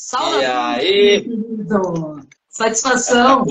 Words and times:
Salve! 0.00 0.42
E 0.42 0.44
aí? 0.44 1.22
Querido. 1.22 2.20
Satisfação! 2.48 3.44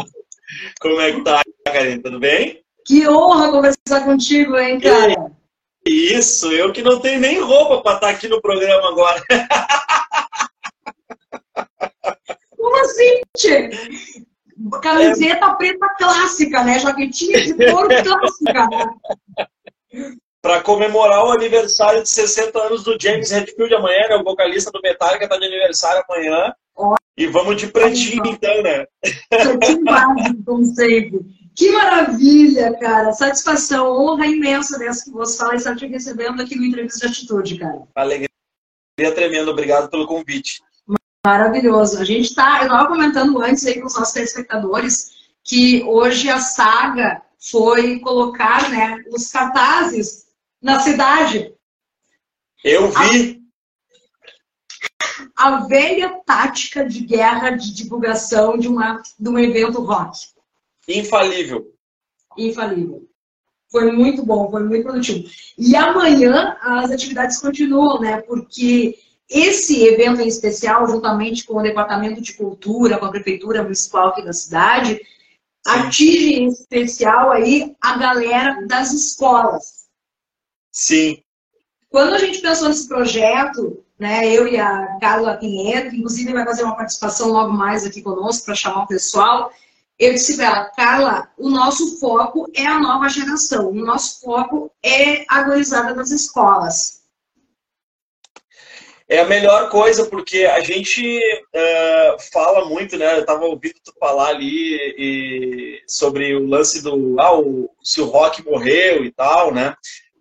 Como 0.80 1.02
é 1.02 1.12
que 1.12 1.22
tá, 1.22 1.42
Karine? 1.66 2.02
Tudo 2.02 2.22
bem? 2.22 2.64
Que 2.86 3.06
honra 3.06 3.52
conversar 3.52 4.06
contigo, 4.06 4.58
hein, 4.58 4.80
cara? 4.80 5.30
Isso, 5.86 6.50
eu 6.54 6.72
que 6.72 6.82
não 6.82 7.02
tenho 7.02 7.20
nem 7.20 7.42
roupa 7.42 7.82
para 7.82 7.96
estar 7.96 8.08
tá 8.08 8.14
aqui 8.14 8.30
no 8.30 8.42
programa 8.42 8.88
agora. 8.88 9.22
Como 12.56 12.78
assim, 12.78 13.22
tchê? 13.38 13.70
Camiseta 14.82 15.48
é... 15.48 15.56
preta 15.56 15.96
clássica, 15.98 16.64
né? 16.64 16.80
Jaquetinha 16.80 17.42
de 17.42 17.54
couro 17.56 17.90
clássica, 18.02 18.68
né? 18.70 20.16
Para 20.42 20.62
comemorar 20.62 21.26
o 21.26 21.32
aniversário 21.32 22.04
de 22.04 22.10
60 22.10 22.60
anos 22.60 22.84
do 22.84 22.98
James 23.00 23.32
Hetfield 23.32 23.74
amanhã, 23.74 24.08
né? 24.10 24.16
O 24.16 24.24
vocalista 24.24 24.72
do 24.72 24.82
Metallica 24.82 25.26
está 25.26 25.38
de 25.38 25.46
aniversário 25.46 26.04
amanhã. 26.08 26.54
E 27.18 27.26
vamos 27.26 27.58
de 27.58 27.68
pretinho, 27.68 28.24
então, 28.28 28.62
né? 28.62 28.86
Pretinho 29.30 29.84
básico, 29.84 30.44
como 30.46 30.64
sempre. 30.66 31.20
Que 31.56 31.72
maravilha, 31.72 32.78
cara. 32.80 33.12
Satisfação, 33.14 33.92
honra 33.92 34.28
imensa 34.28 34.78
dessa 34.78 35.06
que 35.06 35.12
você 35.12 35.38
fala 35.40 35.56
e 35.56 35.58
está 35.58 35.76
te 35.76 35.88
recebendo 35.88 36.40
aqui 36.40 36.56
no 36.56 36.64
Entrevista 36.64 37.08
de 37.08 37.14
Atitude, 37.14 37.58
cara. 37.58 37.82
Alegria 37.96 38.30
tremenda. 39.16 39.50
Obrigado 39.50 39.90
pelo 39.90 40.06
convite. 40.06 40.62
Maravilhoso. 41.26 42.00
A 42.00 42.06
gente 42.06 42.26
está, 42.26 42.60
eu 42.60 42.66
estava 42.66 42.88
comentando 42.88 43.42
antes 43.42 43.66
aí 43.66 43.82
com 43.82 43.88
os 43.88 43.96
nossos 43.96 44.14
telespectadores 44.14 45.18
que 45.44 45.84
hoje 45.84 46.30
a 46.30 46.40
saga 46.40 47.24
foi 47.40 48.00
colocar 48.00 48.70
né, 48.70 49.04
os 49.12 49.32
cartazes 49.32 50.27
na 50.68 50.82
cidade. 50.82 51.54
Eu 52.62 52.92
vi. 52.92 53.42
A, 55.38 55.48
a 55.48 55.60
velha 55.66 56.22
tática 56.26 56.86
de 56.86 57.06
guerra 57.06 57.52
de 57.52 57.74
divulgação 57.74 58.58
de, 58.58 58.68
uma, 58.68 59.02
de 59.18 59.30
um 59.30 59.40
evento 59.40 59.82
rock. 59.82 60.28
Infalível. 60.86 61.74
Infalível. 62.38 63.08
Foi 63.72 63.92
muito 63.92 64.26
bom, 64.26 64.52
foi 64.52 64.64
muito 64.64 64.84
produtivo. 64.84 65.30
E 65.58 65.74
amanhã 65.76 66.58
as 66.62 66.92
atividades 66.92 67.40
continuam, 67.40 68.02
né? 68.02 68.22
Porque 68.22 68.98
esse 69.30 69.86
evento 69.86 70.22
em 70.22 70.28
especial, 70.28 70.86
juntamente 70.88 71.46
com 71.46 71.56
o 71.56 71.64
Departamento 71.64 72.22
de 72.22 72.34
Cultura, 72.34 72.98
com 72.98 73.06
a 73.06 73.12
Prefeitura 73.12 73.64
Municipal 73.64 74.10
aqui 74.10 74.24
da 74.24 74.34
cidade, 74.34 75.00
atinge 75.66 76.34
em 76.36 76.48
especial 76.48 77.32
aí 77.32 77.76
a 77.82 77.98
galera 77.98 78.66
das 78.68 78.94
escolas. 78.94 79.77
Sim. 80.78 81.24
Quando 81.90 82.14
a 82.14 82.20
gente 82.20 82.40
pensou 82.40 82.68
nesse 82.68 82.88
projeto, 82.88 83.84
né, 83.98 84.32
eu 84.32 84.48
e 84.48 84.60
a 84.60 85.00
Carla 85.02 85.36
Pinheiro, 85.36 85.90
que 85.90 85.98
inclusive 85.98 86.32
vai 86.32 86.46
fazer 86.46 86.64
uma 86.64 86.76
participação 86.76 87.30
logo 87.30 87.52
mais 87.52 87.84
aqui 87.84 88.00
conosco 88.00 88.46
para 88.46 88.54
chamar 88.54 88.84
o 88.84 88.88
pessoal, 88.88 89.52
eu 89.98 90.14
disse 90.14 90.36
para 90.36 90.46
ela, 90.46 90.66
Carla, 90.66 91.32
o 91.36 91.50
nosso 91.50 92.00
foco 92.00 92.48
é 92.56 92.64
a 92.64 92.78
nova 92.78 93.10
geração, 93.10 93.72
o 93.72 93.74
nosso 93.74 94.22
foco 94.22 94.72
é 94.84 95.26
a 95.28 95.42
gurizada 95.42 95.96
das 95.96 96.12
escolas. 96.12 97.02
É 99.10 99.20
a 99.20 99.26
melhor 99.26 99.70
coisa, 99.72 100.06
porque 100.06 100.46
a 100.46 100.60
gente 100.60 101.02
uh, 101.56 102.22
fala 102.32 102.66
muito, 102.66 102.98
né? 102.98 103.16
Eu 103.16 103.22
estava 103.22 103.46
ouvindo 103.46 103.80
tu 103.84 103.94
falar 104.00 104.28
ali 104.28 104.76
e, 104.96 105.82
sobre 105.88 106.36
o 106.36 106.46
lance 106.46 106.84
do 106.84 107.20
ah, 107.20 107.40
o, 107.40 107.68
se 107.82 108.00
o 108.00 108.06
rock 108.06 108.46
morreu 108.46 109.04
e 109.04 109.12
tal, 109.12 109.52
né? 109.52 109.74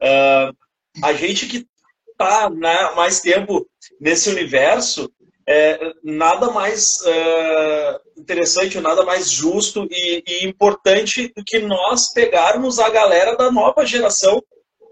Uh, 0.03 0.57
a 1.03 1.13
gente 1.13 1.47
que 1.47 1.67
está 2.11 2.49
né, 2.51 2.93
mais 2.95 3.21
tempo 3.21 3.69
nesse 4.01 4.31
universo, 4.31 5.11
é, 5.49 5.93
nada 6.03 6.51
mais 6.51 6.99
uh, 7.03 8.21
interessante, 8.21 8.81
nada 8.81 9.05
mais 9.05 9.31
justo 9.31 9.87
e, 9.91 10.25
e, 10.27 10.47
importante 10.47 11.33
do 11.37 11.45
que 11.45 11.61
nós 11.61 12.13
pegarmos 12.13 12.81
a 12.81 12.89
galera 12.89 13.37
da 13.37 13.51
nova 13.51 13.87
geração 13.87 14.43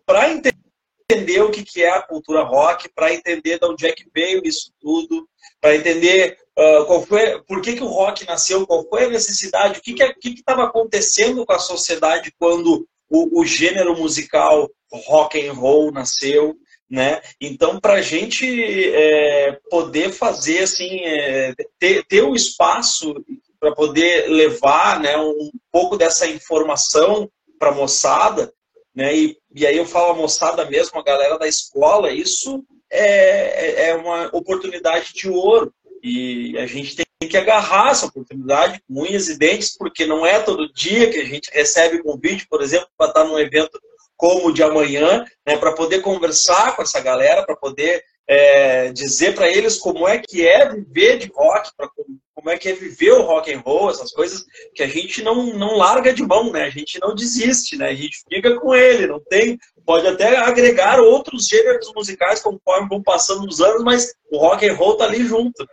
para 0.06 0.31
entender 0.31 1.43
o 1.43 1.51
que, 1.51 1.65
que 1.65 1.83
é 1.83 1.91
a 1.91 2.03
cultura 2.03 2.43
rock, 2.43 2.89
para 2.95 3.12
entender 3.12 3.59
de 3.59 3.67
onde 3.67 3.87
é 3.87 3.93
que 3.93 4.07
veio 4.15 4.43
isso 4.45 4.71
tudo, 4.81 5.28
para 5.61 5.75
entender 5.75 6.39
uh, 6.57 6.84
qual 6.84 7.05
foi, 7.05 7.43
por 7.43 7.61
que, 7.61 7.75
que 7.75 7.83
o 7.83 7.89
rock 7.89 8.25
nasceu, 8.25 8.65
qual 8.67 8.87
foi 8.89 9.07
a 9.07 9.11
necessidade, 9.11 9.81
o 9.81 9.83
que 9.83 9.93
estava 9.93 10.15
que 10.15 10.34
que, 10.37 10.43
que 10.43 10.43
acontecendo 10.47 11.45
com 11.45 11.53
a 11.53 11.59
sociedade 11.59 12.33
quando 12.39 12.87
o, 13.11 13.41
o 13.41 13.45
gênero 13.45 13.97
musical 13.97 14.71
rock 14.99 15.47
and 15.47 15.53
roll 15.53 15.93
nasceu, 15.93 16.56
né? 16.88 17.21
Então, 17.41 17.81
para 17.81 17.94
a 17.94 18.03
gente 18.03 18.47
é, 18.94 19.59
poder 19.71 20.12
fazer 20.12 20.60
assim, 20.60 21.00
é, 21.00 21.55
ter, 21.78 22.05
ter 22.05 22.22
o 22.22 22.34
espaço 22.34 23.15
para 23.59 23.75
poder 23.75 24.28
levar 24.28 25.00
né, 25.00 25.16
um 25.16 25.50
pouco 25.72 25.97
dessa 25.97 26.27
informação 26.27 27.31
para 27.59 27.71
a 27.71 27.75
moçada, 27.75 28.53
né? 28.94 29.16
E, 29.16 29.37
e 29.54 29.66
aí 29.66 29.77
eu 29.77 29.87
falo 29.87 30.12
a 30.12 30.16
moçada 30.16 30.65
mesmo, 30.69 30.99
a 30.99 31.03
galera 31.03 31.38
da 31.38 31.49
escola, 31.49 32.12
isso 32.12 32.65
é, 32.91 33.88
é 33.88 33.94
uma 33.94 34.28
oportunidade 34.33 35.12
de 35.15 35.28
ouro. 35.28 35.72
E 36.03 36.56
a 36.59 36.66
gente 36.66 36.94
tem 36.94 37.28
que 37.28 37.37
agarrar 37.37 37.91
essa 37.91 38.06
oportunidade 38.06 38.81
com 38.87 39.03
unhas 39.03 39.28
e 39.28 39.38
dentes, 39.38 39.75
porque 39.77 40.04
não 40.04 40.27
é 40.27 40.38
todo 40.38 40.71
dia 40.72 41.10
que 41.10 41.19
a 41.19 41.25
gente 41.25 41.50
recebe 41.50 42.03
convite, 42.03 42.47
por 42.47 42.62
exemplo, 42.62 42.88
para 42.97 43.09
estar 43.09 43.25
num 43.25 43.38
evento 43.38 43.81
como 44.17 44.49
o 44.49 44.53
de 44.53 44.63
amanhã, 44.63 45.25
né, 45.47 45.57
para 45.57 45.73
poder 45.73 46.01
conversar 46.01 46.75
com 46.77 46.83
essa 46.83 47.01
galera, 47.01 47.45
para 47.45 47.57
poder 47.57 48.03
é, 48.27 48.93
dizer 48.93 49.35
para 49.35 49.51
eles 49.51 49.77
como 49.77 50.09
é 50.09 50.19
que 50.19 50.47
é 50.47 50.69
viver 50.69 51.19
de 51.19 51.31
rock, 51.35 51.71
pra, 51.77 51.89
como 52.35 52.51
é 52.51 52.59
que 52.59 52.69
é 52.69 52.73
viver 52.73 53.13
o 53.13 53.23
rock 53.23 53.53
and 53.53 53.61
roll, 53.61 53.91
essas 53.91 54.13
coisas 54.13 54.45
que 54.75 54.83
a 54.83 54.87
gente 54.87 55.23
não, 55.23 55.55
não 55.55 55.77
larga 55.77 56.13
de 56.13 56.23
mão, 56.23 56.51
né? 56.51 56.65
A 56.65 56.71
gente 56.71 56.99
não 57.01 57.15
desiste, 57.15 57.77
né? 57.77 57.89
A 57.89 57.95
gente 57.95 58.23
fica 58.29 58.59
com 58.61 58.75
ele, 58.75 59.07
não 59.07 59.21
tem, 59.21 59.59
pode 59.85 60.07
até 60.07 60.37
agregar 60.37 61.01
outros 61.01 61.47
gêneros 61.47 61.93
musicais 61.95 62.41
conforme 62.41 62.89
vão 62.89 63.03
passando 63.03 63.47
os 63.47 63.61
anos, 63.61 63.83
mas 63.83 64.13
o 64.31 64.39
rock 64.39 64.67
and 64.69 64.75
roll 64.75 64.97
tá 64.97 65.05
ali 65.05 65.25
junto. 65.25 65.67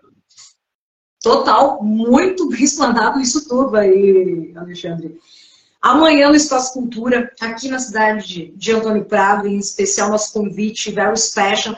Total, 1.22 1.82
muito 1.84 2.50
resplandado 2.50 3.20
isso 3.20 3.48
tudo 3.48 3.78
aí, 3.78 4.52
Alexandre. 4.56 5.20
Amanhã 5.82 6.30
no 6.30 6.36
Espaço 6.36 6.74
Cultura, 6.74 7.34
aqui 7.42 7.68
na 7.68 7.80
cidade 7.80 8.28
de, 8.28 8.52
de 8.52 8.72
Antônio 8.72 9.04
Prado, 9.04 9.48
em 9.48 9.58
especial 9.58 10.10
nosso 10.10 10.32
convite, 10.32 10.92
very 10.92 11.18
special, 11.18 11.76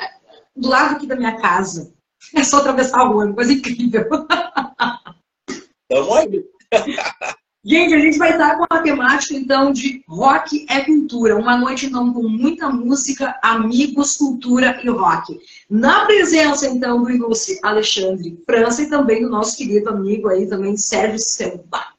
do 0.55 0.67
lado 0.67 0.95
aqui 0.95 1.07
da 1.07 1.15
minha 1.15 1.37
casa. 1.37 1.93
É 2.35 2.43
só 2.43 2.57
atravessar 2.57 2.99
a 2.99 3.07
rua, 3.07 3.25
uma 3.25 3.33
coisa 3.33 3.53
incrível. 3.53 4.07
Tamo 5.89 6.13
aí. 6.15 6.43
Gente, 7.65 7.93
a 7.93 7.99
gente 7.99 8.17
vai 8.17 8.31
estar 8.31 8.57
com 8.57 8.65
a 8.69 8.81
temática, 8.81 9.33
então, 9.35 9.71
de 9.71 10.03
rock 10.05 10.65
é 10.69 10.81
cultura. 10.81 11.37
Uma 11.37 11.55
noite, 11.55 11.85
então, 11.85 12.11
com 12.11 12.27
muita 12.27 12.67
música, 12.67 13.39
amigos, 13.41 14.17
cultura 14.17 14.81
e 14.83 14.89
rock. 14.89 15.39
Na 15.69 16.03
presença, 16.03 16.67
então, 16.67 17.01
do 17.01 17.09
ilustre 17.09 17.59
Alexandre 17.63 18.37
França 18.45 18.81
e 18.81 18.89
também 18.89 19.21
do 19.21 19.29
nosso 19.29 19.55
querido 19.55 19.91
amigo 19.91 20.27
aí 20.27 20.45
também, 20.45 20.75
Sérgio 20.75 21.19
Silva. 21.19 21.92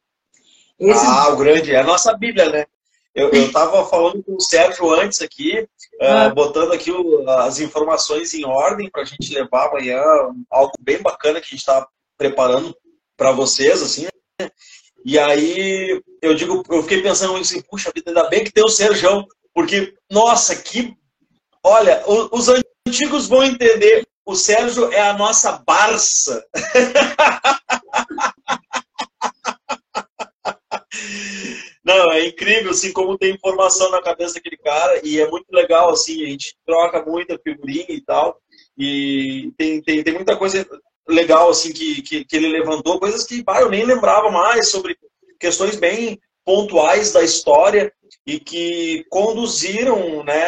Esse... 0.78 1.06
Ah, 1.06 1.28
o 1.28 1.36
grande, 1.36 1.72
é 1.72 1.80
a 1.80 1.84
nossa 1.84 2.16
Bíblia, 2.16 2.50
né? 2.50 2.66
Eu 3.14 3.30
estava 3.30 3.86
falando 3.86 4.24
com 4.24 4.34
o 4.34 4.40
Sérgio 4.40 4.90
antes 4.90 5.22
aqui, 5.22 5.68
ah. 6.00 6.26
uh, 6.26 6.34
botando 6.34 6.72
aqui 6.72 6.90
o, 6.90 7.30
as 7.30 7.60
informações 7.60 8.34
em 8.34 8.44
ordem 8.44 8.90
para 8.90 9.02
a 9.02 9.04
gente 9.04 9.32
levar 9.32 9.68
amanhã 9.68 10.02
algo 10.50 10.72
bem 10.80 11.00
bacana 11.00 11.40
que 11.40 11.46
a 11.46 11.50
gente 11.50 11.60
está 11.60 11.86
preparando 12.18 12.76
para 13.16 13.30
vocês, 13.30 13.80
assim. 13.82 14.08
Né? 14.40 14.50
E 15.04 15.16
aí 15.16 16.02
eu 16.20 16.34
digo, 16.34 16.64
eu 16.68 16.82
fiquei 16.82 17.02
pensando 17.02 17.36
assim, 17.36 17.62
puxa 17.62 17.92
vida, 17.94 18.10
ainda 18.10 18.28
bem 18.28 18.42
que 18.42 18.52
tem 18.52 18.64
o 18.64 18.68
Sérgio, 18.68 19.24
porque, 19.54 19.94
nossa, 20.10 20.56
que. 20.56 20.96
Olha, 21.62 22.02
os 22.06 22.48
antigos 22.86 23.26
vão 23.26 23.44
entender, 23.44 24.06
o 24.26 24.34
Sérgio 24.34 24.92
é 24.92 25.00
a 25.00 25.16
nossa 25.16 25.62
Barça. 25.64 26.44
Não, 31.84 32.10
é 32.12 32.26
incrível, 32.26 32.70
assim, 32.70 32.92
como 32.92 33.18
tem 33.18 33.34
informação 33.34 33.90
na 33.90 34.00
cabeça 34.00 34.34
daquele 34.34 34.56
cara, 34.56 35.00
e 35.04 35.20
é 35.20 35.28
muito 35.30 35.46
legal, 35.52 35.90
assim, 35.90 36.24
a 36.24 36.28
gente 36.28 36.56
troca 36.66 37.04
muita 37.04 37.38
figurinha 37.38 37.84
e 37.90 38.00
tal, 38.00 38.40
e 38.76 39.52
tem, 39.58 39.82
tem, 39.82 40.02
tem 40.02 40.14
muita 40.14 40.34
coisa 40.34 40.66
legal, 41.06 41.50
assim, 41.50 41.72
que, 41.72 42.00
que, 42.00 42.24
que 42.24 42.36
ele 42.36 42.48
levantou, 42.48 42.98
coisas 42.98 43.24
que, 43.24 43.44
eu 43.46 43.68
nem 43.68 43.84
lembrava 43.84 44.30
mais, 44.30 44.70
sobre 44.70 44.96
questões 45.38 45.76
bem 45.76 46.18
pontuais 46.42 47.12
da 47.12 47.22
história, 47.22 47.92
e 48.26 48.40
que 48.40 49.04
conduziram, 49.10 50.24
né, 50.24 50.44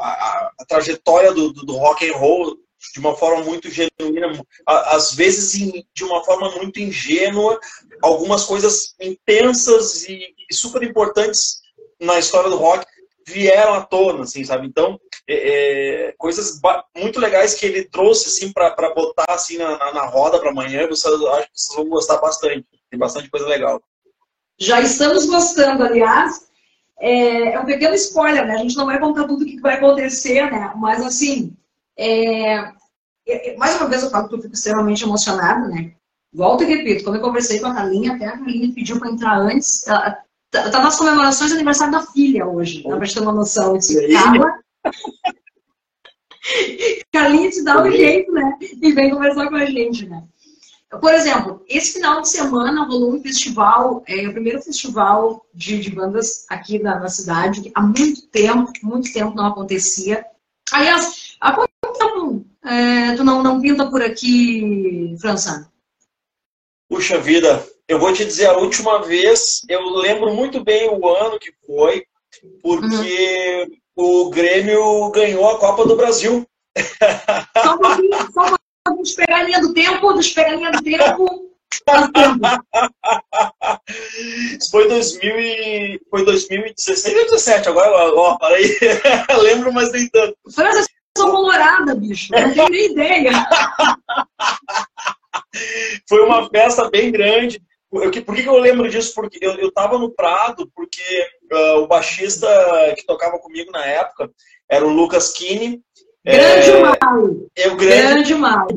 a, 0.00 0.50
a 0.58 0.64
trajetória 0.66 1.32
do, 1.32 1.52
do, 1.52 1.64
do 1.64 1.76
rock 1.76 2.08
and 2.08 2.16
roll 2.16 2.56
de 2.92 3.00
uma 3.00 3.16
forma 3.16 3.42
muito 3.44 3.68
genuína, 3.70 4.44
às 4.66 5.14
vezes 5.14 5.52
de 5.94 6.04
uma 6.04 6.24
forma 6.24 6.50
muito 6.56 6.80
ingênua, 6.80 7.58
algumas 8.02 8.44
coisas 8.44 8.94
intensas 9.00 10.08
e 10.08 10.34
super 10.52 10.82
importantes 10.82 11.62
na 12.00 12.18
história 12.18 12.50
do 12.50 12.56
rock 12.56 12.86
vieram 13.26 13.74
à 13.74 13.80
tona, 13.80 14.24
assim, 14.24 14.44
sabe? 14.44 14.66
Então, 14.66 15.00
é, 15.26 16.08
é, 16.08 16.14
coisas 16.18 16.60
muito 16.96 17.18
legais 17.18 17.54
que 17.54 17.64
ele 17.66 17.84
trouxe, 17.84 18.28
assim, 18.28 18.52
para 18.52 18.94
botar, 18.94 19.24
assim, 19.30 19.56
na, 19.56 19.92
na, 19.92 20.06
roda 20.06 20.38
para 20.38 20.50
amanhã, 20.50 20.86
vocês, 20.86 21.14
acho 21.14 21.46
que 21.46 21.50
vocês 21.54 21.76
vão 21.76 21.88
gostar 21.88 22.18
bastante. 22.18 22.66
Tem 22.90 22.98
bastante 22.98 23.30
coisa 23.30 23.46
legal. 23.46 23.82
Já 24.58 24.80
estamos 24.80 25.26
gostando, 25.26 25.82
aliás. 25.82 26.46
É, 27.00 27.54
é 27.54 27.60
um 27.60 27.64
pequeno 27.64 27.94
spoiler, 27.94 28.46
né? 28.46 28.54
A 28.54 28.58
gente 28.58 28.76
não 28.76 28.86
vai 28.86 29.00
contar 29.00 29.26
tudo 29.26 29.42
o 29.42 29.46
que 29.46 29.60
vai 29.60 29.74
acontecer, 29.74 30.50
né? 30.50 30.72
Mas, 30.76 31.02
assim, 31.02 31.56
é, 31.96 32.72
mais 33.56 33.76
uma 33.76 33.88
vez 33.88 34.02
eu 34.02 34.10
falo 34.10 34.28
que 34.28 34.34
eu 34.34 34.42
fico 34.42 34.54
extremamente 34.54 35.04
emocionada, 35.04 35.68
né? 35.68 35.92
Volto 36.32 36.64
e 36.64 36.66
repito, 36.66 37.04
quando 37.04 37.16
eu 37.16 37.22
conversei 37.22 37.60
com 37.60 37.68
a 37.68 37.74
Carlinha, 37.74 38.14
até 38.14 38.26
a 38.26 38.38
Carlinha 38.38 38.74
pediu 38.74 38.98
para 38.98 39.10
entrar 39.10 39.38
antes. 39.38 39.86
Ela, 39.86 40.18
tá, 40.50 40.70
tá 40.70 40.82
nas 40.82 40.96
comemorações 40.96 41.50
do 41.50 41.54
aniversário 41.54 41.92
da 41.92 42.02
filha 42.02 42.46
hoje, 42.46 42.82
dá 42.82 42.96
pra 42.96 43.04
gente 43.04 43.14
ter 43.14 43.22
uma 43.22 43.32
noção. 43.32 43.78
Calma. 44.12 44.60
Carlinha 47.12 47.50
te 47.50 47.62
dá 47.62 47.82
um 47.82 47.90
jeito, 47.90 48.32
né? 48.32 48.58
E 48.60 48.92
vem 48.92 49.10
conversar 49.10 49.48
com 49.48 49.54
a 49.54 49.64
gente, 49.64 50.06
né? 50.06 50.24
Por 51.00 51.12
exemplo, 51.12 51.64
esse 51.68 51.94
final 51.94 52.20
de 52.20 52.28
semana 52.28 52.84
rolou 52.84 53.14
um 53.14 53.22
festival, 53.22 54.02
é 54.06 54.28
o 54.28 54.32
primeiro 54.32 54.60
festival 54.62 55.44
de, 55.52 55.80
de 55.80 55.90
bandas 55.90 56.46
aqui 56.48 56.78
na, 56.78 56.98
na, 57.00 57.08
cidade, 57.08 57.62
que 57.62 57.72
há 57.74 57.82
muito 57.82 58.26
tempo, 58.28 58.72
muito 58.82 59.12
tempo 59.12 59.34
não 59.34 59.46
acontecia. 59.46 60.24
Aliás, 60.72 61.36
há 61.40 61.52
tempo 61.98 62.46
é, 62.64 63.14
tu 63.16 63.24
não, 63.24 63.42
não 63.42 63.60
pinta 63.60 63.88
por 63.90 64.02
aqui, 64.02 65.16
França? 65.20 65.70
Puxa 66.88 67.18
vida, 67.18 67.66
eu 67.88 67.98
vou 67.98 68.12
te 68.12 68.24
dizer 68.24 68.46
a 68.46 68.58
última 68.58 69.02
vez, 69.02 69.62
eu 69.68 69.88
lembro 69.96 70.34
muito 70.34 70.62
bem 70.62 70.88
o 70.88 71.08
ano 71.08 71.38
que 71.38 71.52
foi, 71.66 72.04
porque 72.62 73.68
uhum. 73.96 74.26
o 74.26 74.30
Grêmio 74.30 75.10
ganhou 75.10 75.48
a 75.48 75.58
Copa 75.58 75.86
do 75.86 75.96
Brasil. 75.96 76.46
Só 77.62 77.74
um 77.74 77.78
pouquinho, 77.78 78.32
só 78.32 78.46
um 78.46 78.56
Vamos 78.86 79.14
pegar 79.14 79.38
a 79.38 79.42
linha 79.44 79.60
do 79.60 79.72
tempo, 79.72 80.12
deixa 80.12 80.30
eu 80.30 80.34
pegar 80.44 80.50
a 80.50 80.56
linha 80.56 80.72
do 80.72 80.82
tempo. 80.82 81.50
Isso 84.58 84.70
foi, 84.70 84.88
2000 84.88 85.38
e... 85.38 86.00
foi 86.10 86.24
2016 86.24 87.14
ou 87.16 87.20
2017, 87.22 87.68
agora, 87.68 88.14
ó, 88.14 88.36
para 88.36 88.56
aí. 88.56 88.78
Lembro, 89.42 89.72
mas 89.72 89.90
nem 89.90 90.08
tanto. 90.08 90.36
França, 90.54 90.86
sou 91.16 91.30
colorada, 91.30 91.94
bicho. 91.94 92.32
Não 92.32 92.52
tenho 92.52 92.68
nem 92.68 92.92
ideia. 92.92 93.32
foi 96.08 96.20
uma 96.20 96.48
festa 96.48 96.90
bem 96.90 97.10
grande. 97.10 97.62
por 97.90 98.10
que, 98.10 98.46
eu 98.46 98.58
lembro 98.58 98.88
disso? 98.88 99.14
Porque 99.14 99.38
eu, 99.40 99.52
eu 99.54 99.72
tava 99.72 99.98
no 99.98 100.10
Prado, 100.10 100.70
porque 100.74 101.28
uh, 101.52 101.78
o 101.78 101.86
baixista 101.86 102.46
que 102.96 103.06
tocava 103.06 103.38
comigo 103.38 103.70
na 103.70 103.84
época 103.84 104.30
era 104.68 104.84
o 104.84 104.92
Lucas 104.92 105.32
Kine, 105.32 105.82
Grande 106.24 106.70
é, 106.70 106.80
Mali. 106.80 107.46
É 107.54 107.68
o 107.68 107.76
grande, 107.76 108.02
grande 108.02 108.34
Mali. 108.34 108.74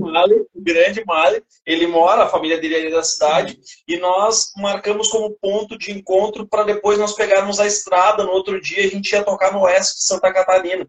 O 0.53 0.61
grande 0.61 1.05
Mali. 1.05 1.43
Ele 1.65 1.87
mora, 1.87 2.23
a 2.23 2.29
família 2.29 2.57
dele 2.57 2.75
é 2.75 2.79
ali 2.81 2.91
da 2.91 3.03
cidade, 3.03 3.57
e 3.87 3.97
nós 3.97 4.51
marcamos 4.57 5.07
como 5.07 5.35
ponto 5.41 5.77
de 5.77 5.91
encontro 5.91 6.45
para 6.45 6.63
depois 6.63 6.97
nós 6.97 7.13
pegarmos 7.13 7.59
a 7.59 7.65
estrada. 7.65 8.25
No 8.25 8.31
outro 8.31 8.59
dia 8.59 8.85
a 8.85 8.89
gente 8.89 9.13
ia 9.13 9.23
tocar 9.23 9.53
no 9.53 9.61
oeste 9.61 9.95
de 9.95 10.03
Santa 10.03 10.31
Catarina. 10.33 10.85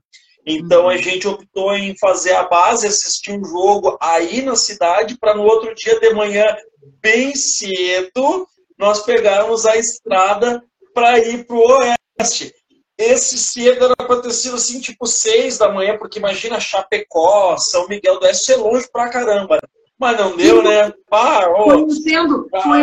Então 0.48 0.88
a 0.88 0.92
uhum. 0.92 0.98
gente 0.98 1.28
optou 1.28 1.74
em 1.74 1.94
fazer 1.98 2.32
a 2.32 2.44
base, 2.44 2.86
assistir 2.86 3.32
um 3.32 3.44
jogo 3.44 3.98
aí 4.00 4.40
na 4.40 4.56
cidade, 4.56 5.18
para 5.18 5.34
no 5.34 5.42
outro 5.42 5.74
dia 5.74 6.00
de 6.00 6.14
manhã, 6.14 6.56
bem 7.02 7.34
cedo, 7.34 8.48
nós 8.78 9.02
pegarmos 9.02 9.66
a 9.66 9.76
estrada 9.76 10.64
para 10.94 11.18
ir 11.18 11.44
para 11.44 11.56
o 11.56 11.78
oeste. 12.18 12.54
Esse 12.96 13.36
cedo 13.38 13.84
era 13.84 13.94
para 13.94 14.22
ter 14.22 14.32
sido 14.32 14.56
assim, 14.56 14.80
tipo 14.80 15.06
seis 15.06 15.58
da 15.58 15.70
manhã, 15.70 15.98
porque 15.98 16.18
imagina 16.18 16.58
Chapecó, 16.58 17.58
São 17.58 17.86
Miguel 17.86 18.18
do 18.18 18.24
Oeste, 18.24 18.46
ser 18.46 18.56
longe 18.56 18.88
pra 18.90 19.10
caramba. 19.10 19.58
Mas 20.00 20.18
não 20.18 20.36
deu, 20.36 20.62
né? 20.62 20.92
Parou. 21.10 21.64
Foi 21.64 21.90
sendo, 21.90 22.48
foi, 22.50 22.82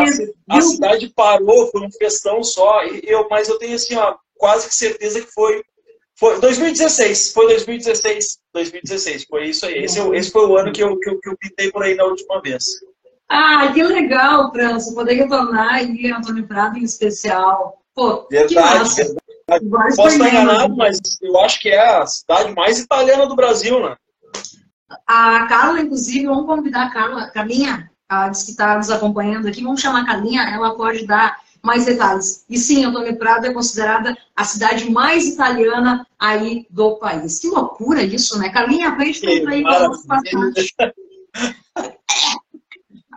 a, 0.50 0.58
a 0.58 0.62
cidade 0.62 1.12
parou, 1.16 1.68
foi 1.72 1.82
um 1.82 1.92
festão 1.92 2.44
só. 2.44 2.84
E 2.86 3.02
eu, 3.06 3.28
mas 3.30 3.50
eu 3.50 3.58
tenho 3.58 3.76
assim, 3.76 3.96
ó, 3.96 4.16
quase 4.38 4.68
que 4.68 4.76
certeza 4.76 5.22
que 5.22 5.32
foi 5.34 5.64
foi 6.18 6.40
2016, 6.40 7.34
foi 7.34 7.48
2016, 7.48 8.40
2016, 8.54 9.26
foi 9.26 9.50
isso 9.50 9.66
aí. 9.66 9.84
Esse, 9.84 10.00
esse 10.00 10.32
foi 10.32 10.48
o 10.48 10.58
ano 10.58 10.72
que 10.72 10.82
eu, 10.82 10.98
que, 10.98 11.10
eu, 11.10 11.20
que 11.20 11.30
eu 11.30 11.38
pintei 11.38 11.72
por 11.72 11.84
aí 11.84 11.96
na 11.96 12.06
última 12.06 12.42
vez. 12.42 12.64
Ah, 13.28 13.72
que 13.74 13.84
legal, 13.84 14.52
França, 14.52 14.94
poder 14.94 15.16
retornar 15.16 15.76
aí, 15.76 16.12
Antônio 16.12 16.48
Prado 16.48 16.78
em 16.78 16.84
especial. 16.84 17.82
Pô, 17.94 18.28
verdade, 18.30 18.54
que 18.54 18.56
massa. 18.56 19.04
Verdade. 19.50 19.96
Posso 19.96 20.16
estar 20.16 20.30
enganado, 20.30 20.76
mas 20.76 20.98
eu 21.22 21.40
acho 21.40 21.60
que 21.60 21.70
é 21.70 21.80
a 21.80 22.06
cidade 22.06 22.54
mais 22.56 22.80
italiana 22.80 23.28
do 23.28 23.36
Brasil, 23.36 23.80
né? 23.82 23.96
A 25.08 25.46
Carla, 25.48 25.82
inclusive, 25.82 26.26
vamos 26.26 26.46
convidar 26.46 26.84
a 26.84 26.90
Carla, 26.92 27.28
Carlinha, 27.30 27.92
a 28.08 28.30
que 28.30 28.38
está 28.38 28.78
nos 28.78 28.90
acompanhando 28.90 29.48
aqui, 29.48 29.64
vamos 29.64 29.82
chamar 29.82 30.02
a 30.02 30.06
Carlinha, 30.06 30.44
ela 30.44 30.76
pode 30.76 31.06
dar 31.06 31.38
mais 31.66 31.86
detalhes. 31.86 32.46
E 32.50 32.58
sim, 32.58 32.86
Antônio 32.86 33.18
Prado 33.18 33.48
é 33.48 33.54
considerada 33.54 34.16
a 34.36 34.44
cidade 34.44 34.90
mais 34.90 35.26
italiana 35.26 36.06
aí 36.20 36.68
do 36.70 36.98
país. 36.98 37.40
Que 37.40 37.48
loucura 37.48 38.04
isso, 38.04 38.38
né? 38.40 38.50
Carlinha, 38.50 38.90
aproveita 38.90 39.20
para 39.42 39.52
aí 39.54 39.64
para 39.64 39.86
o 39.86 39.88
nosso 39.88 40.08
passagem. 40.08 40.54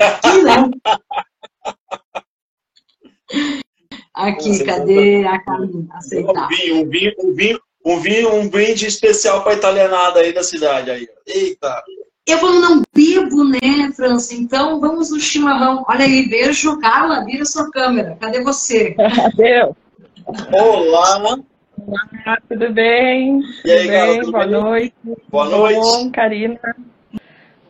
Aqui, 0.01 0.43
né? 0.43 0.71
Aqui, 4.15 4.65
cadê 4.65 5.27
a 5.27 5.39
Carlinha? 5.45 5.87
Aceitar. 5.93 6.47
Um 6.47 6.49
vinho, 6.49 7.15
um 7.19 7.35
vinho, 7.35 7.61
um 7.85 8.01
vinho, 8.01 8.35
um 8.35 8.49
brinde 8.49 8.87
especial 8.87 9.43
para 9.43 9.53
a 9.53 9.57
italianada 9.57 10.21
aí 10.21 10.33
da 10.33 10.43
cidade. 10.43 10.91
Aí. 10.91 11.09
Eita! 11.27 11.83
Eu 12.29 12.39
vou 12.41 12.61
não 12.61 12.83
bebo, 12.95 13.43
né, 13.43 13.91
França? 13.97 14.35
Então 14.35 14.79
vamos 14.79 15.11
no 15.11 15.19
chimarrão. 15.19 15.83
Olha 15.89 16.05
aí, 16.05 16.29
beijo, 16.29 16.79
Carla, 16.79 17.25
vira 17.25 17.43
sua 17.47 17.71
câmera. 17.71 18.19
Cadê 18.21 18.43
você? 18.43 18.91
Cadê? 18.91 19.63
Olá! 20.53 21.39
Olá, 21.79 22.39
tudo 22.47 22.71
bem? 22.71 23.41
E 23.65 23.71
aí, 23.71 23.81
tudo 23.81 23.93
Carla, 23.93 24.13
bem? 24.13 24.21
Tudo 24.21 24.33
boa 24.33 24.45
bem? 24.45 24.61
noite. 24.61 24.95
Boa 25.31 25.45
noite. 25.49 25.81
Bom, 25.81 26.11
Karina. 26.11 26.61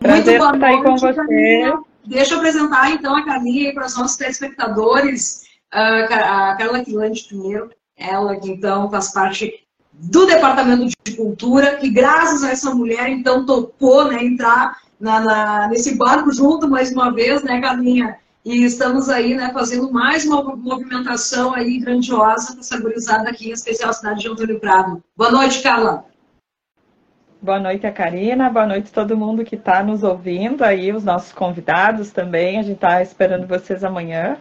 Prazer 0.01 0.25
Muito 0.25 0.39
boa 0.39 0.55
estar 0.55 0.59
noite, 0.59 0.65
aí 0.65 0.83
com 0.83 0.97
você. 0.97 1.73
Deixa 2.05 2.35
eu 2.35 2.39
apresentar 2.39 2.91
então 2.91 3.15
a 3.15 3.25
Carlinha 3.25 3.73
para 3.73 3.87
os 3.87 3.97
nossos 3.97 4.17
telespectadores 4.17 5.45
a 5.71 6.57
Carla 6.59 6.83
Quilante 6.85 7.29
primeiro, 7.29 7.71
ela 7.97 8.35
que 8.41 8.50
então 8.50 8.91
faz 8.91 9.12
parte 9.12 9.68
do 9.99 10.26
Departamento 10.26 10.87
de 10.87 11.17
Cultura, 11.17 11.78
e 11.83 11.90
graças 11.90 12.45
a 12.45 12.50
essa 12.50 12.73
mulher, 12.73 13.09
então, 13.09 13.45
topou 13.45 14.05
né, 14.05 14.25
entrar 14.25 14.78
na, 15.00 15.21
na, 15.21 15.69
nesse 15.69 15.97
barco 15.97 16.33
junto 16.33 16.69
mais 16.69 16.93
uma 16.93 17.12
vez, 17.12 17.43
né, 17.43 17.61
Carlinha? 17.61 18.17
E 18.45 18.64
estamos 18.64 19.09
aí, 19.09 19.35
né, 19.35 19.50
fazendo 19.52 19.93
mais 19.93 20.25
uma 20.25 20.43
movimentação 20.57 21.52
aí 21.52 21.78
grandiosa 21.78 22.55
para 22.55 22.62
aqui, 23.28 23.50
em 23.50 23.52
especial 23.52 23.90
a 23.90 23.93
cidade 23.93 24.21
de 24.21 24.28
Antônio 24.28 24.61
Prado. 24.61 25.02
Boa 25.17 25.33
noite, 25.33 25.61
Carla. 25.61 26.05
Boa 27.43 27.61
noite, 27.61 27.87
a 27.87 27.93
Karina. 27.93 28.49
Boa 28.49 28.67
noite 28.67 28.93
todo 28.93 29.17
mundo 29.17 29.45
que 29.45 29.55
está 29.55 29.83
nos 29.83 30.02
ouvindo 30.02 30.64
aí, 30.64 30.93
os 30.93 31.05
nossos 31.05 31.33
convidados 31.33 32.11
também. 32.11 32.59
A 32.59 32.62
gente 32.62 32.76
está 32.76 33.02
esperando 33.02 33.47
vocês 33.47 33.85
amanhã. 33.85 34.38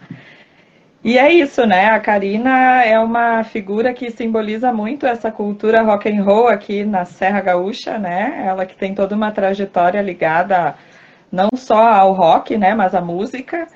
E 1.04 1.16
é 1.16 1.32
isso, 1.32 1.64
né? 1.64 1.86
A 1.90 2.00
Karina 2.00 2.82
é 2.84 2.98
uma 2.98 3.44
figura 3.44 3.94
que 3.94 4.10
simboliza 4.10 4.72
muito 4.72 5.06
essa 5.06 5.30
cultura 5.30 5.82
rock 5.82 6.08
and 6.08 6.22
roll 6.24 6.48
aqui 6.48 6.84
na 6.84 7.04
Serra 7.04 7.40
Gaúcha, 7.40 7.98
né? 7.98 8.42
Ela 8.46 8.66
que 8.66 8.76
tem 8.76 8.94
toda 8.94 9.14
uma 9.14 9.30
trajetória 9.30 10.02
ligada 10.02 10.74
não 11.30 11.50
só 11.54 11.86
ao 11.88 12.12
rock, 12.12 12.56
né, 12.56 12.74
mas 12.74 12.94
à 12.94 13.00
música. 13.00 13.68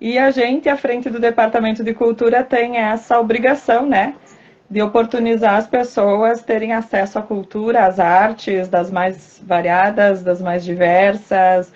E 0.00 0.18
a 0.18 0.30
gente, 0.30 0.68
à 0.68 0.76
frente 0.76 1.10
do 1.10 1.18
Departamento 1.18 1.82
de 1.84 1.92
Cultura, 1.94 2.44
tem 2.44 2.76
essa 2.78 3.18
obrigação, 3.20 3.86
né, 3.86 4.14
de 4.70 4.80
oportunizar 4.80 5.56
as 5.56 5.66
pessoas 5.66 6.42
terem 6.42 6.72
acesso 6.72 7.18
à 7.18 7.22
cultura, 7.22 7.86
às 7.86 7.98
artes, 7.98 8.68
das 8.68 8.90
mais 8.90 9.42
variadas, 9.44 10.22
das 10.22 10.40
mais 10.40 10.64
diversas 10.64 11.72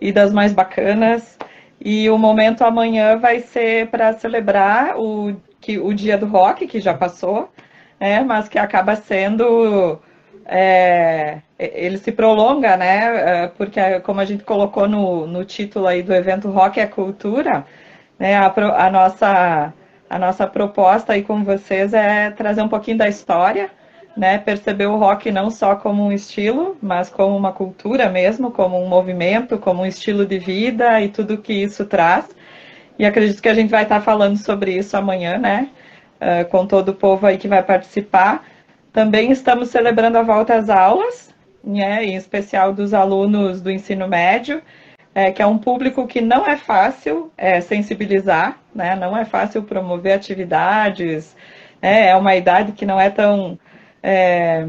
e 0.00 0.12
das 0.12 0.32
mais 0.32 0.52
bacanas. 0.52 1.38
E 1.84 2.08
o 2.08 2.16
momento 2.16 2.64
amanhã 2.64 3.18
vai 3.18 3.40
ser 3.40 3.88
para 3.90 4.14
celebrar 4.14 4.98
o, 4.98 5.36
que, 5.60 5.78
o 5.78 5.92
dia 5.92 6.16
do 6.16 6.26
rock, 6.26 6.66
que 6.66 6.80
já 6.80 6.94
passou, 6.94 7.50
né, 8.00 8.22
mas 8.22 8.48
que 8.48 8.58
acaba 8.58 8.96
sendo. 8.96 10.00
É, 10.46 11.40
ele 11.58 11.98
se 11.98 12.10
prolonga, 12.12 12.76
né? 12.76 13.44
É, 13.44 13.48
porque, 13.48 14.00
como 14.00 14.20
a 14.20 14.24
gente 14.24 14.44
colocou 14.44 14.88
no, 14.88 15.26
no 15.26 15.44
título 15.44 15.86
aí 15.86 16.02
do 16.02 16.14
evento 16.14 16.50
Rock 16.50 16.80
é 16.80 16.86
Cultura, 16.86 17.66
né, 18.18 18.36
a, 18.36 18.46
a, 18.86 18.90
nossa, 18.90 19.72
a 20.08 20.18
nossa 20.18 20.46
proposta 20.46 21.12
aí 21.12 21.22
com 21.22 21.44
vocês 21.44 21.92
é 21.94 22.30
trazer 22.30 22.62
um 22.62 22.68
pouquinho 22.68 22.98
da 22.98 23.08
história 23.08 23.70
né, 24.16 24.38
perceber 24.38 24.86
o 24.86 24.96
rock 24.96 25.30
não 25.30 25.50
só 25.50 25.74
como 25.76 26.04
um 26.04 26.12
estilo, 26.12 26.76
mas 26.80 27.10
como 27.10 27.36
uma 27.36 27.52
cultura 27.52 28.08
mesmo, 28.08 28.50
como 28.50 28.80
um 28.80 28.86
movimento, 28.86 29.58
como 29.58 29.82
um 29.82 29.86
estilo 29.86 30.24
de 30.24 30.38
vida 30.38 31.00
e 31.00 31.08
tudo 31.08 31.38
que 31.38 31.52
isso 31.52 31.84
traz. 31.84 32.28
E 32.98 33.04
acredito 33.04 33.42
que 33.42 33.48
a 33.48 33.54
gente 33.54 33.70
vai 33.70 33.82
estar 33.82 34.00
falando 34.00 34.36
sobre 34.36 34.76
isso 34.76 34.96
amanhã, 34.96 35.38
né, 35.38 35.68
uh, 36.20 36.48
com 36.48 36.66
todo 36.66 36.90
o 36.90 36.94
povo 36.94 37.26
aí 37.26 37.36
que 37.38 37.48
vai 37.48 37.62
participar. 37.62 38.44
Também 38.92 39.32
estamos 39.32 39.70
celebrando 39.70 40.18
a 40.18 40.22
volta 40.22 40.54
às 40.54 40.70
aulas, 40.70 41.34
né, 41.62 42.04
em 42.04 42.14
especial 42.14 42.72
dos 42.72 42.94
alunos 42.94 43.60
do 43.60 43.70
ensino 43.70 44.06
médio, 44.06 44.62
é, 45.14 45.32
que 45.32 45.42
é 45.42 45.46
um 45.46 45.58
público 45.58 46.06
que 46.06 46.20
não 46.20 46.46
é 46.46 46.56
fácil 46.56 47.32
é, 47.36 47.60
sensibilizar, 47.60 48.58
né, 48.74 48.94
não 48.94 49.16
é 49.16 49.24
fácil 49.24 49.62
promover 49.62 50.12
atividades, 50.12 51.36
é, 51.80 52.08
é 52.08 52.16
uma 52.16 52.34
idade 52.34 52.72
que 52.72 52.86
não 52.86 52.98
é 53.00 53.10
tão. 53.10 53.58
É, 54.04 54.68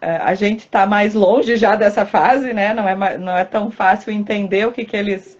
é 0.00 0.16
a 0.16 0.34
gente 0.34 0.60
está 0.60 0.86
mais 0.86 1.14
longe 1.14 1.56
já 1.56 1.76
dessa 1.76 2.06
fase, 2.06 2.54
né? 2.54 2.72
Não 2.72 2.88
é, 2.88 3.18
não 3.18 3.36
é 3.36 3.44
tão 3.44 3.70
fácil 3.70 4.12
entender 4.12 4.66
o 4.66 4.72
que, 4.72 4.84
que 4.84 4.96
eles 4.96 5.38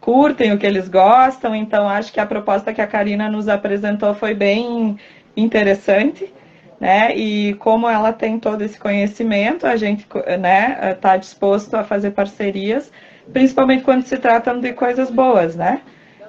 curtem, 0.00 0.52
o 0.52 0.58
que 0.58 0.66
eles 0.66 0.88
gostam. 0.88 1.54
Então, 1.54 1.88
acho 1.88 2.12
que 2.12 2.20
a 2.20 2.26
proposta 2.26 2.72
que 2.72 2.80
a 2.80 2.86
Karina 2.86 3.28
nos 3.28 3.48
apresentou 3.48 4.14
foi 4.14 4.34
bem 4.34 4.96
interessante 5.36 6.32
né? 6.80 7.14
E 7.14 7.54
como 7.54 7.86
ela 7.86 8.12
tem 8.12 8.40
todo 8.40 8.62
esse 8.62 8.80
conhecimento, 8.80 9.66
a 9.66 9.76
gente 9.76 10.06
né, 10.40 10.92
está 10.92 11.16
disposto 11.18 11.74
a 11.74 11.84
fazer 11.84 12.12
parcerias, 12.12 12.90
principalmente 13.30 13.84
quando 13.84 14.02
se 14.04 14.16
trata 14.16 14.54
de 14.54 14.72
coisas 14.72 15.10
boas, 15.10 15.54
né? 15.54 15.82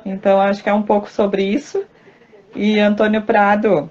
Então 0.06 0.42
acho 0.42 0.62
que 0.62 0.70
é 0.70 0.74
um 0.74 0.84
pouco 0.84 1.10
sobre 1.10 1.44
isso. 1.44 1.84
E 2.54 2.78
Antônio 2.80 3.22
Prado 3.22 3.90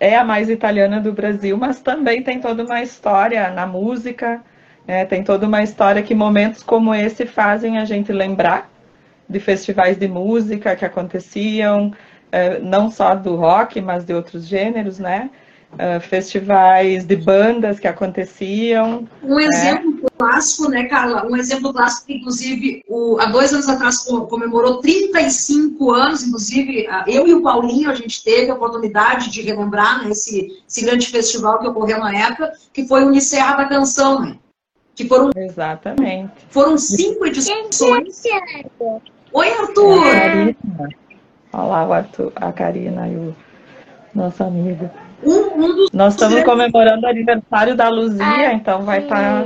é 0.00 0.16
a 0.16 0.24
mais 0.24 0.48
italiana 0.48 0.98
do 0.98 1.12
Brasil, 1.12 1.56
mas 1.58 1.80
também 1.80 2.22
tem 2.22 2.40
toda 2.40 2.64
uma 2.64 2.82
história 2.82 3.50
na 3.50 3.66
música, 3.66 4.42
né? 4.86 5.04
tem 5.04 5.22
toda 5.22 5.46
uma 5.46 5.62
história 5.62 6.02
que 6.02 6.14
momentos 6.14 6.62
como 6.62 6.94
esse 6.94 7.26
fazem 7.26 7.78
a 7.78 7.84
gente 7.84 8.10
lembrar 8.10 8.70
de 9.28 9.38
festivais 9.38 9.98
de 9.98 10.08
música 10.08 10.74
que 10.74 10.84
aconteciam, 10.84 11.92
eh, 12.32 12.58
não 12.60 12.90
só 12.90 13.14
do 13.14 13.36
rock, 13.36 13.80
mas 13.80 14.04
de 14.04 14.14
outros 14.14 14.46
gêneros, 14.46 14.98
né? 14.98 15.30
Uh, 15.74 16.00
festivais 16.00 17.04
de 17.04 17.16
bandas 17.16 17.78
que 17.78 17.86
aconteciam. 17.86 19.08
Um 19.22 19.36
né? 19.36 19.44
exemplo 19.44 20.10
clássico, 20.16 20.68
né, 20.68 20.84
Carla? 20.84 21.26
Um 21.26 21.36
exemplo 21.36 21.72
clássico 21.72 22.06
que, 22.06 22.14
inclusive, 22.14 22.82
o, 22.88 23.18
há 23.20 23.26
dois 23.26 23.52
anos 23.52 23.68
atrás 23.68 23.98
comemorou 24.28 24.80
35 24.80 25.90
anos, 25.92 26.22
inclusive, 26.22 26.86
eu 27.06 27.26
e 27.26 27.34
o 27.34 27.42
Paulinho, 27.42 27.90
a 27.90 27.94
gente 27.94 28.22
teve 28.22 28.50
a 28.50 28.54
oportunidade 28.54 29.30
de 29.30 29.42
relembrar 29.42 30.04
né, 30.04 30.10
esse, 30.10 30.62
esse 30.68 30.84
grande 30.84 31.06
festival 31.06 31.58
que 31.58 31.68
ocorreu 31.68 31.98
na 31.98 32.14
época, 32.14 32.52
que 32.72 32.86
foi 32.86 33.02
o 33.04 33.06
Unicerra 33.06 33.56
da 33.56 33.68
Canção, 33.68 34.20
né? 34.20 34.36
Que 34.94 35.08
foram, 35.08 35.30
Exatamente. 35.34 36.32
Foram 36.50 36.76
cinco 36.76 37.24
edições. 37.24 38.22
Oi, 39.32 39.48
Arthur! 39.48 40.54
Olá, 41.52 41.86
o 41.86 41.92
Arthur, 41.92 42.32
a 42.36 42.52
Karina 42.52 43.08
e 43.08 43.16
o 43.16 43.36
nosso 44.14 44.42
amigo. 44.44 44.90
Um, 45.22 45.64
um 45.64 45.74
dos 45.76 45.90
Nós 45.92 46.14
estamos 46.14 46.42
comemorando 46.44 47.06
o 47.06 47.08
aniversário 47.08 47.76
da 47.76 47.88
Luzia, 47.88 48.24
ah, 48.24 48.54
então 48.54 48.82
vai 48.84 49.02
estar 49.02 49.44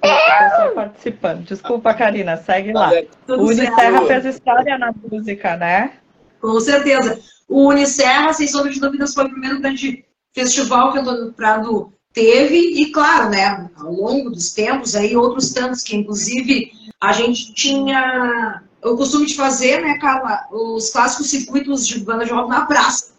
tá 0.00 0.72
participando. 0.74 1.44
Desculpa, 1.44 1.94
Karina, 1.94 2.36
segue 2.36 2.72
lá. 2.72 2.90
o 3.28 3.44
Unicerra 3.44 4.04
fez 4.06 4.24
história 4.24 4.76
na 4.78 4.92
música, 4.92 5.56
né? 5.56 5.92
Com 6.40 6.58
certeza. 6.60 7.20
O 7.48 7.68
Unicerra, 7.68 8.32
sem 8.32 8.48
sombra 8.48 8.72
de 8.72 8.80
dúvidas, 8.80 9.14
foi 9.14 9.26
o 9.26 9.30
primeiro 9.30 9.60
grande 9.60 10.04
festival 10.34 10.92
que 10.92 10.98
o 10.98 11.00
Antônio 11.02 11.32
Prado 11.32 11.92
teve, 12.12 12.56
e 12.56 12.90
claro, 12.92 13.28
né, 13.30 13.70
ao 13.76 13.92
longo 13.92 14.30
dos 14.30 14.50
tempos, 14.50 14.94
aí 14.94 15.14
outros 15.14 15.52
tantos, 15.52 15.82
que 15.82 15.94
inclusive 15.94 16.70
a 16.98 17.12
gente 17.12 17.52
tinha 17.52 18.62
o 18.82 18.96
costume 18.96 19.26
de 19.26 19.36
fazer, 19.36 19.82
né, 19.82 19.98
Carla, 19.98 20.46
os 20.50 20.90
clássicos 20.90 21.28
circuitos 21.28 21.86
de 21.86 22.00
banda 22.00 22.24
de 22.24 22.32
rock 22.32 22.48
na 22.48 22.64
praça. 22.64 23.15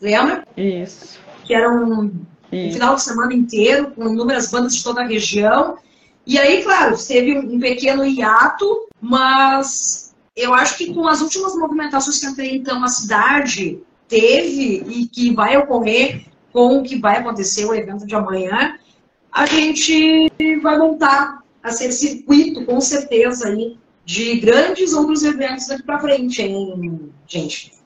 Lembra? 0.00 0.46
Isso. 0.56 1.18
Que 1.44 1.54
era 1.54 1.70
um, 1.70 2.04
um, 2.52 2.72
final 2.72 2.94
de 2.94 3.02
semana 3.02 3.34
inteiro, 3.34 3.90
com 3.90 4.08
inúmeras 4.08 4.50
bandas 4.50 4.74
de 4.76 4.82
toda 4.82 5.02
a 5.02 5.06
região. 5.06 5.76
E 6.26 6.38
aí, 6.38 6.62
claro, 6.62 6.96
teve 6.96 7.38
um, 7.38 7.58
pequeno 7.58 8.04
hiato, 8.04 8.88
mas 9.00 10.14
eu 10.36 10.54
acho 10.54 10.78
que 10.78 10.94
com 10.94 11.06
as 11.06 11.20
últimas 11.20 11.54
movimentações 11.54 12.18
que 12.18 12.26
até 12.26 12.46
então 12.46 12.82
a 12.84 12.88
cidade 12.88 13.80
teve 14.08 14.84
e 14.86 15.06
que 15.06 15.34
vai 15.34 15.56
ocorrer 15.56 16.26
com 16.52 16.78
o 16.78 16.82
que 16.82 16.96
vai 16.98 17.18
acontecer 17.18 17.64
o 17.64 17.74
evento 17.74 18.06
de 18.06 18.14
amanhã, 18.14 18.76
a 19.32 19.46
gente 19.46 20.30
vai 20.60 20.78
voltar 20.78 21.40
a 21.62 21.70
ser 21.70 21.92
circuito, 21.92 22.64
com 22.64 22.80
certeza, 22.80 23.48
aí, 23.48 23.78
de 24.04 24.40
grandes 24.40 24.92
outros 24.92 25.22
eventos 25.22 25.68
daqui 25.68 25.82
para 25.82 26.00
frente, 26.00 26.42
hein, 26.42 27.12
gente? 27.26 27.79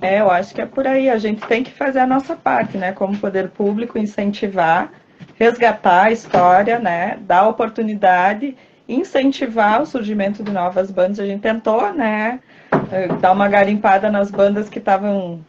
É, 0.00 0.20
eu 0.20 0.30
acho 0.30 0.54
que 0.54 0.60
é 0.60 0.66
por 0.66 0.86
aí. 0.86 1.08
A 1.08 1.18
gente 1.18 1.46
tem 1.46 1.62
que 1.62 1.70
fazer 1.70 2.00
a 2.00 2.06
nossa 2.06 2.36
parte, 2.36 2.76
né? 2.76 2.92
Como 2.92 3.16
poder 3.16 3.48
público, 3.48 3.98
incentivar, 3.98 4.92
resgatar 5.36 6.04
a 6.04 6.12
história, 6.12 6.78
né? 6.78 7.18
Dar 7.20 7.48
oportunidade, 7.48 8.56
incentivar 8.88 9.80
o 9.80 9.86
surgimento 9.86 10.42
de 10.42 10.52
novas 10.52 10.90
bandas. 10.90 11.20
A 11.20 11.26
gente 11.26 11.40
tentou, 11.40 11.92
né? 11.92 12.40
Eh, 12.92 13.08
dar 13.20 13.32
uma 13.32 13.48
garimpada 13.48 14.10
nas 14.10 14.30
bandas 14.30 14.68
que 14.68 14.78
estavam 14.78 15.44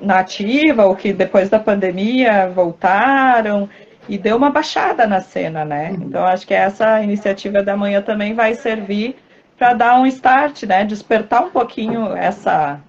na 0.00 0.20
ativa 0.20 0.86
ou 0.86 0.94
que 0.94 1.12
depois 1.12 1.48
da 1.48 1.58
pandemia 1.58 2.48
voltaram 2.48 3.68
e 4.08 4.16
deu 4.16 4.36
uma 4.36 4.50
baixada 4.50 5.06
na 5.06 5.20
cena, 5.20 5.64
né? 5.64 5.90
Uhum. 5.90 6.06
Então 6.06 6.24
acho 6.24 6.46
que 6.46 6.54
essa 6.54 7.02
iniciativa 7.02 7.62
da 7.62 7.76
manhã 7.76 8.00
também 8.00 8.34
vai 8.34 8.54
servir 8.54 9.16
para 9.58 9.74
dar 9.74 10.00
um 10.00 10.06
start, 10.06 10.62
né? 10.62 10.84
Despertar 10.84 11.42
um 11.42 11.50
pouquinho 11.50 12.16
essa 12.16 12.80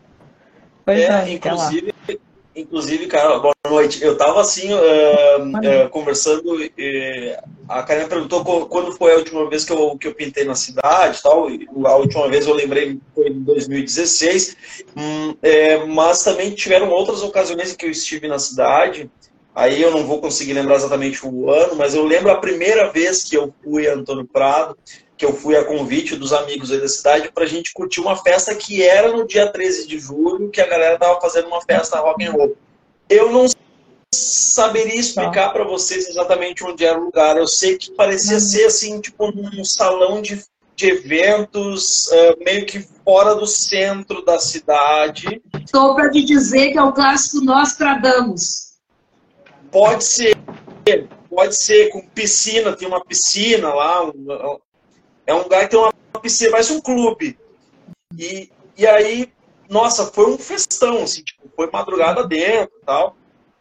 Pois 0.90 1.02
é, 1.02 1.06
é 1.06 1.34
inclusive, 1.34 1.94
inclusive, 2.56 3.06
cara, 3.06 3.38
boa 3.38 3.54
noite. 3.68 4.04
Eu 4.04 4.18
tava 4.18 4.42
assim, 4.42 4.74
uh, 4.74 4.78
uh, 4.78 5.90
conversando, 5.92 6.58
a 7.68 7.84
Karina 7.84 8.08
perguntou 8.08 8.44
quando 8.66 8.94
foi 8.94 9.14
a 9.14 9.18
última 9.18 9.48
vez 9.48 9.64
que 9.64 9.72
eu, 9.72 9.96
que 10.00 10.08
eu 10.08 10.16
pintei 10.16 10.46
na 10.46 10.56
cidade 10.56 11.22
tal. 11.22 11.48
A 11.86 11.96
última 11.96 12.28
vez 12.28 12.48
eu 12.48 12.56
lembrei 12.56 13.00
foi 13.14 13.28
em 13.28 13.40
2016. 13.44 14.58
Hum, 14.98 15.36
é, 15.44 15.86
mas 15.86 16.24
também 16.24 16.56
tiveram 16.56 16.90
outras 16.90 17.22
ocasiões 17.22 17.72
em 17.72 17.76
que 17.76 17.86
eu 17.86 17.92
estive 17.92 18.28
na 18.28 18.40
cidade. 18.40 19.12
Aí 19.54 19.80
eu 19.80 19.92
não 19.92 20.08
vou 20.08 20.20
conseguir 20.20 20.54
lembrar 20.54 20.76
exatamente 20.76 21.24
o 21.24 21.52
ano, 21.52 21.76
mas 21.76 21.94
eu 21.94 22.04
lembro 22.04 22.32
a 22.32 22.38
primeira 22.38 22.92
vez 22.92 23.24
que 23.24 23.38
eu 23.38 23.54
fui 23.64 23.88
a 23.88 23.94
Antônio 23.94 24.26
Prado 24.26 24.76
que 25.20 25.26
eu 25.26 25.34
fui 25.34 25.58
a 25.58 25.66
convite 25.66 26.16
dos 26.16 26.32
amigos 26.32 26.72
aí 26.72 26.80
da 26.80 26.88
cidade 26.88 27.30
para 27.30 27.44
a 27.44 27.48
gente 27.48 27.74
curtir 27.74 28.00
uma 28.00 28.16
festa 28.16 28.56
que 28.56 28.82
era 28.82 29.12
no 29.12 29.28
dia 29.28 29.52
13 29.52 29.86
de 29.86 30.00
julho, 30.00 30.50
que 30.50 30.62
a 30.62 30.66
galera 30.66 30.98
tava 30.98 31.20
fazendo 31.20 31.50
uma 31.50 31.62
festa 31.62 32.00
rock 32.00 32.24
and 32.24 32.32
roll. 32.32 32.56
Eu 33.10 33.30
não 33.30 33.46
saberia 34.16 34.98
explicar 34.98 35.52
para 35.52 35.66
vocês 35.66 36.08
exatamente 36.08 36.64
onde 36.64 36.86
era 36.86 36.98
o 36.98 37.04
lugar. 37.04 37.36
Eu 37.36 37.48
sei 37.48 37.78
que 37.78 37.92
parecia 37.92 38.36
uhum. 38.36 38.40
ser 38.40 38.66
assim, 38.68 39.02
tipo 39.02 39.30
num 39.30 39.66
salão 39.66 40.22
de, 40.22 40.42
de 40.78 40.88
eventos, 40.88 42.08
uh, 42.08 42.42
meio 42.42 42.66
que 42.66 42.80
fora 43.04 43.36
do 43.36 43.46
centro 43.46 44.24
da 44.24 44.40
cidade. 44.40 45.42
Estou 45.62 45.96
para 45.96 46.10
te 46.12 46.24
dizer 46.24 46.72
que 46.72 46.78
é 46.78 46.82
o 46.82 46.94
clássico 46.94 47.44
Nós 47.44 47.76
Tradamos. 47.76 48.70
Pode 49.70 50.06
ser, 50.06 50.38
pode 51.30 51.62
ser 51.62 51.90
com 51.90 52.08
piscina, 52.08 52.74
tem 52.74 52.88
uma 52.88 53.04
piscina 53.04 53.74
lá, 53.74 54.10
é 55.30 55.34
um 55.34 55.44
lugar 55.44 55.62
que 55.62 55.70
tem 55.70 55.80
uma 55.80 55.94
piscina, 56.20 56.52
parece 56.52 56.74
um 56.74 56.82
clube. 56.82 57.38
E, 58.18 58.50
e 58.76 58.88
aí, 58.88 59.32
nossa, 59.70 60.08
foi 60.08 60.26
um 60.26 60.40
festão, 60.40 61.04
assim, 61.04 61.22
tipo, 61.22 61.48
foi 61.56 61.70
madrugada 61.72 62.26
dentro 62.26 62.76
e 62.82 62.86
tal. 62.86 63.16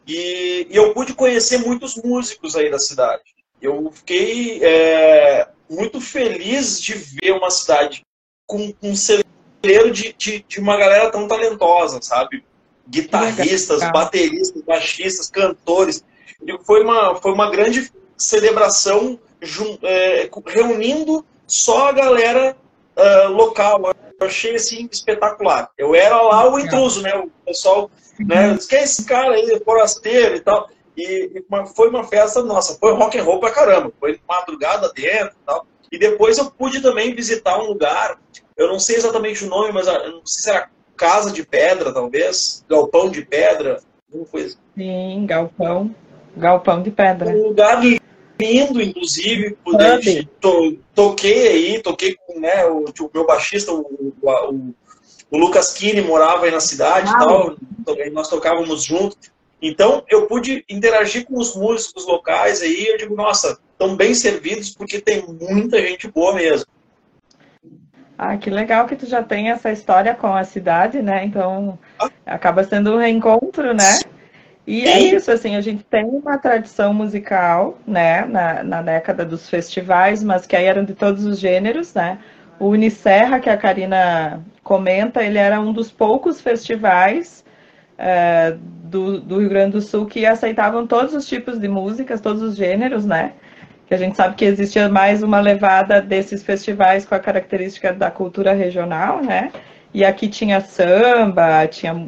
E, 0.07 0.67
e, 0.71 0.77
eu 0.77 0.95
pude 0.95 1.13
conhecer 1.13 1.59
muitos 1.59 1.97
músicos 1.97 2.57
aí 2.57 2.71
da 2.71 2.79
cidade. 2.79 3.23
Eu 3.61 3.93
fiquei 3.93 4.65
é, 4.65 5.47
muito 5.69 6.01
feliz 6.01 6.81
de 6.81 6.95
ver 6.95 7.33
uma 7.33 7.51
cidade 7.51 8.03
com, 8.47 8.73
com 8.73 8.91
um 8.91 8.97
celeiro 8.97 9.91
de, 9.93 10.15
de, 10.15 10.43
de, 10.49 10.59
uma 10.59 10.79
galera 10.79 11.11
tão 11.11 11.29
talentosa, 11.29 12.01
sabe? 12.01 12.43
Guitarristas, 12.89 13.81
bateristas, 13.93 14.63
baixistas, 14.63 15.29
cantores. 15.29 16.03
E 16.43 16.59
foi 16.65 16.83
uma, 16.83 17.17
foi 17.17 17.33
uma 17.33 17.51
grande 17.51 17.93
celebração 18.17 19.21
é, 19.83 20.31
reunindo 20.47 21.27
só 21.49 21.89
a 21.89 21.93
galera 21.93 22.57
uh, 22.97 23.33
local. 23.33 23.93
Eu 24.21 24.27
achei 24.27 24.55
assim 24.55 24.89
espetacular. 24.91 25.71
Eu 25.77 25.95
era 25.95 26.21
lá 26.21 26.53
o 26.53 26.59
intruso, 26.59 27.03
né? 27.03 27.17
O 27.17 27.31
pessoal, 27.45 27.91
né? 28.21 28.51
Uhum. 28.51 28.59
Quem 28.69 28.79
é 28.79 28.83
esse 28.83 29.05
cara 29.05 29.33
aí, 29.33 29.61
forasteiro 29.65 30.37
e 30.37 30.41
tal. 30.41 30.69
E, 30.97 31.31
e 31.35 31.45
foi 31.75 31.89
uma 31.89 32.05
festa, 32.05 32.43
nossa, 32.43 32.77
foi 32.79 32.93
rock 32.93 33.19
and 33.19 33.23
roll 33.23 33.41
pra 33.41 33.51
caramba. 33.51 33.93
Foi 33.99 34.21
madrugada 34.29 34.93
dentro 34.93 35.37
e 35.43 35.47
tal. 35.47 35.67
E 35.91 35.99
depois 35.99 36.37
eu 36.39 36.51
pude 36.51 36.81
também 36.81 37.15
visitar 37.15 37.59
um 37.59 37.67
lugar, 37.67 38.19
eu 38.57 38.69
não 38.69 38.79
sei 38.79 38.97
exatamente 38.97 39.45
o 39.45 39.49
nome, 39.49 39.73
mas 39.73 39.89
ah, 39.89 40.07
não 40.09 40.27
sei 40.27 40.43
se 40.43 40.51
era 40.51 40.69
Casa 40.97 41.31
de 41.31 41.47
Pedra, 41.47 41.95
talvez, 41.95 42.65
Galpão 42.69 43.09
de 43.09 43.25
Pedra, 43.25 43.81
alguma 44.11 44.29
coisa. 44.29 44.57
Sim, 44.77 45.25
Galpão. 45.27 45.95
Galpão 46.37 46.83
de 46.83 46.91
Pedra. 46.91 47.31
Um 47.31 47.45
lugar 47.45 47.81
lindo, 47.83 48.03
inclusive, 48.41 49.57
poder, 49.65 50.27
to, 50.41 50.79
toquei 50.95 51.49
aí, 51.49 51.83
toquei 51.83 52.17
com 52.27 52.39
né, 52.39 52.65
o, 52.67 52.85
o 52.85 53.11
meu 53.13 53.27
baixista, 53.27 53.73
o, 53.73 54.15
o, 54.23 54.75
o 55.31 55.39
Lucas 55.39 55.73
Kini 55.73 56.01
morava 56.01 56.45
aí 56.45 56.51
na 56.51 56.61
cidade 56.61 57.11
e 57.11 57.13
tal, 57.13 57.57
nós 58.13 58.29
tocávamos 58.29 58.85
juntos. 58.85 59.19
Então, 59.61 60.05
eu 60.09 60.27
pude 60.27 60.65
interagir 60.69 61.27
com 61.27 61.37
os 61.37 61.57
músicos 61.57 62.07
locais 62.07 62.63
aí, 62.63 62.87
eu 62.87 62.97
digo, 62.97 63.17
nossa, 63.17 63.59
estão 63.73 63.97
bem 63.97 64.15
servidos 64.15 64.71
porque 64.71 65.01
tem 65.01 65.25
muita 65.27 65.81
gente 65.81 66.09
boa 66.09 66.35
mesmo. 66.35 66.67
Ah, 68.17 68.37
que 68.37 68.51
legal 68.51 68.87
que 68.87 68.97
tu 68.97 69.07
já 69.07 69.23
tem 69.23 69.51
essa 69.51 69.71
história 69.71 70.15
com 70.15 70.35
a 70.35 70.43
cidade, 70.43 71.01
né? 71.01 71.25
Então, 71.25 71.79
ah. 72.01 72.11
acaba 72.27 72.65
sendo 72.65 72.95
um 72.95 72.99
reencontro, 72.99 73.73
né? 73.73 74.01
E 74.71 74.87
é 74.87 75.01
isso, 75.01 75.31
assim, 75.31 75.57
a 75.57 75.63
gente 75.63 75.83
tem 75.83 76.05
uma 76.05 76.37
tradição 76.37 76.93
musical, 76.93 77.79
né, 77.87 78.27
na, 78.27 78.63
na 78.63 78.83
década 78.83 79.25
dos 79.25 79.49
festivais, 79.49 80.23
mas 80.23 80.47
que 80.47 80.55
aí 80.55 80.67
eram 80.67 80.85
de 80.85 80.93
todos 80.93 81.25
os 81.25 81.39
gêneros, 81.39 81.95
né? 81.95 82.19
O 82.61 82.67
Unicerra, 82.67 83.41
que 83.41 83.49
a 83.49 83.57
Karina 83.57 84.45
comenta, 84.63 85.25
ele 85.25 85.39
era 85.39 85.59
um 85.59 85.73
dos 85.73 85.91
poucos 85.91 86.43
festivais 86.43 87.43
é, 87.97 88.57
do, 88.61 89.19
do 89.23 89.39
Rio 89.39 89.49
Grande 89.49 89.73
do 89.73 89.81
Sul 89.81 90.05
que 90.05 90.27
aceitavam 90.27 90.87
todos 90.87 91.15
os 91.15 91.27
tipos 91.27 91.59
de 91.59 91.67
músicas, 91.67 92.21
todos 92.21 92.43
os 92.43 92.55
gêneros, 92.55 93.07
né? 93.07 93.33
Que 93.87 93.95
a 93.95 93.99
gente 93.99 94.17
sabe 94.19 94.35
que 94.35 94.45
existia 94.45 94.87
mais 94.87 95.23
uma 95.23 95.41
levada 95.41 96.03
desses 96.03 96.43
festivais 96.43 97.07
com 97.07 97.15
a 97.15 97.19
característica 97.19 97.91
da 97.91 98.11
cultura 98.11 98.53
regional, 98.53 99.23
né? 99.23 99.51
E 99.95 100.05
aqui 100.05 100.29
tinha 100.29 100.61
samba, 100.61 101.67
tinha 101.69 102.07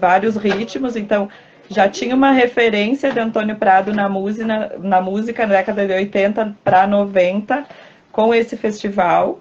vários 0.00 0.36
ritmos, 0.36 0.96
então 0.96 1.28
já 1.68 1.88
tinha 1.88 2.14
uma 2.14 2.32
referência 2.32 3.12
de 3.12 3.18
Antônio 3.18 3.56
Prado 3.56 3.92
na 3.92 4.08
música, 4.08 4.76
na 4.78 5.00
música 5.00 5.46
na 5.46 5.54
década 5.54 5.86
de 5.86 5.92
80 5.92 6.56
para 6.62 6.86
90 6.86 7.64
com 8.12 8.34
esse 8.34 8.56
festival. 8.56 9.40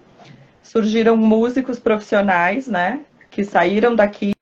Surgiram 0.61 1.15
músicos 1.15 1.79
profissionais, 1.79 2.67
né, 2.67 2.99
que 3.29 3.43
saíram 3.43 3.95
daqui 3.95 4.35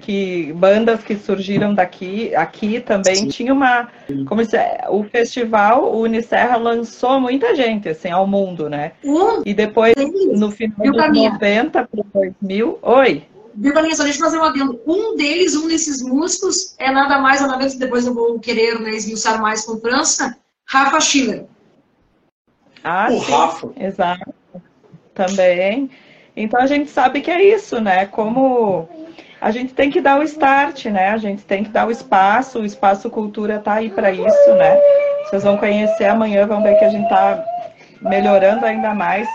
que 0.00 0.52
bandas 0.54 1.04
que 1.04 1.14
surgiram 1.14 1.72
daqui, 1.72 2.34
aqui 2.34 2.80
também 2.80 3.14
Sim. 3.14 3.28
tinha 3.28 3.52
uma, 3.52 3.88
como 4.26 4.44
se, 4.44 4.56
o 4.88 5.04
festival 5.04 5.84
o 5.84 6.00
Unicerra 6.00 6.56
lançou 6.56 7.20
muita 7.20 7.54
gente 7.54 7.88
assim 7.88 8.10
ao 8.10 8.26
mundo, 8.26 8.68
né? 8.68 8.92
Uh, 9.04 9.42
e 9.46 9.54
depois 9.54 9.94
no 10.32 10.50
final 10.50 10.78
dos 10.78 11.22
90 11.22 11.70
para 11.84 12.04
2000, 12.12 12.78
oi. 12.82 13.22
Viu, 13.54 13.72
Carlinhos? 13.72 13.96
Só 13.96 14.04
deixa 14.04 14.18
eu 14.18 14.24
fazer 14.24 14.38
um 14.38 14.44
adendo. 14.44 14.80
Um 14.86 15.16
deles, 15.16 15.54
um 15.54 15.68
desses 15.68 16.02
músicos, 16.02 16.74
é 16.78 16.90
nada 16.90 17.18
mais, 17.18 17.40
nada 17.40 17.56
menos, 17.56 17.74
depois 17.74 18.06
eu 18.06 18.14
vou 18.14 18.38
querer 18.38 18.80
né, 18.80 18.90
esmiuçar 18.90 19.40
mais 19.40 19.64
com 19.64 19.78
França, 19.78 20.36
Rafa 20.68 21.00
Schiller. 21.00 21.44
Ah, 22.82 23.08
o 23.10 23.20
sim, 23.20 23.30
Rafa. 23.30 23.72
Exato. 23.76 24.34
Também. 25.14 25.90
Então 26.36 26.60
a 26.60 26.66
gente 26.66 26.90
sabe 26.90 27.20
que 27.20 27.30
é 27.30 27.54
isso, 27.54 27.80
né? 27.80 28.06
Como 28.06 28.88
a 29.40 29.50
gente 29.50 29.74
tem 29.74 29.90
que 29.90 30.00
dar 30.00 30.18
o 30.18 30.22
start, 30.22 30.86
né? 30.86 31.10
A 31.10 31.18
gente 31.18 31.44
tem 31.44 31.64
que 31.64 31.70
dar 31.70 31.86
o 31.86 31.90
espaço, 31.90 32.60
o 32.60 32.64
espaço 32.64 33.10
cultura 33.10 33.58
tá 33.58 33.74
aí 33.74 33.90
para 33.90 34.10
isso, 34.10 34.54
né? 34.54 34.78
Vocês 35.24 35.42
vão 35.42 35.56
conhecer 35.58 36.06
amanhã, 36.06 36.46
vão 36.46 36.62
ver 36.62 36.78
que 36.78 36.84
a 36.84 36.88
gente 36.88 37.08
tá 37.08 37.44
melhorando 38.00 38.64
ainda 38.64 38.94
mais, 38.94 39.28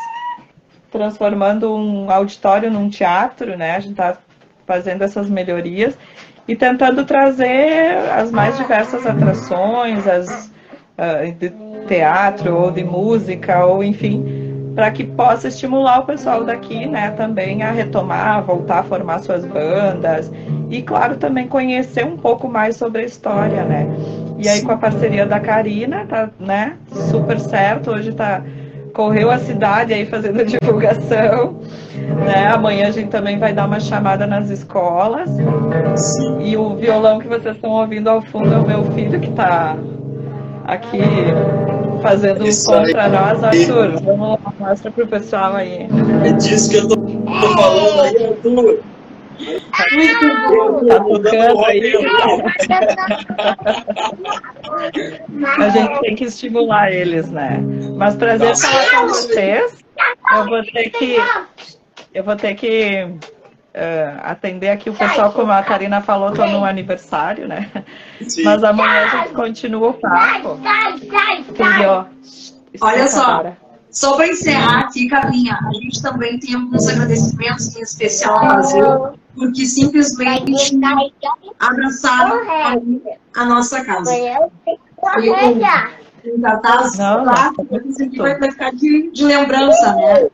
transformando 0.98 1.74
um 1.74 2.10
auditório 2.10 2.72
num 2.72 2.90
teatro, 2.90 3.56
né? 3.56 3.76
A 3.76 3.80
gente 3.80 3.96
tá 3.96 4.18
fazendo 4.66 5.04
essas 5.04 5.30
melhorias 5.30 5.98
e 6.48 6.56
tentando 6.56 7.06
trazer 7.06 7.98
as 8.12 8.32
mais 8.32 8.58
diversas 8.58 9.06
atrações, 9.06 10.08
as 10.08 10.48
uh, 10.98 11.32
de 11.40 11.54
teatro 11.88 12.56
ou 12.56 12.72
de 12.72 12.84
música 12.84 13.64
ou 13.66 13.84
enfim 13.84 14.48
para 14.74 14.92
que 14.92 15.04
possa 15.04 15.48
estimular 15.48 16.02
o 16.02 16.06
pessoal 16.06 16.44
daqui, 16.44 16.86
né, 16.86 17.10
também 17.10 17.64
a 17.64 17.72
retomar, 17.72 18.44
voltar 18.44 18.82
a 18.82 18.84
formar 18.84 19.18
suas 19.22 19.44
bandas 19.44 20.32
e, 20.70 20.84
claro, 20.84 21.18
também 21.18 21.48
conhecer 21.48 22.06
um 22.06 22.16
pouco 22.16 22.48
mais 22.48 22.76
sobre 22.76 23.02
a 23.02 23.06
história, 23.06 23.64
né. 23.64 23.88
E 24.38 24.48
aí 24.48 24.62
com 24.62 24.72
a 24.72 24.78
parceria 24.78 25.26
da 25.26 25.40
Karina, 25.40 26.06
tá, 26.06 26.30
né, 26.40 26.78
super 27.10 27.40
certo, 27.40 27.90
hoje 27.90 28.12
tá 28.12 28.44
correu 28.98 29.30
a 29.30 29.38
cidade 29.38 29.94
aí 29.94 30.08
fazendo 30.08 30.44
divulgação, 30.44 31.60
né? 32.26 32.48
Amanhã 32.48 32.88
a 32.88 32.92
gente 32.92 33.10
também 33.10 33.38
vai 33.38 33.54
dar 33.54 33.68
uma 33.68 33.80
chamada 33.80 34.26
nas 34.26 34.50
escolas. 34.50 35.30
E 36.42 36.58
o 36.58 36.76
violão 36.76 37.20
que 37.20 37.28
vocês 37.28 37.56
estão 37.56 37.70
ouvindo 37.70 38.10
ao 38.10 38.22
fundo 38.24 38.52
é 38.52 38.58
o 38.58 38.68
meu 38.68 38.84
filho 38.92 39.20
que 39.20 39.30
está 39.30 39.78
aqui 40.66 41.00
fazendo 42.02 42.44
um 42.44 42.52
som 42.52 42.84
para 42.92 43.08
nós. 43.08 43.44
Arthur, 43.44 44.02
vamos 44.04 44.30
lá, 44.30 44.54
mostra 44.60 44.92
pro 44.92 45.08
pessoal 45.08 45.56
aí. 45.56 45.88
É 46.26 46.32
disso 46.32 46.70
que 46.70 46.78
eu 46.78 46.88
tô 46.88 46.96
falando 46.96 48.02
aí, 48.02 48.26
Arthur. 48.26 48.80
Tá 50.88 51.00
tocando 51.00 51.66
aí. 51.66 51.94
A 55.60 55.70
gente 55.70 56.00
tem 56.02 56.16
que 56.16 56.26
estimular 56.26 56.92
eles, 56.92 57.30
né? 57.30 57.60
Mas 57.96 58.16
prazer 58.16 58.56
falar 58.56 58.90
com 58.92 59.08
vocês. 59.08 59.84
Eu 60.36 60.46
vou 60.46 60.64
ter 60.64 60.90
que. 60.90 61.18
Eu 62.14 62.24
vou 62.24 62.36
ter 62.36 62.56
que 62.56 63.04
uh, 63.04 64.20
atender 64.24 64.70
aqui 64.70 64.90
o 64.90 64.94
pessoal, 64.94 65.32
como 65.32 65.52
a 65.52 65.64
Karina 65.64 66.02
falou, 66.02 66.30
estou 66.30 66.48
no 66.48 66.66
aniversário, 66.66 67.48
né? 67.48 67.70
Sim. 68.22 68.44
Mas 68.44 68.64
amanhã 68.64 69.06
a 69.06 69.08
gente 69.08 69.34
continua 69.34 69.90
o 69.90 69.94
papo. 69.94 70.60
Olha 72.82 73.08
só, 73.08 73.44
só 73.92 74.16
para 74.16 74.28
encerrar 74.28 74.82
aqui, 74.82 75.08
Carlinha, 75.08 75.58
a 75.66 75.74
gente 75.74 76.02
também 76.02 76.40
tem 76.40 76.56
alguns 76.56 76.88
agradecimentos 76.88 77.76
em 77.76 77.82
especial 77.82 78.38
a 78.38 78.56
fazer, 78.56 78.84
porque 79.34 79.66
simplesmente 79.66 80.80
abraçaram 81.60 82.42
a, 83.36 83.46
nossa 83.46 83.84
casa. 83.84 84.16
E, 84.16 84.30
cartaz, 86.42 86.98
não, 86.98 87.24
lá, 87.24 87.54
isso 87.86 88.04
aqui 88.04 88.18
vai 88.18 88.52
ficar 88.52 88.72
de, 88.72 89.12
de 89.12 89.24
lembrança, 89.24 89.96
né? 89.96 90.28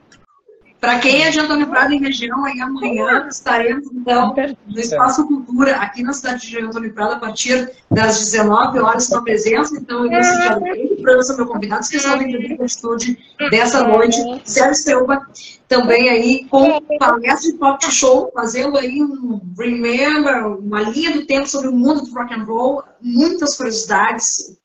Para 0.84 1.00
quem 1.00 1.24
é 1.24 1.30
de 1.30 1.40
Antônio 1.40 1.66
Prado 1.68 1.94
e 1.94 1.98
região, 1.98 2.44
aí 2.44 2.60
amanhã 2.60 3.26
estaremos, 3.30 3.88
então, 3.94 4.36
no 4.68 4.78
Espaço 4.78 5.26
Cultura, 5.26 5.78
aqui 5.78 6.04
na 6.04 6.12
cidade 6.12 6.46
de 6.46 6.60
Antônio 6.60 6.94
Prado, 6.94 7.14
a 7.14 7.20
partir 7.20 7.72
das 7.90 8.20
19 8.20 8.80
horas, 8.80 9.08
com 9.08 9.16
a 9.16 9.22
presença, 9.22 9.78
então, 9.78 10.04
nesse 10.04 10.36
dia 10.42 10.58
o 10.58 11.02
programa 11.02 11.38
meu 11.38 11.48
convidado, 11.48 11.84
especial 11.84 12.18
da 12.18 12.26
atitude 12.26 13.18
dessa 13.50 13.88
noite, 13.88 14.18
Sérgio 14.44 14.76
Selva, 14.76 15.26
também 15.70 16.10
aí 16.10 16.46
com 16.50 16.82
palestra 17.00 17.50
de 17.50 17.58
pop 17.58 17.90
show, 17.90 18.30
fazendo 18.36 18.78
aí 18.78 19.02
um 19.02 19.40
remember, 19.58 20.48
uma 20.48 20.82
linha 20.82 21.14
do 21.14 21.26
tempo 21.26 21.48
sobre 21.48 21.70
o 21.70 21.74
mundo 21.74 22.02
do 22.02 22.14
rock 22.14 22.34
and 22.34 22.44
roll, 22.44 22.84
muitas 23.02 23.56
curiosidades, 23.56 24.58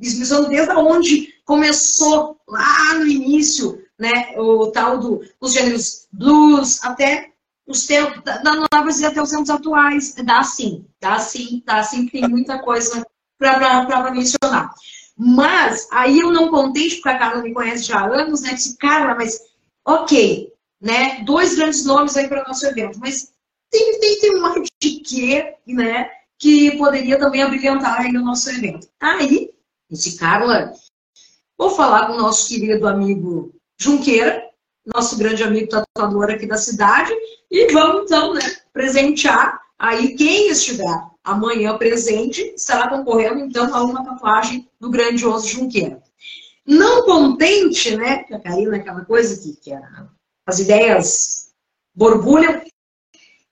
esmiuçando 0.00 0.48
desde 0.48 0.72
onde 0.74 1.28
começou 1.44 2.36
lá 2.48 2.94
no 2.94 3.08
início 3.08 3.79
né, 4.00 4.34
o 4.38 4.68
tal 4.68 4.98
do, 4.98 5.20
os 5.38 5.52
gêneros 5.52 6.08
blues, 6.10 6.82
até 6.82 7.32
os 7.66 7.86
tempos 7.86 8.22
da 8.24 8.54
Nova 8.54 8.90
e 8.98 9.04
até 9.04 9.22
os 9.22 9.30
tempos 9.30 9.50
atuais. 9.50 10.14
Dá 10.24 10.42
sim, 10.42 10.86
dá 10.98 11.18
sim, 11.18 11.62
dá 11.66 11.84
sim, 11.84 12.08
tem 12.08 12.26
muita 12.26 12.58
coisa 12.60 13.06
para 13.38 14.10
mencionar. 14.10 14.72
Mas 15.16 15.86
aí 15.92 16.20
eu 16.20 16.32
não 16.32 16.48
contente, 16.48 16.96
porque 16.96 17.10
a 17.10 17.18
Carla 17.18 17.42
me 17.42 17.52
conhece 17.52 17.84
já 17.84 18.00
há 18.00 18.06
anos, 18.06 18.40
né? 18.40 18.54
Disse, 18.54 18.78
Carla, 18.78 19.14
mas 19.14 19.38
ok, 19.86 20.50
né? 20.80 21.22
Dois 21.24 21.56
grandes 21.56 21.84
nomes 21.84 22.16
aí 22.16 22.26
para 22.26 22.42
o 22.42 22.48
nosso 22.48 22.66
evento, 22.66 22.98
mas 22.98 23.30
tem, 23.70 24.00
tem, 24.00 24.18
tem 24.18 24.36
um 24.40 24.46
ar 24.46 24.54
de 24.82 24.90
quê, 25.00 25.56
né? 25.66 26.10
Que 26.38 26.76
poderia 26.78 27.18
também 27.18 27.42
abrilhantar 27.42 28.00
aí 28.00 28.16
o 28.16 28.24
nosso 28.24 28.48
evento. 28.48 28.88
Aí, 28.98 29.52
esse 29.90 30.16
Carla, 30.16 30.72
vou 31.58 31.68
falar 31.70 32.06
com 32.06 32.14
o 32.14 32.20
nosso 32.20 32.48
querido 32.48 32.88
amigo 32.88 33.59
Junqueira, 33.80 34.44
nosso 34.94 35.16
grande 35.16 35.42
amigo 35.42 35.68
tatuador 35.68 36.30
aqui 36.30 36.46
da 36.46 36.58
cidade, 36.58 37.12
e 37.50 37.72
vamos 37.72 38.04
então 38.04 38.34
né, 38.34 38.42
presentear 38.74 39.58
aí 39.78 40.14
quem 40.14 40.50
estiver 40.50 41.10
amanhã 41.24 41.76
presente 41.78 42.42
estará 42.54 42.88
concorrendo 42.90 43.40
então 43.40 43.74
a 43.74 43.82
uma 43.82 44.04
tatuagem 44.04 44.68
do 44.78 44.90
grandioso 44.90 45.48
Junqueira. 45.48 46.02
Não 46.66 47.04
contente, 47.04 47.96
né, 47.96 48.22
que 48.24 48.34
a 48.34 48.38
Karina 48.38 48.76
é 48.76 48.80
aquela 48.80 49.04
coisa 49.04 49.40
que, 49.40 49.56
que 49.56 49.72
as 50.46 50.58
ideias 50.58 51.50
borbulham, 51.94 52.62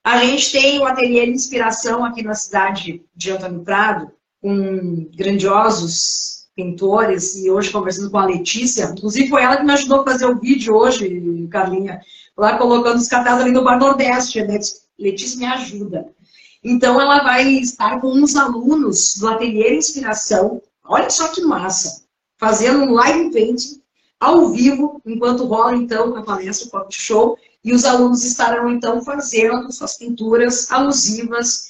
a 0.04 0.24
gente 0.24 0.52
tem 0.52 0.78
o 0.78 0.84
ateliê 0.84 1.24
de 1.24 1.32
inspiração 1.32 2.04
aqui 2.04 2.22
na 2.22 2.34
cidade 2.34 3.02
de 3.14 3.30
Antônio 3.30 3.64
Prado, 3.64 4.12
com 4.40 5.08
grandiosos 5.16 6.38
pintores, 6.58 7.36
e 7.36 7.48
hoje 7.48 7.70
conversando 7.70 8.10
com 8.10 8.18
a 8.18 8.26
Letícia, 8.26 8.92
inclusive 8.92 9.28
foi 9.28 9.42
ela 9.44 9.58
que 9.58 9.62
me 9.62 9.72
ajudou 9.72 10.00
a 10.00 10.04
fazer 10.04 10.26
o 10.26 10.40
vídeo 10.40 10.74
hoje, 10.74 11.48
Carlinha, 11.48 12.00
lá 12.36 12.58
colocando 12.58 12.96
os 12.96 13.06
cartazes 13.06 13.42
ali 13.42 13.52
no 13.52 13.62
Bar 13.62 13.78
Nordeste, 13.78 14.42
né? 14.42 14.58
Letícia 14.98 15.38
me 15.38 15.46
ajuda. 15.46 16.08
Então 16.64 17.00
ela 17.00 17.22
vai 17.22 17.48
estar 17.48 18.00
com 18.00 18.08
uns 18.08 18.34
alunos 18.34 19.14
do 19.18 19.28
Ateliê 19.28 19.76
Inspiração, 19.76 20.60
olha 20.84 21.08
só 21.08 21.28
que 21.28 21.42
massa, 21.42 22.02
fazendo 22.36 22.80
um 22.80 22.92
live 22.92 23.30
painting 23.30 23.80
ao 24.18 24.48
vivo, 24.48 25.00
enquanto 25.06 25.46
rola 25.46 25.76
então 25.76 26.16
a 26.16 26.24
palestra, 26.24 26.66
o 26.66 26.70
pop 26.72 26.92
show, 26.92 27.38
e 27.64 27.72
os 27.72 27.84
alunos 27.84 28.24
estarão 28.24 28.68
então 28.68 29.00
fazendo 29.04 29.70
suas 29.70 29.96
pinturas 29.96 30.72
alusivas 30.72 31.68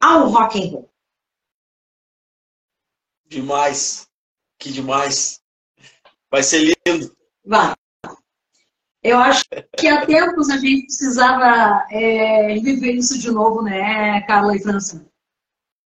ao 0.00 0.30
rock 0.30 0.60
and 0.60 0.70
roll. 0.72 0.90
Demais. 3.30 4.08
Que 4.58 4.72
demais. 4.72 5.40
Vai 6.30 6.42
ser 6.42 6.74
lindo. 6.86 7.16
Vai. 7.44 7.74
Eu 9.02 9.16
acho 9.18 9.44
que 9.78 9.88
há 9.88 10.04
tempos 10.04 10.50
a 10.50 10.58
gente 10.58 10.84
precisava 10.84 11.86
é, 11.90 12.54
viver 12.58 12.92
isso 12.92 13.18
de 13.18 13.30
novo, 13.30 13.62
né, 13.62 14.20
Carla 14.26 14.54
e 14.54 14.62
França? 14.62 15.06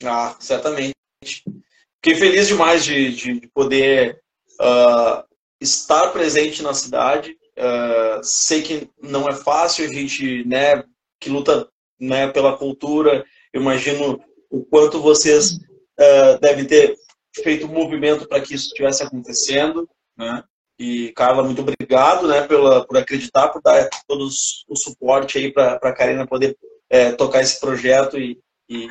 Ah, 0.01 0.35
certamente. 0.39 0.95
Fiquei 1.23 2.15
feliz 2.17 2.47
demais 2.47 2.85
de, 2.85 3.13
de 3.13 3.47
poder 3.53 4.21
uh, 4.61 5.23
estar 5.59 6.09
presente 6.11 6.63
na 6.63 6.73
cidade. 6.73 7.37
Uh, 7.57 8.23
sei 8.23 8.61
que 8.61 8.89
não 9.01 9.27
é 9.27 9.35
fácil, 9.35 9.85
a 9.85 9.93
gente 9.93 10.47
né, 10.47 10.83
que 11.19 11.29
luta 11.29 11.69
né, 11.99 12.27
pela 12.27 12.57
cultura, 12.57 13.25
eu 13.51 13.61
imagino 13.61 14.23
o 14.49 14.63
quanto 14.63 15.01
vocês 15.01 15.53
uh, 15.53 16.39
devem 16.39 16.65
ter 16.65 16.97
feito 17.35 17.65
um 17.65 17.69
movimento 17.69 18.27
para 18.27 18.41
que 18.41 18.55
isso 18.55 18.67
estivesse 18.67 19.03
acontecendo. 19.03 19.87
Né? 20.17 20.43
E, 20.79 21.11
Carla, 21.13 21.43
muito 21.43 21.61
obrigado 21.61 22.27
né, 22.27 22.41
pela, 22.41 22.85
por 22.85 22.97
acreditar, 22.97 23.49
por 23.49 23.61
dar 23.61 23.89
todo 24.07 24.25
o 24.25 24.75
suporte 24.75 25.37
aí 25.37 25.51
para 25.51 25.73
a 25.75 25.93
Karina 25.93 26.25
poder 26.25 26.57
é, 26.89 27.11
tocar 27.11 27.41
esse 27.41 27.59
projeto 27.59 28.19
e, 28.19 28.39
e, 28.69 28.87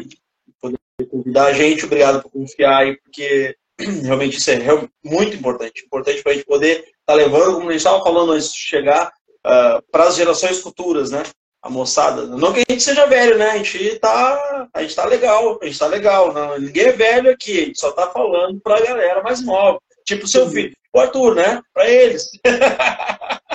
poder 0.60 0.78
convidar 1.10 1.46
a 1.46 1.52
gente. 1.52 1.84
Obrigado 1.84 2.22
por 2.22 2.30
confiar 2.30 2.78
aí, 2.78 2.96
porque 2.96 3.56
realmente 4.04 4.38
isso 4.38 4.50
é 4.50 4.58
muito 5.04 5.36
importante. 5.36 5.84
Importante 5.84 6.22
para 6.22 6.32
a 6.32 6.34
gente 6.34 6.46
poder 6.46 6.78
estar 6.78 6.94
tá 7.06 7.14
levando, 7.14 7.54
como 7.54 7.68
a 7.68 7.72
gente 7.72 7.80
estava 7.80 8.02
falando 8.02 8.32
antes 8.32 8.52
de 8.52 8.58
chegar, 8.58 9.12
uh, 9.46 9.82
para 9.90 10.04
as 10.04 10.16
gerações 10.16 10.60
futuras, 10.60 11.10
né? 11.10 11.22
A 11.62 11.68
moçada. 11.68 12.26
Não 12.26 12.52
que 12.52 12.62
a 12.66 12.72
gente 12.72 12.82
seja 12.82 13.06
velho, 13.06 13.36
né? 13.36 13.50
A 13.50 13.58
gente 13.58 13.98
tá, 13.98 14.68
a 14.72 14.82
gente 14.82 14.96
tá 14.96 15.04
legal, 15.04 15.58
a 15.60 15.66
gente 15.66 15.78
tá 15.78 15.86
legal. 15.86 16.32
Não, 16.32 16.58
ninguém 16.58 16.86
é 16.86 16.92
velho 16.92 17.30
aqui, 17.30 17.58
a 17.58 17.64
gente 17.66 17.80
só 17.80 17.92
tá 17.92 18.08
falando 18.10 18.58
para 18.60 18.78
a 18.78 18.80
galera 18.80 19.22
mais 19.22 19.44
nova. 19.44 19.78
Tipo 20.06 20.26
seu 20.26 20.48
filho 20.48 20.74
o 20.92 21.00
Arthur, 21.00 21.34
né? 21.34 21.60
Para 21.72 21.88
eles. 21.88 22.28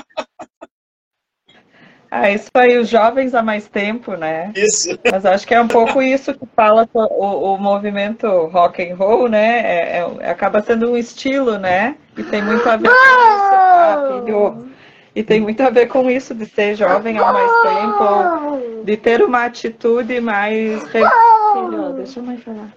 Ah, 2.18 2.32
isso 2.32 2.50
aí, 2.54 2.78
os 2.78 2.88
jovens 2.88 3.36
há 3.36 3.44
mais 3.44 3.68
tempo, 3.68 4.16
né? 4.16 4.54
Isso. 4.56 4.98
Mas 5.12 5.26
acho 5.26 5.46
que 5.46 5.54
é 5.54 5.60
um 5.60 5.68
pouco 5.68 6.02
isso 6.02 6.34
que 6.34 6.46
fala 6.56 6.88
o, 6.94 7.56
o 7.56 7.58
movimento 7.58 8.26
rock 8.46 8.82
and 8.82 8.96
roll, 8.96 9.28
né? 9.28 9.60
É, 9.60 9.98
é, 10.22 10.30
acaba 10.30 10.62
sendo 10.62 10.92
um 10.92 10.96
estilo, 10.96 11.58
né? 11.58 11.98
E 12.16 12.24
tem 12.24 12.42
muito 12.42 12.70
a 12.70 12.78
ver 12.78 12.88
com 12.88 12.94
isso. 12.94 13.04
Ah, 13.04 14.22
filho. 14.24 14.75
E 15.16 15.24
tem 15.24 15.40
muito 15.40 15.62
a 15.62 15.70
ver 15.70 15.88
com 15.88 16.10
isso 16.10 16.36
de 16.36 16.46
ser 16.46 16.76
jovem 16.76 17.18
há 17.18 17.32
mais 17.32 17.52
tempo, 17.62 18.84
de 18.84 18.98
ter 18.98 19.24
uma 19.24 19.46
atitude 19.46 20.20
mais. 20.20 20.84
Filho, 20.92 21.94
deixa 21.96 22.20
eu 22.20 22.24
mais 22.24 22.44
falar 22.44 22.70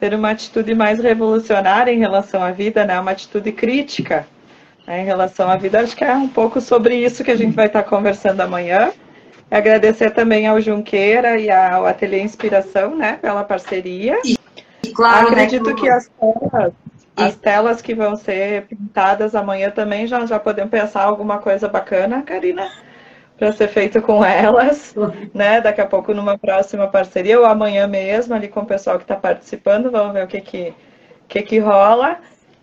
ter 0.00 0.14
uma 0.14 0.30
atitude 0.30 0.74
mais 0.74 0.98
revolucionária 0.98 1.92
em 1.92 1.98
relação 1.98 2.42
à 2.42 2.50
vida, 2.50 2.86
né? 2.86 2.98
Uma 2.98 3.10
atitude 3.10 3.52
crítica 3.52 4.26
né? 4.86 5.02
em 5.02 5.04
relação 5.04 5.50
à 5.50 5.56
vida. 5.56 5.80
Acho 5.80 5.94
que 5.94 6.02
é 6.02 6.14
um 6.14 6.26
pouco 6.26 6.60
sobre 6.60 6.96
isso 6.96 7.22
que 7.22 7.30
a 7.30 7.36
gente 7.36 7.54
vai 7.54 7.66
estar 7.66 7.82
conversando 7.82 8.40
amanhã. 8.40 8.92
Agradecer 9.50 10.10
também 10.12 10.46
ao 10.46 10.60
Junqueira 10.60 11.38
e 11.38 11.50
ao 11.50 11.84
Ateliê 11.84 12.22
Inspiração, 12.22 12.96
né, 12.96 13.18
pela 13.20 13.44
parceria. 13.44 14.16
E, 14.24 14.38
claro, 14.94 15.32
né, 15.32 15.42
Acredito 15.42 15.70
né, 15.70 15.74
que 15.74 15.88
as 15.90 16.08
as 17.24 17.36
telas 17.36 17.82
que 17.82 17.94
vão 17.94 18.16
ser 18.16 18.66
pintadas 18.66 19.34
amanhã 19.34 19.70
também 19.70 20.06
já, 20.06 20.24
já 20.26 20.38
podemos 20.38 20.70
pensar 20.70 21.04
alguma 21.04 21.38
coisa 21.38 21.68
bacana, 21.68 22.22
Karina 22.22 22.70
para 23.40 23.52
ser 23.52 23.68
feito 23.68 24.02
com 24.02 24.22
elas, 24.22 24.94
né? 25.32 25.62
Daqui 25.62 25.80
a 25.80 25.86
pouco 25.86 26.12
numa 26.12 26.36
próxima 26.36 26.86
parceria 26.86 27.40
ou 27.40 27.46
amanhã 27.46 27.86
mesmo 27.86 28.34
ali 28.34 28.46
com 28.46 28.60
o 28.60 28.66
pessoal 28.66 28.98
que 28.98 29.04
está 29.04 29.16
participando, 29.16 29.90
vamos 29.90 30.12
ver 30.12 30.24
o 30.24 30.28
que 30.28 30.42
que, 30.42 30.74
que, 31.26 31.42
que 31.42 31.58
rola. 31.58 32.18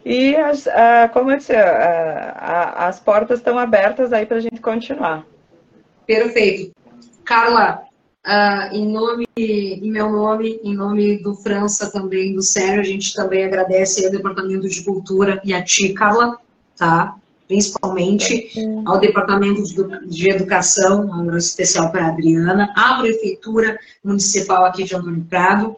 E 0.06 0.36
as, 0.38 0.66
como 1.12 1.32
eu 1.32 1.38
disse, 1.38 1.54
as 1.54 2.98
portas 3.00 3.40
estão 3.40 3.58
abertas 3.58 4.14
aí 4.14 4.26
para 4.26 4.38
a 4.38 4.40
gente 4.40 4.62
continuar. 4.62 5.26
Perfeito. 6.06 6.72
Carla, 7.26 7.87
uh, 8.28 8.76
em 8.76 8.92
nome, 8.92 9.26
em 9.38 9.90
meu 9.90 10.12
nome, 10.12 10.60
em 10.64 10.76
nome 10.76 11.18
do 11.18 11.34
França 11.36 11.92
também, 11.92 12.36
do 12.36 12.42
Sérgio, 12.42 12.82
a 12.82 12.84
gente 12.84 13.14
também 13.14 13.46
agradece 13.46 14.06
ao 14.06 14.12
Departamento 14.12 14.68
de 14.68 14.84
Cultura 14.84 15.42
e 15.44 15.54
a 15.54 15.64
ti, 15.64 15.94
Carla, 15.94 16.38
tá? 16.76 17.16
principalmente 17.48 18.52
ao 18.86 19.00
Departamento 19.00 19.64
de 20.06 20.30
Educação, 20.30 21.10
um 21.10 21.38
especial 21.38 21.90
para 21.92 22.06
a 22.06 22.10
Adriana, 22.10 22.74
à 22.76 23.00
Prefeitura 23.00 23.80
Municipal 24.04 24.66
aqui 24.66 24.84
de 24.84 24.94
Antônio 24.94 25.26
Prado, 25.30 25.78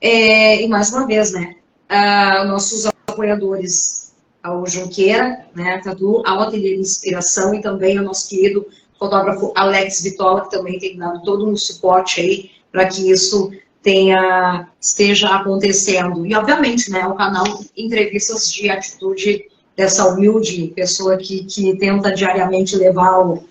é, 0.00 0.62
e 0.62 0.68
mais 0.68 0.92
uma 0.92 1.06
vez, 1.06 1.32
né, 1.32 1.56
a, 1.88 2.44
nossos 2.44 2.86
apoiadores, 3.06 4.12
ao 4.42 4.66
Junqueira, 4.66 5.46
né, 5.54 5.80
Tadu, 5.82 6.22
ao 6.26 6.40
Ateliê 6.40 6.74
de 6.74 6.80
Inspiração 6.80 7.54
e 7.54 7.60
também 7.60 7.98
ao 7.98 8.04
nosso 8.04 8.28
querido 8.28 8.66
fotógrafo 8.98 9.52
Alex 9.54 10.02
Vitola, 10.02 10.42
que 10.42 10.50
também 10.50 10.78
tem 10.78 10.96
dado 10.96 11.22
todo 11.22 11.48
um 11.48 11.56
suporte 11.56 12.20
aí 12.20 12.50
para 12.70 12.86
que 12.86 13.10
isso 13.10 13.50
tenha, 13.82 14.68
esteja 14.80 15.28
acontecendo. 15.36 16.26
E, 16.26 16.34
obviamente, 16.34 16.90
né, 16.90 17.06
o 17.06 17.14
canal 17.14 17.44
Entrevistas 17.76 18.52
de 18.52 18.68
Atitude 18.68 19.44
dessa 19.76 20.08
humilde 20.08 20.72
pessoa 20.74 21.16
que, 21.16 21.44
que 21.44 21.76
tenta 21.78 22.12
diariamente 22.12 22.76
levar 22.76 23.20
o, 23.20 23.44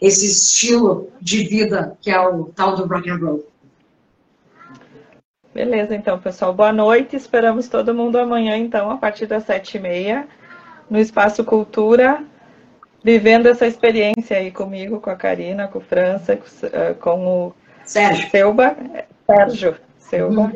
esse 0.00 0.26
estilo 0.26 1.10
de 1.20 1.44
vida 1.44 1.96
que 2.00 2.10
é 2.10 2.20
o 2.20 2.44
tal 2.44 2.76
do 2.76 2.86
rock 2.86 3.10
and 3.10 3.16
roll. 3.16 3.44
Beleza, 5.52 5.94
então, 5.94 6.18
pessoal. 6.18 6.54
Boa 6.54 6.72
noite. 6.72 7.14
Esperamos 7.14 7.68
todo 7.68 7.94
mundo 7.94 8.16
amanhã, 8.16 8.56
então, 8.56 8.90
a 8.90 8.96
partir 8.96 9.26
das 9.26 9.44
sete 9.44 9.76
e 9.76 9.80
meia, 9.80 10.26
no 10.88 10.98
Espaço 10.98 11.44
Cultura, 11.44 12.24
vivendo 13.04 13.46
essa 13.46 13.66
experiência 13.66 14.36
aí 14.36 14.50
comigo, 14.50 15.00
com 15.00 15.10
a 15.10 15.16
Karina, 15.16 15.68
com 15.68 15.78
o 15.78 15.82
França, 15.82 16.38
com, 17.00 17.26
o 17.26 17.54
Sérgio. 17.84 18.30
Selba, 18.30 18.76
Sérgio 19.26 19.76
Selba. 19.98 20.40
Uhum. 20.42 20.48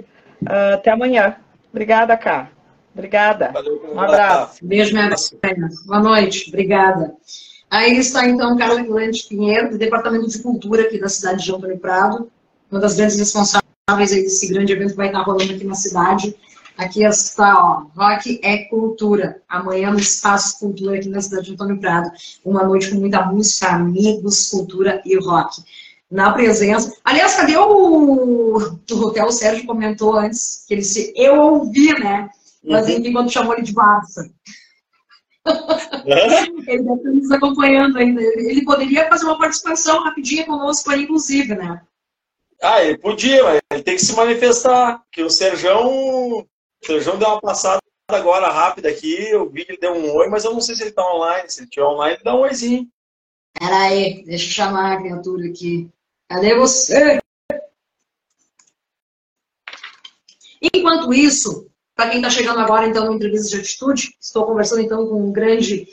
Uh, 0.42 0.74
até 0.74 0.90
amanhã. 0.90 1.36
Obrigada, 1.70 2.16
Cá. 2.16 2.50
Obrigada. 2.94 3.50
Valeu, 3.52 3.92
um 3.92 4.00
abraço. 4.00 4.64
Beijo, 4.64 4.94
minha 4.94 5.10
Boa 5.84 6.00
noite. 6.00 6.48
Obrigada. 6.48 7.14
Aí 7.70 7.98
está, 7.98 8.26
então, 8.26 8.56
Carla 8.56 8.80
Guilherme 8.80 9.18
Pinheiro, 9.28 9.70
do 9.70 9.78
Departamento 9.78 10.28
de 10.28 10.38
Cultura 10.38 10.82
aqui 10.82 10.98
da 10.98 11.08
cidade 11.08 11.44
de 11.44 11.52
Antônio 11.52 11.78
Prado, 11.78 12.30
uma 12.70 12.80
das 12.80 12.94
grandes 12.94 13.18
responsáveis 13.18 14.12
aí 14.12 14.22
desse 14.22 14.48
grande 14.48 14.72
evento 14.72 14.90
que 14.90 14.96
vai 14.96 15.08
estar 15.08 15.20
rolando 15.22 15.52
aqui 15.52 15.64
na 15.64 15.74
cidade. 15.74 16.34
Aqui 16.76 17.04
está, 17.04 17.58
ó, 17.58 17.86
Rock 17.96 18.38
é 18.42 18.64
Cultura. 18.64 19.42
Amanhã 19.48 19.90
no 19.90 19.98
Espaço 19.98 20.58
Cultura 20.58 20.96
aqui 20.96 21.08
na 21.08 21.22
cidade 21.22 21.46
de 21.46 21.52
Antônio 21.54 21.80
Prado. 21.80 22.10
Uma 22.44 22.64
noite 22.64 22.90
com 22.90 22.96
muita 22.96 23.24
música, 23.24 23.68
amigos, 23.68 24.48
cultura 24.48 25.00
e 25.04 25.18
rock. 25.18 25.62
Na 26.10 26.32
presença. 26.32 26.94
Aliás, 27.02 27.34
cadê 27.34 27.56
o, 27.56 28.58
o 28.58 28.94
Hotel? 28.94 29.26
O 29.26 29.32
Sérgio 29.32 29.66
comentou 29.66 30.16
antes 30.16 30.64
que 30.68 30.74
ele 30.74 30.82
se. 30.82 31.12
Eu 31.16 31.40
ouvi, 31.40 31.98
né? 31.98 32.28
Mas 32.62 32.88
enfim, 32.88 33.12
quando 33.12 33.32
chamou 33.32 33.54
ele 33.54 33.62
de 33.62 33.72
Barça. 33.72 34.30
ele 36.66 36.82
deve 36.82 36.96
estar 36.96 37.10
nos 37.10 37.30
acompanhando 37.30 37.98
ainda. 37.98 38.20
Ele 38.20 38.64
poderia 38.64 39.08
fazer 39.08 39.24
uma 39.24 39.38
participação 39.38 40.02
rapidinha 40.02 40.44
conosco 40.44 40.90
aí, 40.90 41.02
inclusive, 41.02 41.54
né? 41.54 41.80
Ah, 42.62 42.82
ele 42.82 42.98
podia, 42.98 43.42
mas 43.44 43.60
ele 43.72 43.82
tem 43.82 43.96
que 43.96 44.04
se 44.04 44.14
manifestar. 44.14 45.02
Que 45.10 45.22
o 45.22 45.30
Serjão, 45.30 46.46
o 46.82 46.86
Serjão 46.86 47.18
deu 47.18 47.28
uma 47.28 47.40
passada 47.40 47.80
agora 48.08 48.50
rápida 48.50 48.88
aqui. 48.88 49.14
Eu 49.30 49.48
vi 49.50 49.64
que 49.64 49.72
ele 49.72 49.80
deu 49.80 49.92
um 49.92 50.14
oi, 50.14 50.28
mas 50.28 50.44
eu 50.44 50.52
não 50.52 50.60
sei 50.60 50.74
se 50.74 50.82
ele 50.82 50.90
está 50.90 51.02
online. 51.14 51.50
Se 51.50 51.60
ele 51.60 51.68
estiver 51.68 51.86
online, 51.86 52.18
dá 52.22 52.34
um 52.34 52.40
oizinho. 52.40 52.88
Pera 53.58 53.78
aí, 53.84 54.22
deixa 54.24 54.46
eu 54.46 54.50
chamar 54.50 54.92
a 54.92 55.00
criatura 55.00 55.46
aqui. 55.48 55.90
Cadê 56.28 56.54
você? 56.54 57.20
Enquanto 60.60 61.12
isso, 61.12 61.70
para 61.94 62.10
quem 62.10 62.18
está 62.18 62.30
chegando 62.30 62.60
agora, 62.60 62.86
então, 62.86 63.06
no 63.06 63.14
Entrevista 63.14 63.48
de 63.48 63.62
Atitude, 63.62 64.16
estou 64.20 64.44
conversando, 64.44 64.82
então, 64.82 65.06
com 65.06 65.28
um 65.28 65.32
grande 65.32 65.88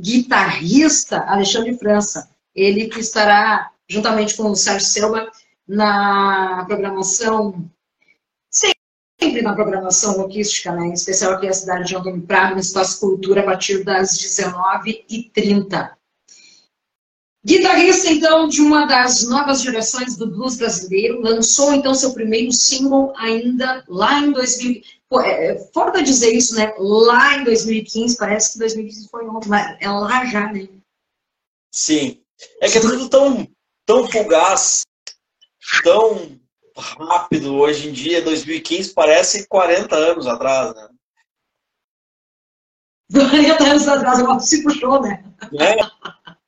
guitarrista, 0.00 1.24
Alexandre 1.28 1.76
França. 1.78 2.30
Ele 2.54 2.88
que 2.88 3.00
estará, 3.00 3.70
juntamente 3.88 4.36
com 4.36 4.50
o 4.50 4.56
Sérgio 4.56 4.88
Selva, 4.88 5.30
na 5.66 6.64
programação, 6.66 7.70
sempre 9.24 9.42
na 9.42 9.54
programação 9.54 10.16
rockística, 10.18 10.70
né? 10.72 10.86
em 10.86 10.92
especial 10.92 11.32
aqui 11.32 11.46
na 11.46 11.52
cidade 11.52 11.88
de 11.88 11.96
Antônio 11.96 12.22
Prado, 12.22 12.54
no 12.54 12.60
Espaço 12.60 13.00
Cultura, 13.00 13.40
a 13.40 13.44
partir 13.44 13.82
das 13.82 14.18
19h30. 14.18 15.92
Guitarrista, 17.46 18.10
então, 18.10 18.48
de 18.48 18.60
uma 18.62 18.86
das 18.86 19.26
novas 19.28 19.62
gerações 19.62 20.16
do 20.16 20.26
blues 20.26 20.56
brasileiro, 20.56 21.20
lançou, 21.20 21.74
então, 21.74 21.94
seu 21.94 22.14
primeiro 22.14 22.52
single 22.52 23.12
ainda 23.16 23.84
lá 23.86 24.20
em 24.20 24.32
2000. 24.32 24.82
Pô, 25.08 25.20
é, 25.20 25.56
é 25.56 26.02
dizer 26.02 26.32
isso, 26.32 26.54
né? 26.54 26.74
Lá 26.78 27.36
em 27.36 27.44
2015, 27.44 28.16
parece 28.16 28.52
que 28.52 28.58
2015 28.58 29.08
foi 29.08 29.26
ontem, 29.26 29.48
mas 29.48 29.76
é 29.78 29.90
lá 29.90 30.24
já, 30.24 30.50
né? 30.52 30.68
Sim. 31.70 32.18
É 32.60 32.68
que 32.68 32.78
é 32.78 32.80
tudo 32.80 33.10
tão, 33.10 33.46
tão 33.86 34.08
fugaz, 34.10 34.82
tão 35.82 36.40
rápido 36.76 37.54
hoje 37.54 37.88
em 37.88 37.92
dia, 37.92 38.22
2015 38.22 38.92
parece 38.94 39.46
40 39.46 39.94
anos 39.94 40.26
atrás, 40.26 40.74
né? 40.74 40.88
40 43.12 43.64
anos 43.64 43.88
atrás, 43.88 44.18
agora 44.18 44.40
se 44.40 44.62
puxou, 44.62 45.00
né? 45.00 45.24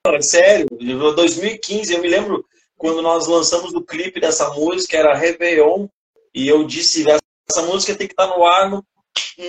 É, 0.07 0.21
sério, 0.21 0.67
2015, 0.71 1.93
eu 1.93 2.01
me 2.01 2.09
lembro 2.09 2.45
quando 2.77 3.03
nós 3.03 3.27
lançamos 3.27 3.73
o 3.75 3.83
clipe 3.83 4.21
dessa 4.21 4.51
música, 4.51 4.97
era 4.97 5.15
Réveillon, 5.15 5.89
e 6.35 6.49
eu 6.49 6.65
disse, 6.65 7.05
essa 7.51 7.63
música 7.63 7.97
tem 7.97 8.07
que 8.07 8.13
estar 8.13 8.27
no 8.27 8.45
ar 8.45 8.69
no, 8.71 8.85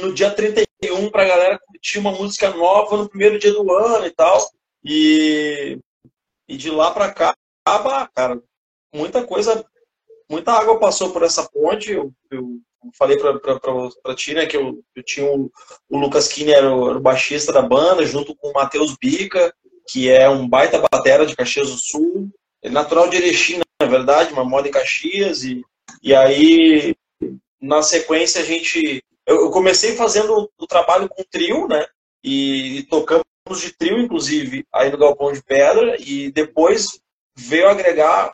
no 0.02 0.14
dia 0.14 0.32
31 0.32 1.10
para 1.12 1.24
a 1.24 1.28
galera 1.28 1.60
curtir 1.60 2.00
uma 2.00 2.12
música 2.12 2.50
nova 2.52 2.98
no 2.98 3.10
primeiro 3.10 3.38
dia 3.40 3.52
do 3.52 3.72
ano 3.74 4.06
e 4.06 4.12
tal. 4.12 4.50
E, 4.84 5.80
e 6.48 6.56
de 6.56 6.70
lá 6.70 6.92
para 6.92 7.12
cá, 7.12 7.36
cara, 8.16 8.42
muita 8.94 9.26
coisa, 9.26 9.66
muita 10.30 10.52
água 10.52 10.80
passou 10.80 11.12
por 11.12 11.24
essa 11.24 11.48
ponte. 11.50 11.92
Eu, 11.92 12.12
eu 12.32 12.60
falei 12.98 13.18
para 13.18 14.16
ti, 14.16 14.34
né, 14.34 14.46
que 14.46 14.58
eu, 14.58 14.84
eu 14.96 15.04
tinha 15.04 15.26
o, 15.26 15.52
o 15.90 15.98
Lucas 15.98 16.28
Kine, 16.28 16.52
era 16.52 16.74
o, 16.74 16.90
era 16.90 16.98
o 16.98 17.02
baixista 17.02 17.52
da 17.52 17.62
banda, 17.62 18.06
junto 18.06 18.36
com 18.36 18.50
o 18.50 18.54
Matheus 18.54 18.96
Bica, 19.00 19.54
que 19.88 20.10
é 20.10 20.30
um 20.30 20.48
baita 20.48 20.84
batera 20.92 21.26
de 21.26 21.36
Caxias 21.36 21.70
do 21.70 21.78
Sul. 21.78 22.30
Ele 22.62 22.72
é 22.72 22.80
natural 22.80 23.10
de 23.10 23.18
Erechim, 23.18 23.62
na 23.82 23.88
verdade, 23.88 24.34
mas 24.34 24.48
mora 24.48 24.68
em 24.68 24.72
Caxias. 24.72 25.44
E, 25.44 25.64
e 26.04 26.14
aí, 26.14 26.96
na 27.62 27.82
sequência, 27.82 28.42
a 28.42 28.46
gente. 28.46 29.04
Eu, 29.26 29.50
comecei 29.52 29.96
fazendo 29.96 30.50
o 30.58 30.68
trabalho 30.68 31.10
com 31.10 31.24
trio, 31.30 31.68
né? 31.68 31.86
E, 32.24 32.80
e 32.80 32.84
tocamos 32.84 33.26
de 33.60 33.72
trio, 33.74 34.00
inclusive, 34.00 34.66
aí 34.74 34.92
no 34.92 34.98
Galpão 34.98 35.32
de 35.32 35.42
Pedra. 35.42 35.96
E 36.00 36.32
depois 36.32 37.00
veio 37.36 37.70
agregar 37.70 38.34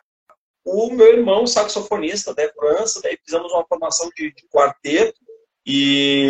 o 0.64 0.90
meu 0.90 1.06
irmão, 1.06 1.46
saxofonista 1.46 2.34
da 2.34 2.48
França. 2.52 3.00
Daí 3.02 3.18
fizemos 3.24 3.52
uma 3.52 3.66
formação 3.66 4.08
de, 4.16 4.32
de 4.32 4.48
quarteto. 4.48 5.20
E, 5.66 6.28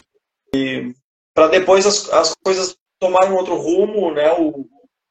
e 0.54 0.92
para 1.32 1.48
depois 1.48 1.86
as, 1.86 2.08
as 2.10 2.34
coisas 2.42 2.76
tomarem 2.98 3.32
outro 3.32 3.56
rumo, 3.56 4.12
né? 4.12 4.32
O, 4.32 4.66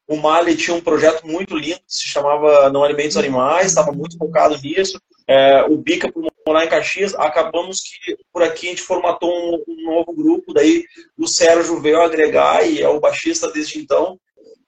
o 0.07 0.17
Mali 0.17 0.55
tinha 0.55 0.75
um 0.75 0.81
projeto 0.81 1.25
muito 1.25 1.55
lindo 1.55 1.79
que 1.79 1.83
se 1.87 2.07
chamava 2.07 2.69
Não 2.69 2.83
Alimentos 2.83 3.17
Animais, 3.17 3.67
estava 3.67 3.91
muito 3.91 4.17
focado 4.17 4.57
nisso. 4.61 4.99
É, 5.27 5.63
o 5.63 5.77
Bica, 5.77 6.11
por 6.11 6.29
morar 6.45 6.65
em 6.65 6.69
Caxias, 6.69 7.15
acabamos 7.15 7.81
que 7.81 8.17
por 8.31 8.43
aqui 8.43 8.67
a 8.67 8.69
gente 8.71 8.81
formatou 8.81 9.31
um, 9.31 9.63
um, 9.67 9.83
novo 9.85 10.13
grupo, 10.13 10.53
daí 10.53 10.83
o 11.17 11.25
Sérgio 11.25 11.79
veio 11.79 12.01
agregar 12.01 12.67
e 12.67 12.81
é 12.81 12.89
o 12.89 12.99
baixista 12.99 13.49
desde 13.49 13.79
então, 13.79 14.19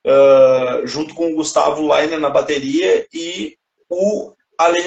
uh, 0.06 0.88
junto 0.88 1.14
com 1.14 1.32
o 1.32 1.36
Gustavo 1.36 1.86
Leiner 1.86 2.20
na 2.20 2.30
bateria 2.30 3.06
e 3.14 3.58
o, 3.90 4.32
Ale, 4.58 4.86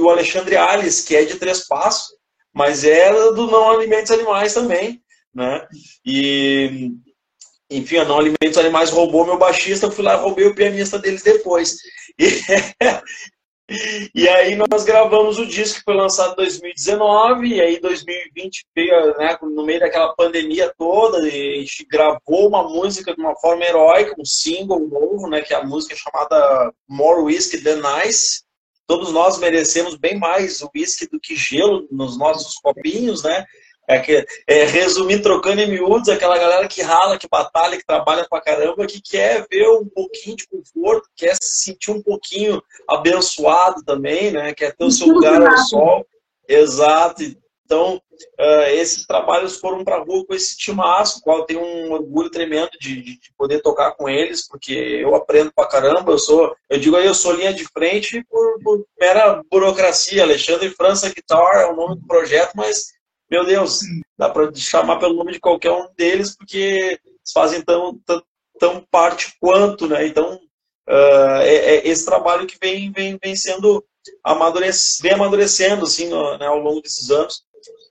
o 0.00 0.10
Alexandre 0.10 0.56
Alves, 0.56 1.02
que 1.02 1.16
é 1.16 1.24
de 1.24 1.36
Três 1.36 1.66
Passos, 1.66 2.14
mas 2.52 2.84
era 2.84 3.32
do 3.32 3.46
Não 3.46 3.70
Alimentos 3.70 4.10
Animais 4.10 4.54
também, 4.54 5.02
né? 5.34 5.66
E 6.04 6.90
enfim, 7.70 7.98
a 7.98 8.04
Não 8.04 8.18
Alimentos 8.18 8.58
Animais 8.58 8.90
roubou 8.90 9.26
meu 9.26 9.38
baixista, 9.38 9.86
eu 9.86 9.90
fui 9.90 10.04
lá 10.04 10.14
e 10.14 10.20
roubei 10.20 10.46
o 10.46 10.54
pianista 10.54 10.98
deles 10.98 11.22
depois. 11.22 11.76
E, 13.68 14.10
e 14.14 14.28
aí 14.28 14.54
nós 14.54 14.84
gravamos 14.84 15.38
o 15.38 15.46
disco 15.46 15.78
que 15.78 15.84
foi 15.84 15.94
lançado 15.94 16.34
em 16.34 16.36
2019, 16.36 17.48
e 17.48 17.60
aí 17.60 17.80
2020 17.80 18.64
veio, 18.72 19.18
né, 19.18 19.36
no 19.42 19.64
meio 19.64 19.80
daquela 19.80 20.14
pandemia 20.14 20.72
toda, 20.78 21.18
a 21.18 21.28
gente 21.28 21.84
gravou 21.90 22.46
uma 22.46 22.62
música 22.62 23.12
de 23.12 23.20
uma 23.20 23.34
forma 23.40 23.64
heróica, 23.64 24.14
um 24.18 24.24
single 24.24 24.86
novo, 24.86 25.28
né, 25.28 25.40
que 25.40 25.52
é 25.52 25.56
a 25.56 25.64
música 25.64 25.96
chamada 25.96 26.72
More 26.88 27.22
Whiskey 27.22 27.60
Than 27.60 27.82
Ice. 28.06 28.45
Todos 28.86 29.12
nós 29.12 29.38
merecemos 29.38 29.96
bem 29.96 30.16
mais 30.18 30.62
whisky 30.74 31.08
do 31.08 31.18
que 31.18 31.34
gelo 31.34 31.86
nos 31.90 32.16
nossos 32.16 32.54
copinhos, 32.54 33.22
né? 33.22 33.44
É 33.88 34.00
que, 34.00 34.26
é, 34.48 34.64
resumir, 34.64 35.22
trocando 35.22 35.60
em 35.60 35.70
miúdos, 35.70 36.08
aquela 36.08 36.36
galera 36.36 36.66
que 36.66 36.82
rala, 36.82 37.18
que 37.18 37.28
batalha, 37.28 37.76
que 37.76 37.86
trabalha 37.86 38.26
pra 38.28 38.40
caramba, 38.40 38.84
que 38.84 39.00
quer 39.00 39.46
ver 39.48 39.68
um 39.68 39.86
pouquinho 39.86 40.36
de 40.36 40.48
conforto, 40.48 41.08
quer 41.14 41.36
se 41.40 41.64
sentir 41.64 41.92
um 41.92 42.02
pouquinho 42.02 42.60
abençoado 42.88 43.84
também, 43.84 44.32
né? 44.32 44.52
Quer 44.54 44.74
ter 44.74 44.84
o 44.84 44.90
seu 44.90 45.06
lugar 45.06 45.40
ao 45.40 45.56
sol. 45.58 46.06
Exato. 46.48 47.22
Então, 47.66 47.96
uh, 47.96 48.62
esses 48.68 49.04
trabalhos 49.04 49.58
foram 49.58 49.82
para 49.82 49.96
a 49.96 49.98
rua 49.98 50.24
com 50.24 50.32
esse 50.32 50.56
timaço, 50.56 51.20
qual 51.20 51.38
eu 51.38 51.44
tenho 51.44 51.60
um 51.60 51.92
orgulho 51.92 52.30
tremendo 52.30 52.70
de, 52.80 53.02
de, 53.02 53.18
poder 53.36 53.60
tocar 53.60 53.90
com 53.96 54.08
eles, 54.08 54.46
porque 54.46 54.72
eu 54.72 55.16
aprendo 55.16 55.52
pra 55.52 55.66
caramba, 55.66 56.12
eu 56.12 56.18
sou, 56.18 56.54
eu 56.70 56.78
digo 56.78 56.94
aí, 56.94 57.06
eu 57.06 57.14
sou 57.14 57.32
linha 57.32 57.52
de 57.52 57.64
frente 57.64 58.24
por, 58.30 58.62
por 58.62 58.86
mera 59.00 59.42
burocracia. 59.50 60.22
Alexandre 60.22 60.70
França 60.70 61.12
Guitar 61.12 61.56
é 61.56 61.66
o 61.66 61.74
nome 61.74 61.96
do 61.96 62.06
projeto, 62.06 62.52
mas 62.54 62.92
meu 63.28 63.44
Deus, 63.44 63.80
dá 64.16 64.30
para 64.30 64.54
chamar 64.54 65.00
pelo 65.00 65.14
nome 65.14 65.32
de 65.32 65.40
qualquer 65.40 65.72
um 65.72 65.88
deles, 65.96 66.36
porque 66.36 67.00
eles 67.04 67.32
fazem 67.34 67.60
tão, 67.62 67.98
tão, 68.06 68.22
tão 68.60 68.86
parte 68.88 69.34
quanto, 69.40 69.88
né? 69.88 70.06
Então, 70.06 70.36
uh, 70.88 71.40
é, 71.40 71.54
é, 71.54 71.88
esse 71.88 72.06
trabalho 72.06 72.46
que 72.46 72.56
vem, 72.62 72.92
vem, 72.92 73.18
vem 73.20 73.34
sendo 73.34 73.84
amadurec 74.22 74.76
vem 75.02 75.12
amadurecendo, 75.12 75.84
assim, 75.84 76.08
né, 76.08 76.46
ao 76.46 76.58
longo 76.58 76.80
desses 76.80 77.10
anos. 77.10 77.42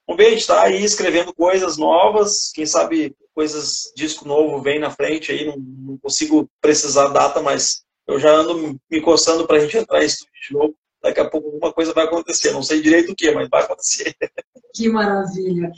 Vamos 0.08 0.24
ver, 0.24 0.28
a 0.28 0.32
gente 0.32 0.42
está 0.42 0.64
aí 0.64 0.84
escrevendo 0.84 1.34
coisas 1.34 1.78
novas, 1.78 2.52
quem 2.54 2.66
sabe 2.66 3.16
coisas, 3.34 3.92
disco 3.96 4.28
novo 4.28 4.62
vem 4.62 4.80
na 4.80 4.92
frente 4.92 5.32
aí, 5.32 5.46
não, 5.46 5.58
não 5.58 5.98
consigo 5.98 6.50
precisar 6.62 7.10
data, 7.10 7.42
mas 7.42 7.84
eu 8.08 8.20
já 8.20 8.32
ando 8.32 8.80
me 8.90 9.02
coçando 9.02 9.48
para 9.48 9.58
a 9.58 9.60
gente 9.60 9.78
entrar 9.78 10.02
em 10.04 10.06
estúdio 10.06 10.34
de 10.48 10.54
novo 10.54 10.76
daqui 11.06 11.20
a 11.20 11.30
pouco 11.30 11.48
alguma 11.48 11.72
coisa 11.72 11.94
vai 11.94 12.06
acontecer. 12.06 12.52
Não 12.52 12.64
sei 12.64 12.82
direito 12.82 13.12
o 13.12 13.16
que, 13.16 13.30
mas 13.32 13.48
vai 13.50 13.64
acontecer. 13.64 14.16
Que 14.74 14.90
maravilha! 14.90 15.72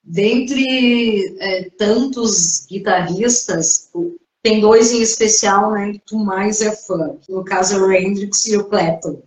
Dentre 0.00 1.36
é, 1.40 1.70
tantos 1.70 2.64
guitarristas, 2.66 3.90
tem 4.40 4.60
dois 4.60 4.92
em 4.92 5.02
especial, 5.02 5.72
né, 5.72 5.92
que 5.92 6.02
tu 6.06 6.16
mais 6.18 6.60
é 6.60 6.70
fã. 6.70 7.18
No 7.28 7.44
caso, 7.44 7.74
é 7.74 7.78
o 7.78 7.90
Hendrix 7.90 8.46
e 8.46 8.56
o 8.56 8.64
Clapton. 8.66 9.24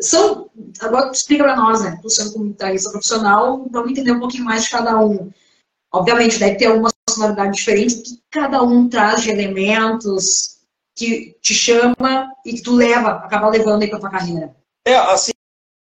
São, 0.00 0.50
agora 0.80 1.10
explica 1.10 1.44
para 1.44 1.56
nós, 1.56 1.82
né, 1.82 2.00
sendo 2.08 2.32
como 2.32 2.46
guitarrista 2.46 2.90
profissional, 2.90 3.66
vamos 3.70 3.90
entender 3.90 4.12
um 4.12 4.20
pouquinho 4.20 4.44
mais 4.44 4.64
de 4.64 4.70
cada 4.70 4.98
um. 4.98 5.30
Obviamente, 5.92 6.38
deve 6.38 6.56
ter 6.56 6.70
uma 6.70 6.90
sonoridade 7.08 7.56
diferente, 7.56 7.96
o 7.96 8.02
que 8.02 8.22
cada 8.30 8.62
um 8.62 8.88
traz 8.88 9.22
de 9.22 9.30
elementos, 9.30 10.60
que 10.96 11.36
te 11.40 11.54
chama 11.54 12.30
e 12.44 12.54
que 12.54 12.62
tu 12.62 12.74
leva, 12.74 13.10
acaba 13.10 13.48
levando 13.48 13.82
aí 13.82 13.90
para 13.90 14.00
tua 14.00 14.10
carreira? 14.10 14.54
É, 14.86 14.94
assim, 14.94 15.32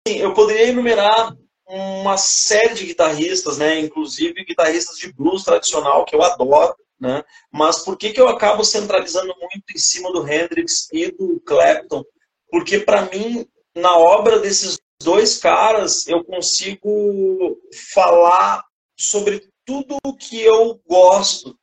eu 0.07 0.33
poderia 0.33 0.67
enumerar 0.67 1.35
uma 1.67 2.17
série 2.17 2.75
de 2.75 2.85
guitarristas, 2.85 3.57
né, 3.57 3.79
inclusive 3.79 4.45
guitarristas 4.45 4.97
de 4.97 5.11
blues 5.11 5.43
tradicional 5.43 6.05
que 6.05 6.15
eu 6.15 6.21
adoro, 6.21 6.75
né? 6.99 7.23
Mas 7.51 7.79
por 7.79 7.97
que 7.97 8.11
que 8.11 8.21
eu 8.21 8.27
acabo 8.27 8.63
centralizando 8.63 9.33
muito 9.39 9.63
em 9.73 9.77
cima 9.77 10.11
do 10.11 10.27
Hendrix 10.27 10.87
e 10.93 11.11
do 11.11 11.41
Clapton? 11.45 12.03
Porque 12.49 12.79
para 12.79 13.03
mim, 13.03 13.47
na 13.75 13.97
obra 13.97 14.39
desses 14.39 14.79
dois 15.01 15.37
caras, 15.37 16.07
eu 16.07 16.23
consigo 16.23 17.57
falar 17.93 18.63
sobre 18.97 19.47
tudo 19.65 19.97
o 20.05 20.15
que 20.15 20.41
eu 20.41 20.79
gosto. 20.87 21.57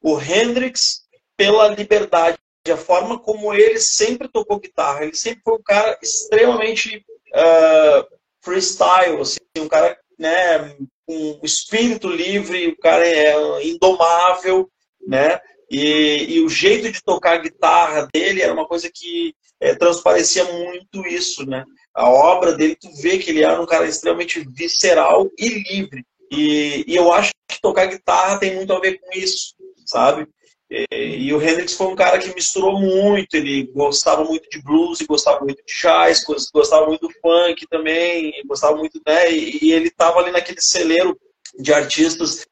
O 0.00 0.20
Hendrix 0.20 1.02
pela 1.36 1.68
liberdade 1.68 2.38
a 2.70 2.76
forma 2.76 3.18
como 3.18 3.54
ele 3.54 3.80
sempre 3.80 4.28
tocou 4.28 4.60
guitarra. 4.60 5.04
Ele 5.04 5.14
sempre 5.14 5.40
foi 5.42 5.54
um 5.54 5.62
cara 5.62 5.98
extremamente 6.02 6.98
uh, 6.98 8.16
freestyle, 8.42 9.20
assim, 9.20 9.38
um 9.58 9.68
cara 9.68 9.98
né, 10.18 10.76
com 11.06 11.40
espírito 11.42 12.08
livre, 12.08 12.68
o 12.68 12.78
cara 12.78 13.06
é 13.06 13.66
indomável, 13.66 14.70
né? 15.06 15.40
E, 15.70 16.36
e, 16.36 16.40
o 16.40 16.48
jeito 16.48 16.90
de 16.90 17.02
tocar 17.02 17.34
a 17.34 17.42
guitarra 17.42 18.08
dele 18.12 18.40
era 18.40 18.52
uma 18.52 18.66
coisa 18.66 18.90
que 18.92 19.34
é, 19.60 19.74
transparecia 19.74 20.44
muito 20.44 21.06
isso, 21.06 21.44
né? 21.46 21.64
A 21.94 22.08
obra 22.08 22.52
dele, 22.52 22.76
tu 22.76 22.90
vê 23.00 23.18
que 23.18 23.30
ele 23.30 23.42
era 23.42 23.60
um 23.60 23.66
cara 23.66 23.86
extremamente 23.86 24.40
visceral 24.40 25.28
e 25.38 25.48
livre. 25.48 26.04
E, 26.30 26.84
e 26.86 26.94
eu 26.94 27.12
acho 27.12 27.32
que 27.50 27.60
tocar 27.60 27.86
guitarra 27.86 28.38
tem 28.38 28.54
muito 28.54 28.72
a 28.72 28.80
ver 28.80 29.00
com 29.00 29.10
isso, 29.18 29.54
sabe? 29.86 30.28
E 30.70 31.32
o 31.32 31.42
Hendrix 31.42 31.72
foi 31.72 31.86
um 31.86 31.96
cara 31.96 32.18
que 32.18 32.34
misturou 32.34 32.78
muito, 32.78 33.34
ele 33.34 33.68
gostava 33.72 34.22
muito 34.22 34.50
de 34.50 34.62
blues, 34.62 35.00
gostava 35.00 35.40
muito 35.42 35.62
de 35.64 35.80
jazz, 35.80 36.22
gostava 36.52 36.86
muito 36.86 37.08
do 37.08 37.14
funk 37.22 37.66
também, 37.68 38.34
gostava 38.46 38.76
muito, 38.76 39.00
né? 39.06 39.32
E 39.32 39.72
ele 39.72 39.88
estava 39.88 40.18
ali 40.20 40.30
naquele 40.30 40.60
celeiro 40.60 41.18
de 41.58 41.72
artistas 41.72 42.46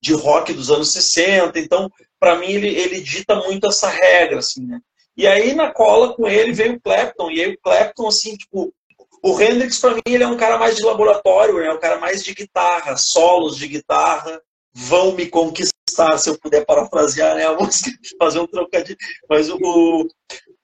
de 0.00 0.12
rock 0.12 0.52
dos 0.52 0.72
anos 0.72 0.90
60, 0.90 1.56
então, 1.60 1.88
para 2.18 2.36
mim, 2.36 2.50
ele, 2.50 2.68
ele 2.68 3.00
dita 3.00 3.36
muito 3.36 3.68
essa 3.68 3.88
regra, 3.88 4.40
assim, 4.40 4.66
né? 4.66 4.80
E 5.16 5.26
aí, 5.26 5.54
na 5.54 5.70
cola 5.70 6.14
com 6.14 6.26
ele, 6.26 6.52
veio 6.52 6.74
o 6.74 6.80
Clapton, 6.80 7.30
e 7.30 7.42
aí 7.42 7.52
o 7.52 7.60
Clapton, 7.60 8.08
assim, 8.08 8.36
tipo, 8.36 8.72
o 9.22 9.40
Hendrix, 9.40 9.78
para 9.78 9.94
mim, 9.94 10.02
ele 10.06 10.24
é 10.24 10.26
um 10.26 10.36
cara 10.36 10.58
mais 10.58 10.76
de 10.76 10.82
laboratório, 10.82 11.60
é 11.60 11.68
né? 11.68 11.72
um 11.72 11.78
cara 11.78 11.98
mais 11.98 12.24
de 12.24 12.34
guitarra, 12.34 12.96
solos 12.96 13.56
de 13.56 13.68
guitarra, 13.68 14.40
vão 14.72 15.12
me 15.12 15.26
conquistar, 15.26 16.18
se 16.18 16.28
eu 16.28 16.38
puder 16.38 16.64
parafrasear 16.64 17.36
né, 17.36 17.46
a 17.46 17.54
música, 17.54 17.90
fazer 18.18 18.40
um 18.40 18.46
trocadilho. 18.46 18.98
Mas 19.28 19.48
o, 19.48 19.58
o, 19.62 20.08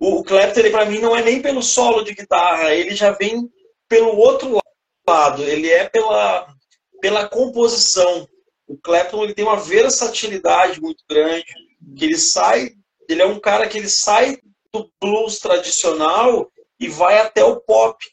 o 0.01 0.25
Clapton, 0.25 0.71
para 0.71 0.87
mim, 0.87 0.99
não 0.99 1.15
é 1.15 1.23
nem 1.23 1.41
pelo 1.41 1.63
solo 1.63 2.03
de 2.03 2.15
guitarra, 2.15 2.75
ele 2.75 2.95
já 2.95 3.13
vem 3.13 3.49
pelo 3.89 4.17
outro 4.17 4.59
lado, 5.07 5.43
ele 5.45 5.71
é 5.71 5.89
pela, 5.89 6.53
pela 7.01 7.29
composição. 7.29 8.29
o 8.67 8.77
Clapton 8.77 9.25
ele 9.25 9.35
tem 9.35 9.45
uma 9.45 9.57
versatilidade 9.57 10.81
muito 10.81 11.05
grande, 11.09 11.47
que 11.97 12.05
ele 12.05 12.19
sai, 12.19 12.73
ele 13.09 13.23
é 13.23 13.27
um 13.27 13.41
cara 13.41 13.67
que 13.67 13.79
ele 13.79 13.89
sai 13.89 14.39
do 14.73 14.91
blues 15.01 15.39
tradicional 15.39 16.51
e 16.79 16.89
vai 16.89 17.19
até 17.19 17.43
o 17.43 17.57
pop, 17.57 18.05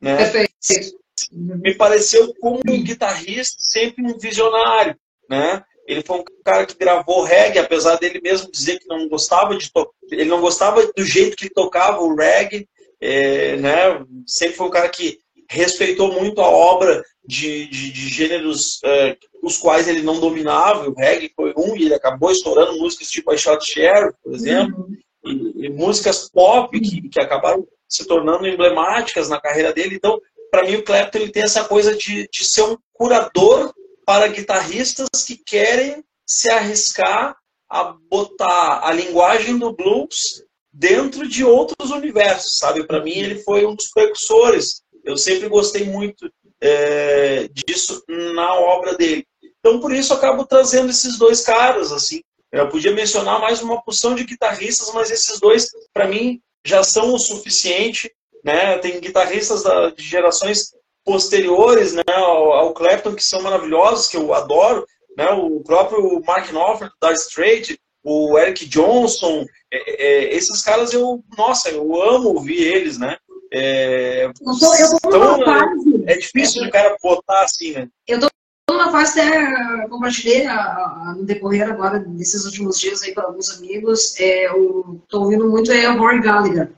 né? 0.00 0.16
Perfeito. 0.16 0.98
Me 1.32 1.74
pareceu 1.74 2.32
como 2.40 2.60
um 2.68 2.82
guitarrista 2.82 3.56
sempre 3.58 4.04
um 4.04 4.18
visionário, 4.18 4.96
né? 5.28 5.62
Ele 5.86 6.02
foi 6.02 6.18
um 6.20 6.24
cara 6.44 6.64
que 6.64 6.76
gravou 6.76 7.22
reggae, 7.24 7.58
apesar 7.58 7.96
dele 7.96 8.20
mesmo 8.22 8.50
dizer 8.50 8.78
que 8.78 8.86
não 8.86 9.08
gostava 9.08 9.56
de 9.56 9.70
ele 10.10 10.24
não 10.24 10.40
gostava 10.40 10.86
do 10.86 11.04
jeito 11.04 11.36
que 11.36 11.50
tocava 11.50 12.00
o 12.00 12.14
reggae, 12.14 12.68
é, 13.00 13.56
né? 13.56 14.04
Sempre 14.26 14.56
foi 14.56 14.66
um 14.66 14.70
cara 14.70 14.88
que 14.88 15.18
respeitou 15.48 16.12
muito 16.12 16.40
a 16.40 16.48
obra 16.48 17.02
de, 17.26 17.66
de, 17.66 17.92
de 17.92 18.08
gêneros 18.08 18.80
é, 18.84 19.16
os 19.42 19.58
quais 19.58 19.88
ele 19.88 20.02
não 20.02 20.20
dominava. 20.20 20.88
O 20.88 20.94
reggae 20.94 21.32
foi 21.34 21.52
um 21.56 21.76
e 21.76 21.84
ele 21.84 21.94
acabou 21.94 22.30
estourando 22.30 22.78
músicas 22.78 23.10
tipo 23.10 23.30
a 23.30 23.36
Shot 23.36 23.64
Share, 23.64 24.12
por 24.22 24.34
exemplo, 24.34 24.86
uhum. 24.88 24.96
e, 25.24 25.66
e, 25.66 25.70
músicas 25.70 26.28
pop 26.30 26.78
que, 26.80 27.08
que 27.08 27.20
acabaram 27.20 27.66
se 27.88 28.06
tornando 28.06 28.46
emblemáticas 28.46 29.28
na 29.28 29.40
carreira 29.40 29.72
dele. 29.72 29.96
Então, 29.96 30.20
para 30.50 30.64
mim, 30.64 30.76
o 30.76 30.84
Clapton 30.84 31.18
ele 31.18 31.32
tem 31.32 31.42
essa 31.42 31.64
coisa 31.64 31.96
de, 31.96 32.28
de 32.30 32.44
ser 32.44 32.62
um 32.62 32.76
curador 32.92 33.72
para 34.06 34.28
guitarristas 34.28 35.08
que 35.26 35.36
querem 35.36 36.04
se 36.26 36.48
arriscar 36.48 37.36
a 37.68 37.96
botar 38.08 38.86
a 38.86 38.92
linguagem 38.92 39.58
do 39.58 39.72
blues 39.72 40.44
dentro 40.72 41.28
de 41.28 41.44
outros 41.44 41.90
universos, 41.90 42.58
sabe? 42.58 42.86
Para 42.86 43.02
mim, 43.02 43.12
ele 43.12 43.42
foi 43.42 43.64
um 43.64 43.74
dos 43.74 43.88
precursores. 43.90 44.82
Eu 45.04 45.16
sempre 45.16 45.48
gostei 45.48 45.84
muito 45.84 46.30
é, 46.60 47.48
disso 47.48 48.02
na 48.08 48.54
obra 48.54 48.94
dele. 48.94 49.26
Então, 49.60 49.80
por 49.80 49.92
isso, 49.92 50.12
eu 50.12 50.16
acabo 50.16 50.46
trazendo 50.46 50.90
esses 50.90 51.18
dois 51.18 51.42
caras, 51.42 51.92
assim. 51.92 52.22
Eu 52.50 52.68
podia 52.68 52.92
mencionar 52.92 53.40
mais 53.40 53.60
uma 53.62 53.82
porção 53.82 54.14
de 54.14 54.24
guitarristas, 54.24 54.92
mas 54.94 55.10
esses 55.10 55.40
dois, 55.40 55.70
para 55.92 56.06
mim, 56.06 56.40
já 56.64 56.82
são 56.82 57.12
o 57.12 57.18
suficiente. 57.18 58.10
Né? 58.44 58.78
Tem 58.78 59.00
guitarristas 59.00 59.62
da, 59.62 59.90
de 59.90 60.02
gerações 60.02 60.70
posteriores 61.04 61.92
né, 61.92 62.02
ao, 62.06 62.52
ao 62.52 62.74
Clapton, 62.74 63.14
que 63.14 63.24
são 63.24 63.42
maravilhosos, 63.42 64.08
que 64.08 64.16
eu 64.16 64.32
adoro, 64.32 64.86
né, 65.16 65.30
o 65.30 65.60
próprio 65.60 66.22
Mark 66.26 66.50
Knopfler, 66.50 66.90
da 67.00 67.12
Straight, 67.12 67.78
o 68.02 68.38
Eric 68.38 68.66
Johnson, 68.66 69.46
é, 69.72 70.06
é, 70.06 70.34
esses 70.34 70.62
caras 70.62 70.92
eu, 70.92 71.24
nossa, 71.36 71.70
eu 71.70 72.02
amo 72.02 72.28
ouvir 72.34 72.62
eles, 72.62 72.98
né? 72.98 73.16
É, 73.56 74.24
eu 74.24 74.34
tô, 74.34 74.74
eu 74.74 74.98
tô 74.98 75.10
tão, 75.10 75.44
fase, 75.44 76.04
é 76.08 76.16
difícil 76.16 76.64
de 76.64 76.70
cara 76.72 76.96
botar 77.00 77.44
assim, 77.44 77.72
né? 77.72 77.88
Eu 78.04 78.18
tô 78.18 78.28
numa 78.68 78.90
fase 78.90 79.20
até 79.20 79.86
compartilhei 79.88 80.44
a, 80.44 81.14
no 81.16 81.24
decorrer 81.24 81.70
agora 81.70 82.00
desses 82.00 82.44
últimos 82.46 82.80
dias 82.80 83.00
aí 83.04 83.14
para 83.14 83.26
alguns 83.28 83.50
amigos, 83.50 84.18
é, 84.18 84.48
eu 84.48 85.00
tô 85.08 85.20
ouvindo 85.20 85.48
muito 85.48 85.70
é 85.70 85.88
o 85.88 85.96
Rory 85.96 86.20
Gallagher. 86.20 86.72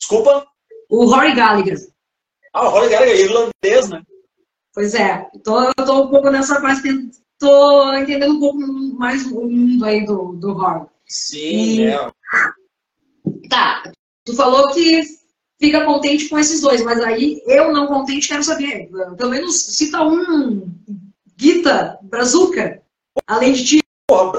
Desculpa? 0.00 0.48
O 0.90 1.04
Rory 1.04 1.32
Gallagher. 1.36 1.78
Ah, 2.52 2.66
o 2.66 2.70
Rory 2.70 2.88
Gallagher 2.88 3.14
é 3.14 3.20
irlandês, 3.20 3.88
né? 3.88 4.02
Pois 4.74 4.94
é. 4.96 5.30
Então 5.32 5.64
eu 5.64 5.86
tô 5.86 6.02
um 6.06 6.10
pouco 6.10 6.28
nessa 6.28 6.60
fase, 6.60 7.08
tô 7.38 7.94
entendendo 7.94 8.34
um 8.34 8.40
pouco 8.40 8.58
mais 8.98 9.24
o 9.26 9.48
mundo 9.48 9.84
aí 9.84 10.04
do, 10.04 10.32
do 10.32 10.54
Rory. 10.54 10.86
Sim, 11.06 11.82
e... 11.82 11.86
é. 11.86 12.10
Tá. 13.48 13.92
Tu 14.24 14.34
falou 14.34 14.72
que 14.74 15.02
fica 15.58 15.84
contente 15.84 16.28
com 16.28 16.38
esses 16.38 16.60
dois, 16.60 16.82
mas 16.82 17.00
aí 17.00 17.42
eu 17.46 17.72
não 17.72 17.86
contente 17.86 18.28
quero 18.28 18.42
saber. 18.42 18.88
Pelo 19.16 19.30
menos 19.30 19.56
cita 19.56 20.02
um 20.02 20.70
Gita, 21.36 21.98
Brazuca, 22.02 22.82
além 23.26 23.52
de 23.52 23.64
ti. 23.64 23.82
Porra? 24.08 24.32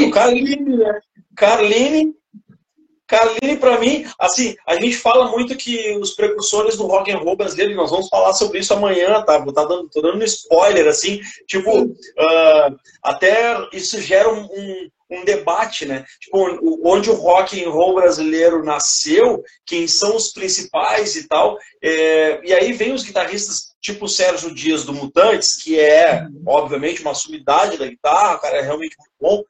Carline 1.36 2.17
Carline, 3.08 3.58
para 3.58 3.80
mim, 3.80 4.06
assim, 4.20 4.56
a 4.66 4.76
gente 4.76 4.98
fala 4.98 5.32
muito 5.32 5.56
que 5.56 5.98
os 5.98 6.12
precursores 6.12 6.76
do 6.76 6.86
rock 6.86 7.10
and 7.10 7.18
roll 7.18 7.38
brasileiro, 7.38 7.74
nós 7.74 7.90
vamos 7.90 8.10
falar 8.10 8.34
sobre 8.34 8.60
isso 8.60 8.74
amanhã, 8.74 9.22
tá? 9.22 9.40
Tá 9.46 9.66
dando, 9.66 9.90
tô 9.90 10.02
dando 10.02 10.20
um 10.20 10.24
spoiler, 10.24 10.88
assim, 10.88 11.22
tipo, 11.48 11.84
uh, 11.84 12.80
até 13.02 13.56
isso 13.72 14.02
gera 14.02 14.30
um, 14.30 14.44
um, 14.44 14.90
um, 15.10 15.24
debate, 15.24 15.86
né? 15.86 16.04
Tipo, 16.20 16.60
onde 16.84 17.10
o 17.10 17.16
rock 17.16 17.64
and 17.64 17.70
roll 17.70 17.96
brasileiro 17.96 18.62
nasceu, 18.62 19.42
quem 19.66 19.88
são 19.88 20.18
os 20.18 20.34
principais 20.34 21.16
e 21.16 21.30
tal. 21.30 21.58
É, 21.82 22.42
e 22.44 22.54
aí 22.54 22.74
vem 22.74 22.92
os 22.92 23.04
guitarristas 23.04 23.68
tipo 23.80 24.04
o 24.06 24.10
Sérgio 24.10 24.54
Dias 24.54 24.84
do 24.84 24.94
Mutantes, 24.94 25.56
que 25.56 25.80
é, 25.80 26.28
obviamente, 26.46 27.02
uma 27.02 27.14
sumidade 27.14 27.78
da 27.78 27.88
guitarra, 27.88 28.36
o 28.36 28.40
cara 28.40 28.58
é 28.58 28.62
realmente 28.62 28.98
muito 29.00 29.14
bom. 29.20 29.44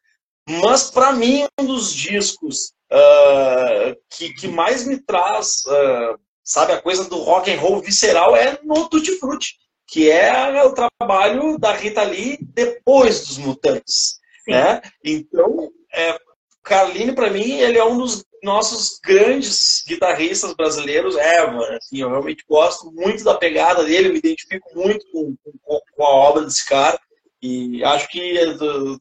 Mas, 0.62 0.92
para 0.92 1.12
mim, 1.12 1.46
um 1.60 1.66
dos 1.66 1.92
discos 1.92 2.72
uh, 2.92 3.96
que, 4.10 4.34
que 4.34 4.48
mais 4.48 4.86
me 4.86 5.00
traz, 5.00 5.64
uh, 5.66 6.20
sabe, 6.44 6.74
a 6.74 6.82
coisa 6.82 7.06
do 7.06 7.18
rock 7.18 7.52
and 7.52 7.60
roll 7.60 7.82
visceral 7.82 8.36
é 8.36 8.60
no 8.64 8.90
Tutti 8.90 9.18
Frutti, 9.20 9.56
que 9.88 10.10
é 10.10 10.64
o 10.64 10.74
trabalho 10.74 11.58
da 11.58 11.74
Rita 11.74 12.04
Lee 12.04 12.38
depois 12.42 13.26
dos 13.26 13.38
Mutantes. 13.38 14.20
Né? 14.48 14.82
Então, 15.04 15.70
é, 15.94 16.18
Carline, 16.64 17.14
para 17.14 17.30
mim, 17.30 17.60
ele 17.60 17.78
é 17.78 17.84
um 17.84 17.98
dos 17.98 18.26
nossos 18.44 19.00
grandes 19.00 19.84
guitarristas 19.88 20.54
brasileiros 20.54 21.16
ever. 21.16 21.78
Assim, 21.78 22.02
eu 22.02 22.10
realmente 22.10 22.44
gosto 22.48 22.92
muito 22.92 23.24
da 23.24 23.36
pegada 23.36 23.84
dele, 23.84 24.10
me 24.10 24.20
identifico 24.20 24.70
muito 24.76 25.06
com, 25.12 25.36
com, 25.64 25.80
com 25.96 26.04
a 26.04 26.10
obra 26.10 26.44
desse 26.44 26.66
cara. 26.66 27.00
E 27.42 27.84
acho 27.84 28.08
que 28.10 28.38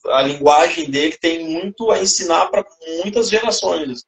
a 0.07 0.23
linguagem 0.23 0.91
dele 0.91 1.17
tem 1.21 1.49
muito 1.49 1.91
a 1.91 2.01
ensinar 2.01 2.47
para 2.47 2.65
muitas 3.03 3.31
gerações. 3.31 4.05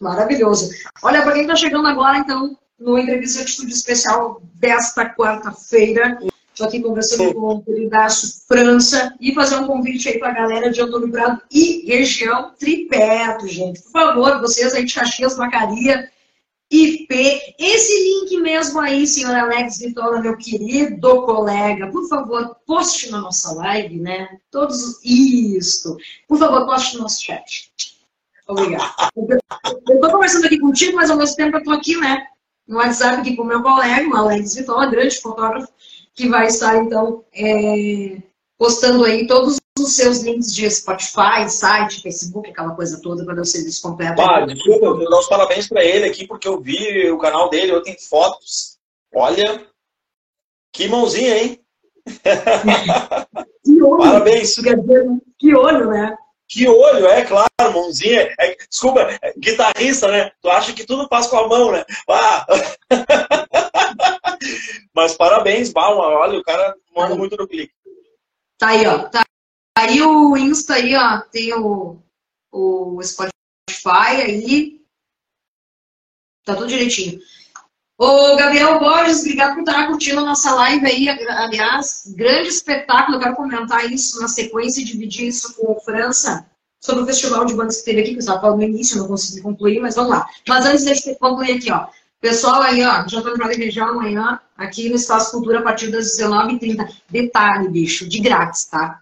Maravilhoso. 0.00 0.70
Olha, 1.02 1.22
para 1.22 1.32
quem 1.32 1.42
está 1.42 1.54
chegando 1.54 1.86
agora, 1.86 2.18
então, 2.18 2.56
no 2.78 2.98
Entrevista 2.98 3.44
de 3.44 3.50
Estúdio 3.50 3.74
Especial 3.74 4.40
desta 4.54 5.14
quarta-feira, 5.14 6.18
estou 6.50 6.66
aqui 6.66 6.80
conversando 6.80 7.34
com 7.34 7.56
o 7.56 7.62
Queridaço 7.62 8.46
França 8.48 9.14
e 9.20 9.34
fazer 9.34 9.56
um 9.56 9.66
convite 9.66 10.08
aí 10.08 10.18
para 10.18 10.30
a 10.30 10.34
galera 10.34 10.70
de 10.70 10.80
Antônio 10.80 11.10
Prado 11.10 11.42
e 11.50 11.84
região 11.86 12.54
Triperto, 12.58 13.46
gente. 13.46 13.82
Por 13.82 13.92
favor, 13.92 14.40
vocês 14.40 14.72
aí 14.72 14.84
de 14.86 14.94
Caxias, 14.94 15.36
Macaria, 15.36 16.10
IP. 16.70 17.54
Esse 17.58 17.92
link 17.92 18.40
mesmo 18.40 18.78
aí, 18.78 19.06
senhor 19.06 19.34
Alex 19.34 19.78
Vitória, 19.78 20.20
meu 20.20 20.36
querido 20.36 21.22
colega, 21.22 21.90
por 21.90 22.08
favor, 22.08 22.56
poste 22.64 23.10
na 23.10 23.20
nossa 23.20 23.52
live, 23.54 23.98
né? 23.98 24.38
Todos 24.50 25.04
isto. 25.04 25.96
Por 26.28 26.38
favor, 26.38 26.66
poste 26.66 26.96
no 26.96 27.02
nosso 27.02 27.22
chat. 27.22 27.72
Obrigado. 28.46 29.10
Eu 29.16 29.94
estou 29.94 30.10
conversando 30.10 30.46
aqui 30.46 30.58
contigo, 30.58 30.96
mas 30.96 31.10
ao 31.10 31.16
mesmo 31.16 31.36
tempo 31.36 31.56
eu 31.56 31.60
estou 31.60 31.74
aqui, 31.74 31.96
né? 31.96 32.26
No 32.66 32.76
WhatsApp 32.76 33.20
aqui 33.20 33.36
com 33.36 33.42
o 33.42 33.46
meu 33.46 33.62
colega, 33.62 34.08
o 34.08 34.16
Alex 34.16 34.54
Vitória, 34.54 34.90
grande 34.90 35.20
fotógrafo, 35.20 35.72
que 36.14 36.28
vai 36.28 36.46
estar, 36.46 36.76
então, 36.76 37.24
é, 37.32 38.22
postando 38.56 39.04
aí 39.04 39.26
todos 39.26 39.59
os 39.80 39.96
seus 39.96 40.20
links 40.20 40.54
de 40.54 40.70
Spotify, 40.70 41.48
site, 41.48 42.02
Facebook, 42.02 42.50
aquela 42.50 42.74
coisa 42.74 43.00
toda, 43.02 43.24
para 43.24 43.40
o 43.40 43.44
serviço 43.44 43.82
completo. 43.82 44.20
Ah, 44.20 44.46
desculpa, 44.46 44.86
eu 44.86 44.96
vou 44.96 45.10
dar 45.10 45.18
os 45.18 45.28
parabéns 45.28 45.68
para 45.68 45.84
ele 45.84 46.06
aqui, 46.06 46.26
porque 46.26 46.46
eu 46.46 46.60
vi 46.60 47.10
o 47.10 47.18
canal 47.18 47.48
dele, 47.50 47.72
eu 47.72 47.82
tenho 47.82 48.00
fotos. 48.00 48.78
Olha, 49.12 49.66
que 50.72 50.88
mãozinha, 50.88 51.36
hein? 51.38 51.60
que 53.64 53.82
olho. 53.82 53.98
Parabéns. 53.98 54.54
Quer 54.54 54.78
dizer, 54.78 55.06
que 55.38 55.54
olho, 55.54 55.90
né? 55.90 56.16
Que 56.48 56.68
olho, 56.68 57.06
é 57.06 57.24
claro, 57.24 57.48
mãozinha. 57.72 58.34
É, 58.38 58.56
desculpa, 58.68 59.02
é, 59.22 59.32
guitarrista, 59.38 60.08
né? 60.08 60.30
Tu 60.40 60.50
acha 60.50 60.72
que 60.72 60.84
tudo 60.84 61.06
faz 61.08 61.26
com 61.26 61.38
a 61.38 61.48
mão, 61.48 61.72
né? 61.72 61.84
Ah. 62.08 62.46
Mas 64.94 65.16
parabéns, 65.16 65.72
Balma. 65.72 66.02
Olha, 66.02 66.38
o 66.38 66.42
cara 66.42 66.74
manda 66.94 67.14
muito 67.14 67.36
no 67.36 67.46
clique. 67.46 67.72
Tá 68.58 68.68
aí, 68.68 68.86
ó. 68.86 69.08
Tá 69.08 69.22
Aí 69.76 70.02
o 70.02 70.36
Insta 70.36 70.74
aí, 70.74 70.94
ó, 70.94 71.20
tem 71.20 71.54
o, 71.54 71.98
o 72.52 73.00
Spotify 73.02 74.22
aí. 74.22 74.80
Tá 76.44 76.54
tudo 76.54 76.68
direitinho. 76.68 77.20
Ô, 77.98 78.34
Gabriel 78.34 78.78
Borges, 78.78 79.20
obrigado 79.20 79.54
por 79.54 79.60
estar 79.60 79.86
curtindo 79.86 80.20
a 80.20 80.24
nossa 80.24 80.54
live 80.54 80.86
aí. 80.86 81.08
Aliás, 81.08 82.04
grande 82.16 82.48
espetáculo. 82.48 83.16
Eu 83.16 83.20
quero 83.20 83.36
comentar 83.36 83.90
isso 83.92 84.20
na 84.20 84.26
sequência 84.26 84.80
e 84.80 84.84
dividir 84.84 85.28
isso 85.28 85.54
com 85.54 85.72
o 85.72 85.80
França 85.80 86.46
sobre 86.80 87.02
o 87.02 87.06
festival 87.06 87.44
de 87.44 87.54
bandas 87.54 87.78
que 87.78 87.84
teve 87.84 88.00
aqui, 88.00 88.10
que 88.12 88.16
eu 88.16 88.20
estava 88.20 88.40
falando 88.40 88.58
no 88.58 88.64
início, 88.64 88.98
não 88.98 89.06
consegui 89.06 89.42
concluir, 89.42 89.80
mas 89.80 89.94
vamos 89.94 90.12
lá. 90.12 90.26
Mas 90.48 90.64
antes 90.64 90.84
de 91.02 91.14
concluir 91.16 91.58
aqui, 91.58 91.70
ó. 91.70 91.88
Pessoal 92.20 92.62
aí, 92.62 92.82
ó, 92.84 93.06
já 93.06 93.18
estou 93.18 93.36
no 93.36 93.44
região 93.44 93.88
amanhã, 93.88 94.40
aqui 94.56 94.88
no 94.88 94.96
Espaço 94.96 95.30
Cultura, 95.30 95.60
a 95.60 95.62
partir 95.62 95.90
das 95.90 96.18
19h30. 96.18 96.90
Detalhe, 97.08 97.68
bicho, 97.68 98.08
de 98.08 98.18
grátis, 98.18 98.64
tá? 98.64 98.99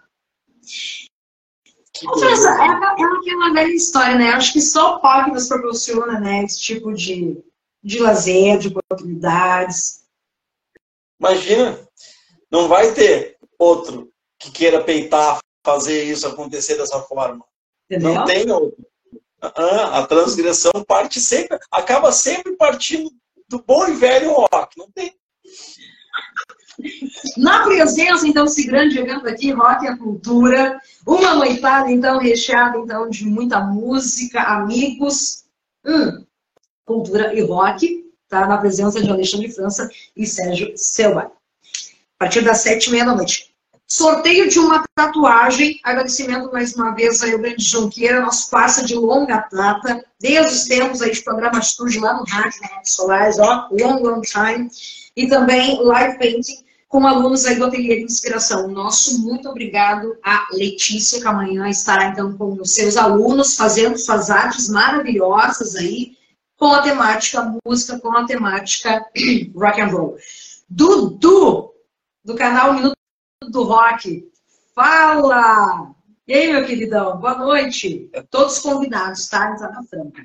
Essa, 2.31 2.49
é, 2.49 2.67
é 2.67 3.03
aquela 3.03 3.53
velha 3.53 3.73
história, 3.73 4.15
né? 4.15 4.29
Acho 4.29 4.53
que 4.53 4.61
só 4.61 4.95
o 4.95 4.99
pop 4.99 5.31
nos 5.31 5.47
proporciona 5.47 6.19
né, 6.19 6.43
esse 6.43 6.59
tipo 6.59 6.93
de, 6.93 7.43
de 7.83 7.99
lazer, 7.99 8.57
de 8.57 8.69
oportunidades. 8.69 10.05
Imagina, 11.19 11.87
não 12.49 12.67
vai 12.67 12.93
ter 12.93 13.37
outro 13.57 14.11
que 14.37 14.51
queira 14.51 14.83
peitar, 14.83 15.39
fazer 15.65 16.03
isso 16.03 16.25
acontecer 16.27 16.77
dessa 16.77 17.01
forma. 17.01 17.45
Entendeu? 17.89 18.13
Não 18.13 18.25
tem 18.25 18.49
outro. 18.49 18.85
A 19.41 20.05
transgressão 20.05 20.71
parte 20.85 21.19
sempre, 21.19 21.57
acaba 21.71 22.11
sempre 22.11 22.55
partindo 22.55 23.11
do 23.47 23.61
bom 23.63 23.87
e 23.87 23.93
velho 23.95 24.31
rock. 24.31 24.77
Não 24.77 24.89
tem. 24.91 25.17
Na 27.37 27.63
presença, 27.63 28.27
então, 28.27 28.45
desse 28.45 28.65
grande 28.65 28.97
evento 28.97 29.27
aqui, 29.27 29.51
Rock 29.51 29.87
a 29.87 29.97
Cultura, 29.97 30.79
uma 31.05 31.35
noitada, 31.35 31.91
então, 31.91 32.19
recheada, 32.19 32.77
então, 32.77 33.09
de 33.09 33.25
muita 33.25 33.59
música, 33.59 34.41
amigos, 34.41 35.45
hum, 35.85 36.23
cultura 36.85 37.33
e 37.33 37.41
rock, 37.41 38.05
tá? 38.27 38.47
Na 38.47 38.57
presença 38.57 39.01
de 39.01 39.09
Alexandre 39.09 39.51
França 39.51 39.89
e 40.15 40.25
Sérgio 40.25 40.73
Selva. 40.75 41.31
A 42.19 42.25
partir 42.25 42.41
das 42.41 42.59
sete 42.59 42.87
e 42.87 42.91
meia 42.91 43.05
da 43.05 43.15
noite. 43.15 43.49
Sorteio 43.87 44.47
de 44.47 44.59
uma 44.59 44.83
tatuagem. 44.95 45.79
Agradecimento 45.83 46.51
mais 46.51 46.75
uma 46.75 46.91
vez 46.91 47.23
ao 47.23 47.39
Grande 47.39 47.63
Junqueira, 47.63 48.21
nosso 48.21 48.49
parça 48.51 48.85
de 48.85 48.93
longa 48.93 49.47
data, 49.51 50.05
desde 50.19 50.53
os 50.53 50.63
tempos 50.65 51.01
aí 51.01 51.11
de 51.11 51.23
programa 51.23 51.59
estúdio 51.59 52.01
lá 52.01 52.13
no 52.13 52.23
rádio, 52.23 52.61
na 52.61 52.83
Solares, 52.83 53.39
ó, 53.39 53.67
long, 53.71 54.01
long 54.03 54.21
time. 54.21 54.69
E 55.15 55.27
também 55.27 55.81
live 55.81 56.19
painting 56.19 56.68
com 56.89 57.05
alunos 57.05 57.45
aí 57.45 57.55
do 57.55 57.65
Ateliê 57.65 57.97
de 57.97 58.05
Inspiração. 58.05 58.67
Nosso 58.67 59.21
muito 59.21 59.47
obrigado 59.47 60.17
a 60.23 60.47
Letícia, 60.51 61.21
que 61.21 61.27
amanhã 61.27 61.69
estará 61.69 62.07
então 62.07 62.35
com 62.35 62.59
os 62.59 62.73
seus 62.73 62.97
alunos, 62.97 63.55
fazendo 63.55 63.97
suas 63.97 64.31
artes 64.31 64.67
maravilhosas 64.67 65.75
aí, 65.75 66.17
com 66.57 66.73
a 66.73 66.81
temática 66.81 67.55
música, 67.63 67.99
com 67.99 68.11
a 68.17 68.25
temática 68.25 69.05
rock 69.55 69.79
and 69.79 69.87
roll. 69.87 70.17
Dudu, 70.67 71.73
do 72.25 72.35
canal 72.35 72.73
Minuto 72.73 72.95
do 73.43 73.63
Rock. 73.63 74.27
Fala! 74.73 75.93
E 76.27 76.33
aí, 76.33 76.51
meu 76.51 76.65
queridão, 76.65 77.17
boa 77.17 77.37
noite. 77.37 78.09
Todos 78.31 78.59
convidados, 78.59 79.27
tá? 79.27 79.55
Tá 79.55 79.81
franca. 79.83 80.23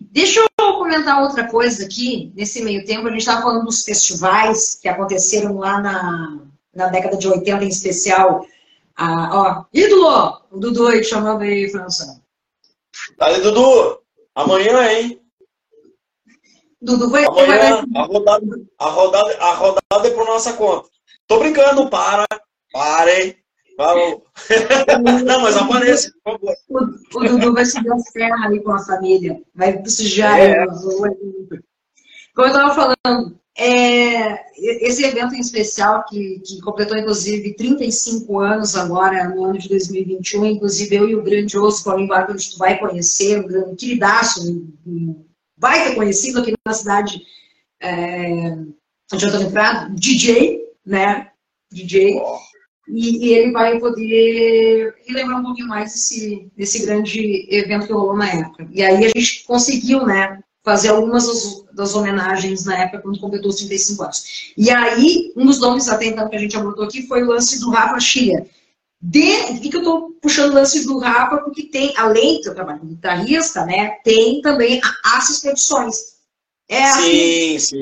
Deixa 0.00 0.40
comentar 0.80 1.22
outra 1.22 1.46
coisa 1.46 1.84
aqui, 1.84 2.32
nesse 2.34 2.62
meio 2.62 2.86
tempo. 2.86 3.06
A 3.06 3.10
gente 3.10 3.20
estava 3.20 3.42
falando 3.42 3.66
dos 3.66 3.84
festivais 3.84 4.78
que 4.80 4.88
aconteceram 4.88 5.58
lá 5.58 5.78
na, 5.78 6.38
na 6.74 6.88
década 6.88 7.18
de 7.18 7.28
80, 7.28 7.64
em 7.64 7.68
especial. 7.68 8.46
Ah, 8.96 9.30
ó, 9.32 9.64
ídolo! 9.74 10.40
O 10.50 10.58
Dudu 10.58 10.86
aí 10.86 11.04
chamando 11.04 11.42
aí, 11.42 11.70
França. 11.70 12.22
Dale, 13.18 13.40
Dudu! 13.40 14.00
Amanhã, 14.34 14.90
hein? 14.90 15.20
Dudu 16.80 17.10
vai. 17.10 17.26
Amanhã, 17.26 17.84
vai... 17.86 18.02
a, 18.02 18.06
rodada, 18.06 18.46
a, 18.78 18.88
rodada, 18.88 19.36
a 19.38 19.54
rodada 19.54 20.08
é 20.08 20.10
por 20.10 20.26
nossa 20.26 20.54
conta. 20.54 20.88
Tô 21.26 21.38
brincando, 21.38 21.90
para. 21.90 22.24
Parem. 22.72 23.36
Falou. 23.80 24.26
Não, 25.24 25.40
mas 25.40 25.56
aparece, 25.56 26.12
por 26.22 26.38
favor. 26.38 26.54
O, 27.14 27.18
o 27.18 27.28
Dudu 27.28 27.54
vai 27.54 27.64
subir 27.64 27.90
as 27.90 28.10
ferras 28.12 28.42
aí 28.42 28.60
com 28.60 28.72
a 28.72 28.78
família. 28.78 29.40
Vai 29.54 29.78
prestigiar. 29.78 30.38
É. 30.38 30.66
Como 30.66 30.86
eu 32.36 32.46
estava 32.46 32.74
falando, 32.74 33.40
é, 33.56 34.38
esse 34.86 35.02
evento 35.02 35.34
em 35.34 35.40
especial, 35.40 36.04
que, 36.04 36.40
que, 36.40 36.60
completou 36.60 36.98
inclusive 36.98 37.54
35 37.54 38.38
anos 38.38 38.76
agora, 38.76 39.30
no 39.30 39.44
ano 39.44 39.58
de 39.58 39.70
2021, 39.70 40.44
inclusive 40.44 40.94
eu 40.94 41.08
e 41.08 41.16
o 41.16 41.22
grandioso 41.22 41.82
Paulinho 41.82 42.08
Vargas, 42.08 42.48
tu 42.48 42.58
vai 42.58 42.78
conhecer, 42.78 43.40
um 43.40 43.46
grande 43.46 43.76
queridaço, 43.76 44.62
um, 44.86 45.24
vai 45.56 45.84
ter 45.84 45.94
conhecido 45.94 46.40
aqui 46.40 46.52
na 46.66 46.74
cidade 46.74 47.22
é, 47.80 48.56
de 49.16 49.26
Antônio 49.26 49.50
Prado, 49.50 49.94
DJ, 49.94 50.66
né? 50.84 51.30
DJ. 51.72 52.20
E, 52.92 53.26
e, 53.26 53.34
ele 53.34 53.52
vai 53.52 53.78
poder 53.78 54.94
relembrar 55.06 55.40
um 55.40 55.44
pouquinho 55.44 55.68
mais 55.68 55.92
desse, 55.92 56.50
desse 56.56 56.84
grande 56.84 57.46
evento 57.50 57.86
que 57.86 57.92
rolou 57.92 58.16
na 58.16 58.28
época. 58.28 58.68
E 58.72 58.82
aí 58.82 59.04
a 59.04 59.08
gente 59.08 59.44
conseguiu, 59.44 60.04
né? 60.04 60.40
Fazer 60.62 60.88
algumas 60.88 61.26
das, 61.26 61.64
das 61.72 61.94
homenagens 61.94 62.64
na 62.66 62.76
época 62.76 63.02
quando 63.02 63.20
completou 63.20 63.48
os 63.50 63.56
35 63.56 64.02
anos. 64.02 64.52
E 64.56 64.70
aí, 64.70 65.32
um 65.36 65.46
dos 65.46 65.58
nomes 65.58 65.88
até 65.88 66.06
então 66.06 66.28
que 66.28 66.36
a 66.36 66.38
gente 66.38 66.56
abordou 66.56 66.84
aqui 66.84 67.06
foi 67.06 67.22
o 67.22 67.28
lance 67.28 67.58
do 67.60 67.70
Rafa 67.70 67.98
Chia. 67.98 68.46
De, 69.00 69.58
que 69.60 69.74
eu 69.74 69.80
estou 69.80 70.10
puxando 70.20 70.50
o 70.50 70.54
lance 70.54 70.84
do 70.84 70.98
Rafa? 70.98 71.38
Porque 71.38 71.62
tem, 71.62 71.94
além 71.96 72.42
do 72.42 72.54
trabalho 72.54 72.80
de 72.80 72.88
guitarrista, 72.88 73.64
né? 73.64 73.96
Tem 74.04 74.42
também 74.42 74.80
as 75.02 75.30
expedições. 75.30 75.96
É 76.68 76.84
sim, 76.92 77.56
assim, 77.56 77.58
sim 77.58 77.80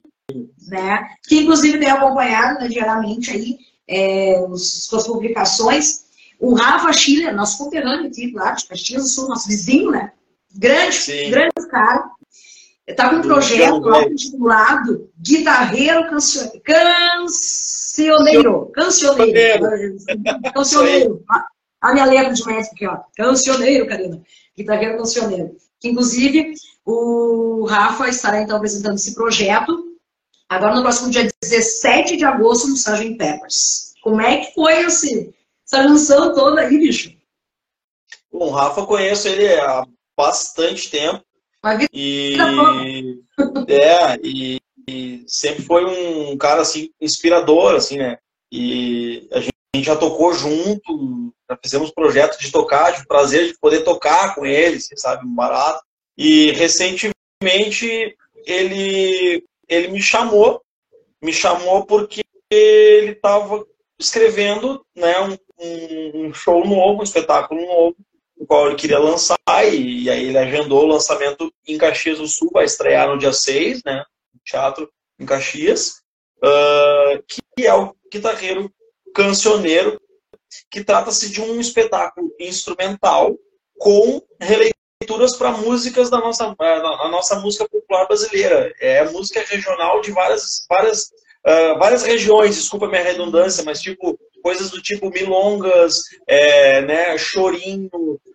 né? 0.68 1.08
Que 1.26 1.40
inclusive 1.40 1.78
tem 1.78 1.90
acompanhado 1.90 2.60
né, 2.60 2.68
diariamente 2.68 3.30
aí 3.30 3.58
é, 3.88 4.44
suas 4.56 5.06
publicações. 5.06 6.06
O 6.38 6.54
Rafa 6.54 6.92
Schiller, 6.92 7.34
nosso 7.34 7.58
conterrâneo 7.58 8.06
aqui 8.06 8.30
lá 8.32 8.52
de 8.52 8.66
Caxias 8.66 9.02
do 9.02 9.08
Sul, 9.08 9.28
nosso 9.28 9.48
vizinho, 9.48 9.90
né? 9.90 10.12
Grande, 10.54 10.94
Sim. 10.94 11.30
grande 11.30 11.68
cara. 11.68 12.10
Está 12.86 13.10
com 13.10 13.16
um 13.16 13.22
projeto 13.22 13.80
lá 13.80 14.04
intitulado 14.04 15.10
Guitarreiro 15.20 16.08
Cancioneiro. 16.08 16.62
Cancioneiro. 16.64 18.70
Cancioneiro. 18.72 19.66
Cancioneiro. 20.54 21.24
A 21.80 21.92
minha 21.92 22.06
letra 22.06 22.32
de 22.32 22.46
médico 22.46 22.74
aqui, 22.74 22.86
ó. 22.86 22.98
Cancioneiro, 23.16 23.86
Karina. 23.86 24.22
Guitarreiro 24.56 24.96
Cancioneiro. 24.96 25.54
Que, 25.78 25.88
inclusive, 25.88 26.54
o 26.84 27.66
Rafa 27.68 28.08
estará, 28.08 28.40
então, 28.40 28.56
apresentando 28.56 28.96
esse 28.96 29.14
projeto 29.14 29.87
Agora, 30.48 30.74
no 30.74 30.82
próximo 30.82 31.10
dia 31.10 31.28
17 31.42 32.16
de 32.16 32.24
agosto, 32.24 32.68
no 32.68 32.74
Sgt. 32.74 33.16
Peppers. 33.16 33.92
Como 34.02 34.20
é 34.20 34.38
que 34.38 34.54
foi 34.54 34.84
assim, 34.84 35.32
essa 35.66 35.86
junção 35.86 36.34
toda 36.34 36.62
aí, 36.62 36.78
bicho? 36.78 37.12
Bom, 38.32 38.46
o 38.46 38.50
Rafa 38.50 38.86
conheço 38.86 39.28
ele 39.28 39.54
há 39.54 39.84
bastante 40.16 40.90
tempo. 40.90 41.22
E, 41.92 42.36
é, 43.68 44.16
e, 44.22 44.60
e, 44.88 45.24
sempre 45.26 45.62
foi 45.64 45.84
um 45.84 46.36
cara 46.38 46.62
assim, 46.62 46.90
inspirador, 47.00 47.74
assim, 47.74 47.98
né? 47.98 48.18
E 48.50 49.28
a 49.32 49.40
gente, 49.40 49.52
a 49.74 49.76
gente 49.76 49.86
já 49.86 49.96
tocou 49.96 50.32
junto, 50.32 51.34
já 51.50 51.58
fizemos 51.62 51.90
projetos 51.90 52.38
de 52.38 52.50
tocar, 52.50 52.92
de 52.92 53.06
prazer 53.06 53.48
de 53.48 53.58
poder 53.58 53.84
tocar 53.84 54.34
com 54.34 54.46
ele, 54.46 54.76
assim, 54.76 54.96
sabe, 54.96 55.26
barato. 55.26 55.82
E 56.16 56.52
recentemente 56.52 57.12
ele 58.46 59.44
ele 59.68 59.88
me 59.88 60.00
chamou, 60.00 60.62
me 61.22 61.32
chamou 61.32 61.84
porque 61.84 62.22
ele 62.50 63.12
estava 63.12 63.64
escrevendo 63.98 64.84
né, 64.96 65.14
um, 65.20 66.26
um, 66.26 66.34
show 66.34 66.64
novo, 66.66 67.00
um 67.00 67.04
espetáculo 67.04 67.60
novo, 67.60 67.96
o 68.36 68.46
qual 68.46 68.68
ele 68.68 68.76
queria 68.76 68.98
lançar, 68.98 69.38
e, 69.64 70.04
e, 70.04 70.10
aí 70.10 70.26
ele 70.26 70.38
agendou 70.38 70.84
o 70.84 70.88
lançamento 70.88 71.52
em 71.66 71.76
Caxias 71.76 72.18
do 72.18 72.26
Sul, 72.26 72.50
vai 72.52 72.64
estrear 72.64 73.08
no 73.08 73.18
dia 73.18 73.32
6, 73.32 73.82
né, 73.84 74.04
no 74.32 74.40
teatro 74.44 74.88
em 75.18 75.26
Caxias, 75.26 76.00
uh, 76.38 77.22
que 77.28 77.66
é 77.66 77.74
o 77.74 77.94
Guitarreiro 78.10 78.72
Cancioneiro, 79.12 80.00
que 80.70 80.84
trata-se 80.84 81.30
de 81.30 81.42
um 81.42 81.60
espetáculo 81.60 82.32
instrumental 82.38 83.36
com 83.76 84.22
releitura 84.40 84.77
leituras 85.00 85.36
para 85.36 85.52
músicas 85.52 86.10
da 86.10 86.18
nossa, 86.18 86.54
a 86.58 87.08
nossa 87.08 87.38
música 87.38 87.68
popular 87.68 88.06
brasileira. 88.06 88.72
É 88.80 89.08
música 89.10 89.44
regional 89.48 90.00
de 90.00 90.10
várias, 90.10 90.66
várias, 90.68 91.04
uh, 91.46 91.78
várias 91.78 92.02
regiões, 92.02 92.56
desculpa 92.56 92.88
minha 92.88 93.02
redundância, 93.02 93.62
mas 93.64 93.80
tipo 93.80 94.18
coisas 94.42 94.70
do 94.70 94.80
tipo 94.80 95.10
milongas, 95.10 96.02
é, 96.26 96.80
né, 96.82 97.18
chorinho, 97.18 97.90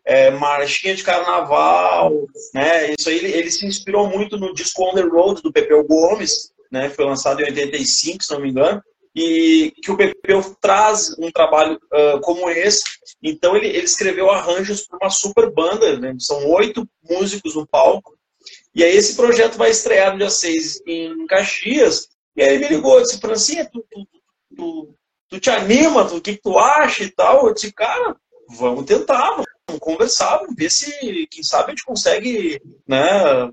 é, 0.06 0.32
marchinha 0.32 0.94
de 0.94 1.02
carnaval, 1.02 2.12
né, 2.54 2.94
isso 3.00 3.08
aí 3.08 3.18
ele, 3.18 3.32
ele, 3.32 3.50
se 3.50 3.66
inspirou 3.66 4.10
muito 4.10 4.38
no 4.38 4.54
disco 4.54 4.84
On 4.84 4.94
The 4.94 5.02
Road 5.02 5.42
do 5.42 5.52
Pepeu 5.52 5.84
Gomes, 5.86 6.52
né, 6.70 6.90
foi 6.90 7.06
lançado 7.06 7.40
em 7.42 7.46
85, 7.46 8.22
se 8.22 8.34
não 8.34 8.42
me 8.42 8.50
engano, 8.50 8.84
e 9.16 9.72
que 9.84 9.92
o 9.92 9.98
Pepeu 9.98 10.42
traz 10.60 11.16
um 11.20 11.32
trabalho 11.32 11.80
uh, 11.94 12.20
como 12.22 12.50
esse. 12.50 12.84
Então 13.22 13.56
ele, 13.56 13.68
ele 13.68 13.86
escreveu 13.86 14.30
arranjos 14.30 14.88
para 14.88 15.00
uma 15.02 15.10
super 15.10 15.52
banda, 15.52 16.00
né? 16.00 16.16
são 16.20 16.50
oito 16.52 16.88
músicos 17.08 17.56
no 17.56 17.68
palco. 17.68 18.18
E 18.74 18.84
aí 18.84 18.96
esse 18.96 19.16
projeto 19.16 19.58
vai 19.58 19.70
estrear 19.70 20.14
no 20.14 20.18
dia 20.18 20.30
6 20.30 20.82
em 20.88 21.28
Caxias. 21.28 22.10
E 22.36 22.42
aí 22.42 22.56
ele 22.56 22.68
me 22.68 22.76
ligou, 22.76 23.02
disse, 23.02 23.20
Francinha, 23.20 23.70
tu, 23.72 23.86
tu, 23.92 24.08
tu, 24.56 24.96
tu 25.30 25.40
te 25.40 25.50
anima, 25.52 26.02
o 26.04 26.20
que, 26.20 26.36
que 26.36 26.42
tu 26.42 26.58
acha 26.58 27.04
e 27.04 27.12
tal? 27.12 27.48
Eu 27.48 27.54
disse, 27.54 27.72
cara, 27.72 28.16
vamos 28.50 28.86
tentar, 28.86 29.44
vamos 29.68 29.80
conversar, 29.80 30.38
vamos 30.40 30.56
ver 30.56 30.72
se, 30.72 31.28
quem 31.30 31.44
sabe, 31.44 31.68
a 31.68 31.70
gente 31.70 31.86
consegue 31.86 32.60
né, 32.88 33.50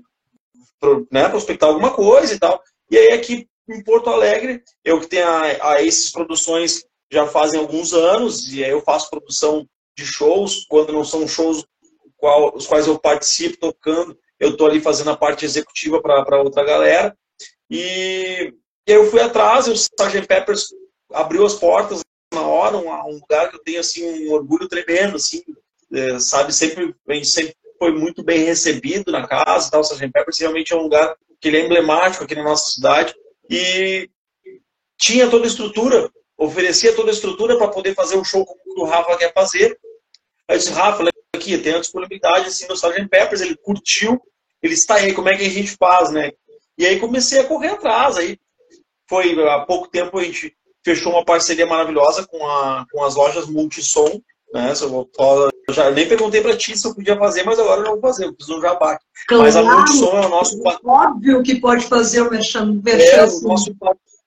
pro, 0.79 1.07
né, 1.11 1.29
prospectar 1.29 1.69
alguma 1.69 1.91
coisa 1.91 2.33
e 2.33 2.39
tal. 2.39 2.61
E 2.89 2.97
aí 2.97 3.13
aqui 3.13 3.47
em 3.73 3.83
Porto 3.83 4.09
Alegre. 4.09 4.63
Eu 4.83 4.99
que 4.99 5.07
tenho 5.07 5.27
a, 5.27 5.73
a 5.73 5.81
esses 5.81 6.11
produções 6.11 6.83
já 7.11 7.27
fazem 7.27 7.59
alguns 7.59 7.93
anos, 7.93 8.51
e 8.51 8.63
aí 8.63 8.71
eu 8.71 8.81
faço 8.81 9.09
produção 9.09 9.67
de 9.97 10.05
shows, 10.05 10.65
quando 10.69 10.93
não 10.93 11.03
são 11.03 11.27
shows 11.27 11.65
qual, 12.17 12.55
os 12.55 12.65
quais 12.65 12.87
eu 12.87 12.97
participo 12.97 13.57
tocando, 13.57 14.17
eu 14.39 14.51
estou 14.51 14.67
ali 14.67 14.79
fazendo 14.79 15.11
a 15.11 15.17
parte 15.17 15.43
executiva 15.43 16.01
para 16.01 16.41
outra 16.41 16.63
galera. 16.63 17.15
E, 17.69 18.53
e 18.87 18.91
aí 18.91 18.95
eu 18.95 19.09
fui 19.09 19.19
atrás, 19.21 19.67
o 19.67 19.73
Sgt. 19.73 20.25
Peppers 20.27 20.67
abriu 21.11 21.45
as 21.45 21.55
portas 21.55 22.01
na 22.33 22.41
hora, 22.41 22.77
um, 22.77 22.89
um, 22.89 23.19
lugar 23.19 23.49
que 23.49 23.57
eu 23.57 23.63
tenho 23.63 23.79
assim 23.79 24.27
um 24.27 24.31
orgulho 24.31 24.69
tremendo, 24.69 25.17
assim, 25.17 25.43
é, 25.93 26.17
sabe, 26.19 26.53
sempre 26.53 26.95
sempre 27.25 27.55
foi 27.77 27.91
muito 27.91 28.23
bem 28.23 28.43
recebido 28.43 29.11
na 29.11 29.27
casa, 29.27 29.69
tal, 29.69 29.81
o 29.81 29.83
Sgt. 29.83 30.11
Peppers 30.11 30.39
realmente 30.39 30.71
é 30.71 30.77
um 30.77 30.83
lugar 30.83 31.15
que 31.41 31.49
ele 31.49 31.57
é 31.57 31.65
emblemático 31.65 32.23
aqui 32.23 32.35
na 32.35 32.43
nossa 32.43 32.71
cidade 32.71 33.13
e 33.51 34.09
tinha 34.97 35.29
toda 35.29 35.43
a 35.43 35.47
estrutura, 35.47 36.09
oferecia 36.37 36.95
toda 36.95 37.11
a 37.11 37.13
estrutura 37.13 37.57
para 37.57 37.67
poder 37.67 37.93
fazer 37.93 38.15
um 38.15 38.23
show 38.23 38.45
como 38.45 38.61
o 38.77 38.85
Rafa 38.85 39.17
quer 39.17 39.33
fazer. 39.33 39.77
Aí 40.47 40.55
eu 40.55 40.57
disse, 40.57 40.71
Rafa, 40.71 41.03
aqui, 41.35 41.57
tem 41.57 41.75
a 41.75 41.79
disponibilidade 41.79 42.47
assim 42.47 42.65
no 42.67 42.75
Sgt. 42.75 43.09
Peppers, 43.09 43.41
ele 43.41 43.57
curtiu, 43.57 44.21
ele 44.63 44.73
está 44.73 44.95
aí, 44.95 45.13
como 45.13 45.27
é 45.27 45.35
que 45.35 45.45
a 45.45 45.49
gente 45.49 45.75
faz, 45.75 46.11
né? 46.11 46.31
E 46.77 46.85
aí 46.85 46.97
comecei 46.97 47.41
a 47.41 47.43
correr 47.43 47.69
atrás, 47.69 48.17
aí 48.17 48.39
foi 49.09 49.37
há 49.49 49.59
pouco 49.65 49.89
tempo 49.89 50.17
a 50.17 50.23
gente 50.23 50.55
fechou 50.83 51.11
uma 51.11 51.25
parceria 51.25 51.65
maravilhosa 51.65 52.25
com, 52.25 52.47
a, 52.47 52.85
com 52.89 53.03
as 53.03 53.15
lojas 53.15 53.47
Multissom, 53.47 54.21
né? 54.53 54.73
Eu 55.71 55.75
já 55.75 55.89
nem 55.89 56.05
perguntei 56.05 56.41
para 56.41 56.57
ti 56.57 56.77
se 56.77 56.85
eu 56.85 56.93
podia 56.93 57.17
fazer, 57.17 57.43
mas 57.43 57.57
agora 57.57 57.79
eu 57.79 57.85
não 57.85 57.91
vou 57.93 58.01
fazer, 58.01 58.25
eu 58.25 58.35
fiz 58.35 58.49
um 58.49 58.59
jabá. 58.59 58.99
Claro, 59.25 59.43
mas 59.43 59.55
a 59.55 59.63
Multissom 59.63 60.17
é 60.17 60.25
o 60.25 60.29
nosso... 60.29 60.61
Óbvio 60.85 61.41
que 61.41 61.61
pode 61.61 61.85
fazer 61.85 62.21
o 62.21 62.29
merchan. 62.29 62.81
É, 62.85 63.25
o 63.25 63.41
nosso 63.41 63.73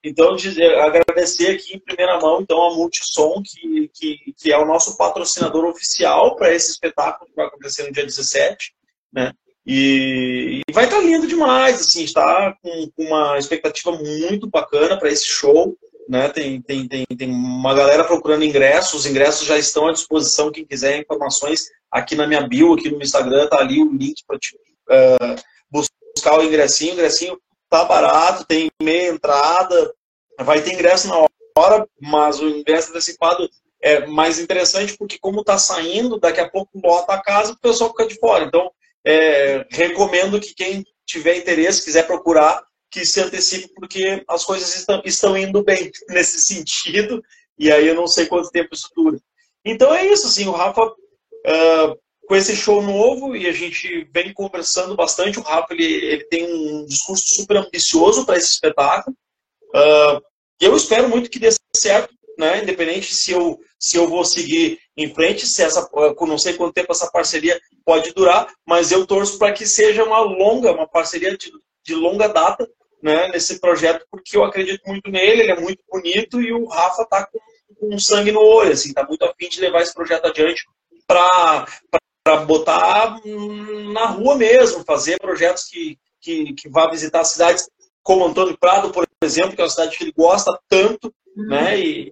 então, 0.03 0.35
dizer, 0.35 0.77
agradecer 0.77 1.55
aqui 1.55 1.75
em 1.75 1.79
primeira 1.79 2.19
mão 2.19 2.39
então 2.39 2.61
a 2.61 2.75
Multissom, 2.75 3.41
que, 3.43 3.89
que, 3.93 4.33
que 4.37 4.51
é 4.51 4.57
o 4.57 4.65
nosso 4.65 4.97
patrocinador 4.97 5.65
oficial 5.65 6.35
para 6.35 6.53
esse 6.53 6.71
espetáculo 6.71 7.27
que 7.27 7.35
vai 7.35 7.45
acontecer 7.45 7.83
no 7.83 7.91
dia 7.91 8.05
17, 8.05 8.73
né? 9.11 9.31
E, 9.65 10.61
e 10.67 10.71
vai 10.71 10.85
estar 10.85 10.97
tá 10.97 11.03
lindo 11.03 11.25
demais, 11.25 11.81
assim, 11.81 12.03
está 12.03 12.55
com, 12.61 12.87
com 12.95 13.03
uma 13.03 13.37
expectativa 13.39 13.91
muito 13.93 14.47
bacana 14.47 14.95
para 14.97 15.09
esse 15.09 15.25
show, 15.25 15.75
né? 16.07 16.29
Tem, 16.29 16.61
tem, 16.61 16.87
tem, 16.87 17.05
tem 17.05 17.29
uma 17.29 17.73
galera 17.73 18.03
procurando 18.03 18.43
ingressos, 18.43 18.93
os 18.93 19.05
ingressos 19.05 19.47
já 19.47 19.57
estão 19.57 19.87
à 19.87 19.91
disposição, 19.91 20.51
quem 20.51 20.65
quiser 20.65 20.99
informações 20.99 21.65
aqui 21.91 22.15
na 22.15 22.27
minha 22.27 22.47
bio, 22.47 22.73
aqui 22.73 22.89
no 22.89 23.01
Instagram, 23.01 23.47
tá 23.47 23.59
ali 23.59 23.81
o 23.81 23.91
link 23.91 24.23
para 24.27 24.37
uh, 24.37 25.35
buscar 25.69 26.39
o 26.39 26.43
ingressinho, 26.43 26.91
o 26.91 26.93
ingressinho 26.95 27.39
tá 27.69 27.85
barato, 27.85 28.45
tem 28.45 28.69
meia 28.81 29.09
entrada, 29.09 29.93
vai 30.39 30.61
ter 30.61 30.73
ingresso 30.73 31.07
na 31.07 31.27
hora, 31.57 31.87
mas 32.01 32.39
o 32.39 32.47
ingresso 32.47 32.89
antecipado 32.89 33.49
é 33.81 34.05
mais 34.07 34.39
interessante 34.39 34.97
porque 34.97 35.17
como 35.19 35.41
está 35.41 35.57
saindo, 35.57 36.19
daqui 36.19 36.39
a 36.39 36.49
pouco 36.49 36.71
lota 36.83 37.13
a 37.13 37.21
casa, 37.21 37.53
o 37.53 37.59
pessoal 37.59 37.91
fica 37.91 38.07
de 38.07 38.19
fora. 38.19 38.45
Então, 38.45 38.71
é, 39.05 39.65
recomendo 39.69 40.39
que 40.39 40.53
quem 40.55 40.83
tiver 41.05 41.37
interesse, 41.37 41.83
quiser 41.83 42.07
procurar, 42.07 42.63
que 42.95 43.05
se 43.05 43.19
antecipe, 43.19 43.67
porque 43.75 44.23
as 44.25 44.45
coisas 44.45 44.73
estão, 44.73 45.01
estão 45.03 45.37
indo 45.37 45.61
bem 45.61 45.91
nesse 46.07 46.39
sentido, 46.39 47.21
e 47.59 47.69
aí 47.69 47.85
eu 47.87 47.95
não 47.95 48.07
sei 48.07 48.25
quanto 48.25 48.49
tempo 48.49 48.73
isso 48.73 48.89
dura. 48.95 49.19
Então 49.65 49.93
é 49.93 50.05
isso, 50.07 50.27
assim, 50.27 50.47
o 50.47 50.51
Rafa, 50.51 50.85
uh, 50.85 51.99
com 52.25 52.35
esse 52.35 52.55
show 52.55 52.81
novo 52.81 53.35
e 53.35 53.47
a 53.47 53.51
gente 53.51 54.07
vem 54.13 54.33
conversando 54.33 54.95
bastante. 54.95 55.39
O 55.39 55.43
Rafa 55.43 55.73
ele, 55.73 55.83
ele 55.83 56.23
tem 56.25 56.45
um 56.45 56.85
discurso 56.85 57.27
super 57.27 57.57
ambicioso 57.57 58.25
para 58.25 58.37
esse 58.37 58.51
espetáculo. 58.51 59.15
Uh, 59.75 60.21
eu 60.61 60.75
espero 60.75 61.09
muito 61.09 61.29
que 61.29 61.39
dê 61.39 61.49
certo, 61.75 62.13
né? 62.37 62.63
Independente 62.63 63.13
se 63.13 63.31
eu 63.31 63.59
se 63.77 63.97
eu 63.97 64.07
vou 64.07 64.23
seguir 64.25 64.79
em 64.97 65.13
frente, 65.13 65.45
se 65.45 65.61
essa 65.61 65.87
não 66.21 66.37
sei 66.37 66.53
quanto 66.53 66.73
tempo 66.73 66.91
essa 66.91 67.11
parceria 67.11 67.59
pode 67.85 68.13
durar, 68.13 68.51
mas 68.65 68.91
eu 68.91 69.05
torço 69.05 69.37
para 69.37 69.53
que 69.53 69.67
seja 69.67 70.03
uma 70.03 70.19
longa, 70.19 70.71
uma 70.71 70.87
parceria 70.87 71.37
de, 71.37 71.51
de 71.83 71.93
longa 71.93 72.27
data, 72.27 72.67
né? 73.05 73.27
Nesse 73.27 73.59
projeto, 73.59 74.03
porque 74.09 74.35
eu 74.35 74.43
acredito 74.43 74.81
muito 74.87 75.11
nele. 75.11 75.43
Ele 75.43 75.51
é 75.51 75.59
muito 75.59 75.83
bonito 75.89 76.41
e 76.41 76.51
o 76.51 76.65
Rafa 76.65 77.05
tá 77.05 77.27
com, 77.27 77.39
com 77.75 77.99
sangue 77.99 78.31
no 78.31 78.41
olho, 78.41 78.71
assim, 78.71 78.91
tá 78.91 79.05
muito 79.07 79.23
afim 79.23 79.47
de 79.47 79.61
levar 79.61 79.81
esse 79.81 79.93
projeto 79.93 80.25
adiante 80.25 80.65
para 81.07 81.67
para 82.23 82.37
botar 82.37 83.19
na 83.93 84.07
rua 84.07 84.35
mesmo, 84.35 84.83
fazer 84.83 85.15
projetos 85.19 85.65
que, 85.65 85.95
que, 86.19 86.53
que 86.55 86.67
vá 86.67 86.89
visitar 86.89 87.23
cidades 87.23 87.69
como 88.01 88.25
Antônio 88.25 88.57
Prado, 88.57 88.89
por 88.89 89.05
exemplo, 89.23 89.55
que 89.55 89.61
é 89.61 89.63
uma 89.63 89.69
cidade 89.69 89.95
que 89.95 90.05
ele 90.05 90.11
gosta 90.11 90.59
tanto, 90.67 91.13
uhum. 91.37 91.45
né? 91.45 91.79
E, 91.79 92.11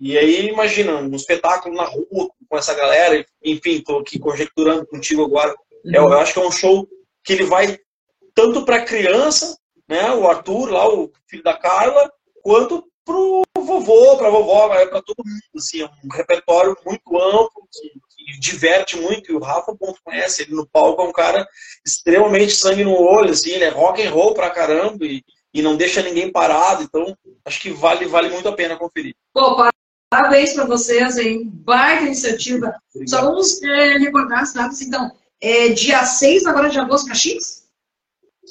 e 0.00 0.16
aí, 0.16 0.48
imagina, 0.48 0.96
um 0.96 1.14
espetáculo 1.14 1.74
na 1.74 1.84
rua 1.84 2.30
com 2.48 2.56
essa 2.56 2.72
galera, 2.72 3.22
enfim, 3.44 3.72
estou 3.72 3.98
aqui 4.00 4.18
conjecturando 4.18 4.86
contigo 4.86 5.22
agora. 5.22 5.54
Uhum. 5.84 5.92
Eu, 5.94 6.02
eu 6.04 6.18
acho 6.18 6.32
que 6.32 6.38
é 6.38 6.46
um 6.46 6.50
show 6.50 6.88
que 7.22 7.34
ele 7.34 7.44
vai 7.44 7.78
tanto 8.34 8.64
para 8.64 8.82
criança, 8.82 9.58
né? 9.90 10.12
O 10.12 10.28
Arthur, 10.28 10.70
lá, 10.70 10.88
o 10.88 11.10
filho 11.28 11.42
da 11.42 11.58
Carla, 11.58 12.10
quanto 12.42 12.88
pro 13.04 13.42
vovô, 13.58 14.16
para 14.16 14.30
vovó, 14.30 14.68
para 14.68 15.02
todo 15.02 15.24
mundo. 15.24 15.40
Assim, 15.56 15.82
é 15.82 15.86
um 15.86 16.14
repertório 16.14 16.76
muito 16.86 17.20
amplo 17.20 17.68
que, 17.72 18.38
diverte 18.38 18.96
muito, 18.96 19.32
e 19.32 19.34
o 19.34 19.40
Rafa 19.40 19.74
Ponto 19.74 19.98
conhece, 20.04 20.42
ele 20.42 20.54
no 20.54 20.64
palco 20.64 21.02
é 21.02 21.04
um 21.04 21.12
cara 21.12 21.44
extremamente 21.84 22.52
sangue 22.52 22.84
no 22.84 22.94
olho, 22.94 23.30
assim, 23.30 23.50
ele 23.50 23.64
é 23.64 23.70
rock 23.70 24.00
and 24.00 24.10
roll 24.12 24.34
pra 24.34 24.50
caramba 24.50 25.04
e, 25.04 25.24
e 25.52 25.60
não 25.60 25.76
deixa 25.76 26.00
ninguém 26.00 26.30
parado, 26.30 26.84
então 26.84 27.16
acho 27.44 27.60
que 27.60 27.70
vale, 27.70 28.06
vale 28.06 28.28
muito 28.28 28.48
a 28.48 28.52
pena 28.52 28.76
conferir. 28.76 29.16
Pô, 29.34 29.56
parabéns 30.08 30.52
para 30.52 30.64
vocês, 30.64 31.18
hein? 31.18 31.50
Baita 31.52 32.04
iniciativa. 32.04 32.72
Obrigado. 32.94 33.10
Só 33.10 33.22
vamos 33.22 33.60
é, 33.62 33.98
recordar 33.98 34.42
as 34.42 34.52
datas, 34.52 34.80
então. 34.80 35.10
É 35.40 35.70
dia 35.70 36.04
6 36.04 36.46
agora 36.46 36.68
de 36.68 36.78
agosto, 36.78 37.08
Caxias? 37.08 37.59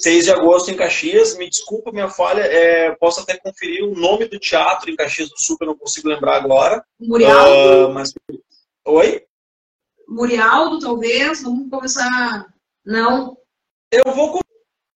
6 0.00 0.24
de 0.24 0.30
agosto 0.30 0.70
em 0.70 0.76
Caxias, 0.76 1.36
me 1.36 1.48
desculpa 1.48 1.92
minha 1.92 2.08
falha, 2.08 2.40
é, 2.40 2.90
posso 2.92 3.20
até 3.20 3.36
conferir 3.36 3.84
o 3.84 3.94
nome 3.94 4.26
do 4.26 4.38
teatro 4.38 4.90
em 4.90 4.96
Caxias 4.96 5.28
do 5.28 5.38
Sul, 5.38 5.58
que 5.58 5.64
eu 5.64 5.68
não 5.68 5.76
consigo 5.76 6.08
lembrar 6.08 6.36
agora. 6.36 6.82
Murialdo? 6.98 7.90
Uh, 7.90 7.94
mas... 7.94 8.14
Oi? 8.86 9.22
Murialdo, 10.08 10.78
talvez. 10.78 11.42
Vamos 11.42 11.68
começar. 11.68 12.46
Não. 12.84 13.36
Eu 13.92 14.04
vou 14.14 14.40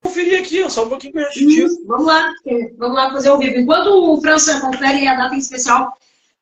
conferir 0.03 0.41
aqui, 0.41 0.69
só 0.71 0.87
um 0.87 0.89
pouquinho 0.89 1.15
hum, 1.17 1.85
Vamos 1.87 2.07
lá, 2.07 2.33
vamos 2.79 2.97
lá 2.97 3.11
fazer 3.13 3.31
o 3.31 3.39
vivo. 3.39 3.59
Enquanto 3.59 3.89
o 3.89 4.21
França 4.23 4.61
confere 4.61 5.07
a 5.07 5.17
data 5.17 5.35
em 5.35 5.39
especial 5.39 5.93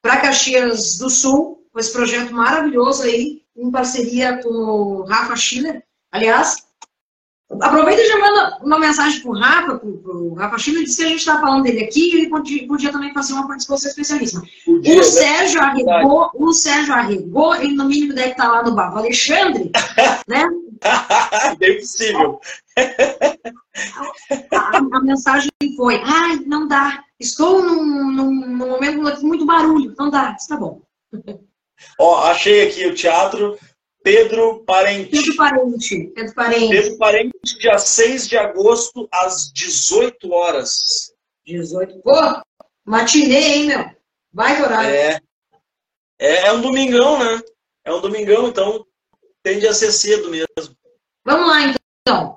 para 0.00 0.20
Caxias 0.20 0.98
do 0.98 1.10
Sul, 1.10 1.66
com 1.72 1.80
esse 1.80 1.92
projeto 1.92 2.32
maravilhoso 2.32 3.02
aí, 3.02 3.42
em 3.56 3.70
parceria 3.72 4.40
com 4.40 4.48
o 4.48 5.02
Rafa 5.04 5.34
Schiller. 5.34 5.82
Aliás, 6.12 6.66
Aproveita 7.60 8.00
e 8.00 8.08
já 8.08 8.18
manda 8.18 8.58
uma 8.62 8.78
mensagem 8.78 9.20
para 9.20 9.30
o 9.30 9.38
Rafa, 9.38 9.78
para 9.78 9.88
o 9.88 10.34
Rafa 10.34 10.58
Chino, 10.58 10.84
disse 10.84 10.96
que 10.96 11.04
a 11.04 11.08
gente 11.08 11.18
está 11.18 11.40
falando 11.40 11.64
dele 11.64 11.84
aqui 11.84 12.10
e 12.10 12.14
ele 12.18 12.28
podia, 12.28 12.66
podia, 12.66 12.92
também 12.92 13.12
fazer 13.12 13.34
uma 13.34 13.46
participação 13.46 13.90
especialíssima. 13.90 14.42
Podia, 14.64 14.94
o 14.94 14.96
né? 14.96 15.02
Sérgio 15.02 15.60
arregou, 15.60 16.30
o 16.34 16.52
Sérgio 16.52 16.94
arregou, 16.94 17.54
ele 17.54 17.74
no 17.74 17.84
mínimo 17.84 18.14
deve 18.14 18.30
estar 18.30 18.44
tá 18.44 18.52
lá 18.52 18.62
no 18.62 18.74
bar. 18.74 18.94
O 18.94 18.98
Alexandre, 18.98 19.70
né? 20.26 20.48
Bem 21.58 21.78
possível. 21.78 22.40
A, 24.50 24.78
a, 24.78 25.00
mensagem 25.02 25.50
foi, 25.76 26.00
ai, 26.04 26.36
não 26.46 26.66
dá, 26.66 27.04
estou 27.20 27.62
num, 27.62 28.10
num, 28.12 28.30
num 28.30 28.68
momento 28.68 29.20
com 29.20 29.26
muito 29.26 29.44
barulho, 29.44 29.94
não 29.98 30.10
dá, 30.10 30.34
está 30.38 30.56
bom. 30.56 30.80
Ó, 31.98 32.24
achei 32.24 32.66
aqui 32.66 32.86
o 32.86 32.94
teatro 32.94 33.58
Pedro 34.02 34.64
Parente. 34.64 35.10
Pedro 35.10 35.36
Parente. 35.36 36.06
Pedro 36.14 36.34
Parente. 36.34 36.68
Pedro 36.68 36.98
Parente, 36.98 37.58
dia 37.58 37.78
6 37.78 38.28
de 38.28 38.36
agosto, 38.36 39.08
às 39.12 39.52
18 39.52 40.32
horas. 40.32 41.12
18. 41.46 42.00
Pô, 42.00 42.12
matinê, 42.84 43.38
hein, 43.38 43.66
meu? 43.66 43.90
Vai 44.32 44.62
horário. 44.62 44.90
É. 44.90 45.20
é. 46.18 46.46
É 46.46 46.52
um 46.52 46.60
domingão, 46.60 47.18
né? 47.18 47.40
É 47.84 47.92
um 47.92 48.00
domingão, 48.00 48.48
então 48.48 48.86
tende 49.42 49.66
a 49.66 49.72
ser 49.72 49.92
cedo 49.92 50.30
mesmo. 50.30 50.76
Vamos 51.24 51.46
lá, 51.46 51.74
então. 52.06 52.36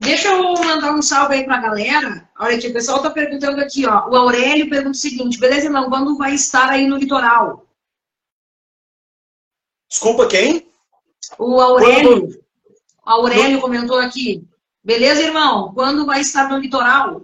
Deixa 0.00 0.28
eu 0.28 0.42
mandar 0.54 0.92
um 0.92 1.02
salve 1.02 1.34
aí 1.34 1.44
pra 1.44 1.60
galera. 1.60 2.28
Olha 2.38 2.56
aqui, 2.56 2.68
o 2.68 2.72
pessoal 2.72 3.02
tá 3.02 3.10
perguntando 3.10 3.60
aqui, 3.60 3.86
ó. 3.86 4.08
O 4.08 4.16
Aurélio 4.16 4.68
pergunta 4.68 4.96
o 4.96 5.00
seguinte: 5.00 5.38
beleza, 5.38 5.66
irmão, 5.66 5.88
quando 5.88 6.16
vai 6.16 6.34
estar 6.34 6.68
aí 6.68 6.86
no 6.86 6.96
litoral? 6.96 7.66
Desculpa, 9.88 10.28
quem? 10.28 10.73
O 11.38 11.60
Aurélio, 11.60 12.20
Quando... 12.20 12.44
Aurélio 13.04 13.60
comentou 13.60 13.98
aqui. 13.98 14.46
Beleza, 14.82 15.22
irmão? 15.22 15.72
Quando 15.74 16.06
vai 16.06 16.20
estar 16.20 16.48
no 16.48 16.58
litoral? 16.58 17.22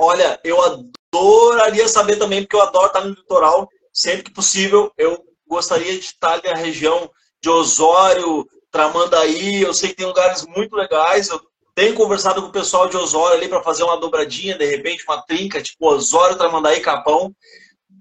Olha, 0.00 0.38
eu 0.44 0.58
adoraria 0.60 1.88
saber 1.88 2.16
também, 2.16 2.42
porque 2.42 2.56
eu 2.56 2.62
adoro 2.62 2.86
estar 2.86 3.00
no 3.02 3.10
litoral. 3.10 3.68
Sempre 3.92 4.24
que 4.24 4.32
possível, 4.32 4.90
eu 4.96 5.22
gostaria 5.46 5.92
de 5.92 6.04
estar 6.04 6.40
na 6.42 6.54
região 6.54 7.10
de 7.42 7.50
Osório, 7.50 8.46
Tramandaí. 8.70 9.62
Eu 9.62 9.74
sei 9.74 9.90
que 9.90 9.96
tem 9.96 10.06
lugares 10.06 10.46
muito 10.46 10.74
legais. 10.74 11.28
Eu 11.28 11.40
tenho 11.74 11.94
conversado 11.94 12.40
com 12.40 12.48
o 12.48 12.52
pessoal 12.52 12.88
de 12.88 12.96
Osório 12.96 13.36
ali 13.36 13.48
para 13.48 13.62
fazer 13.62 13.82
uma 13.82 14.00
dobradinha, 14.00 14.56
de 14.56 14.64
repente, 14.64 15.04
uma 15.06 15.22
trinca, 15.22 15.62
tipo 15.62 15.86
Osório, 15.86 16.36
Tramandaí, 16.36 16.80
Capão. 16.80 17.34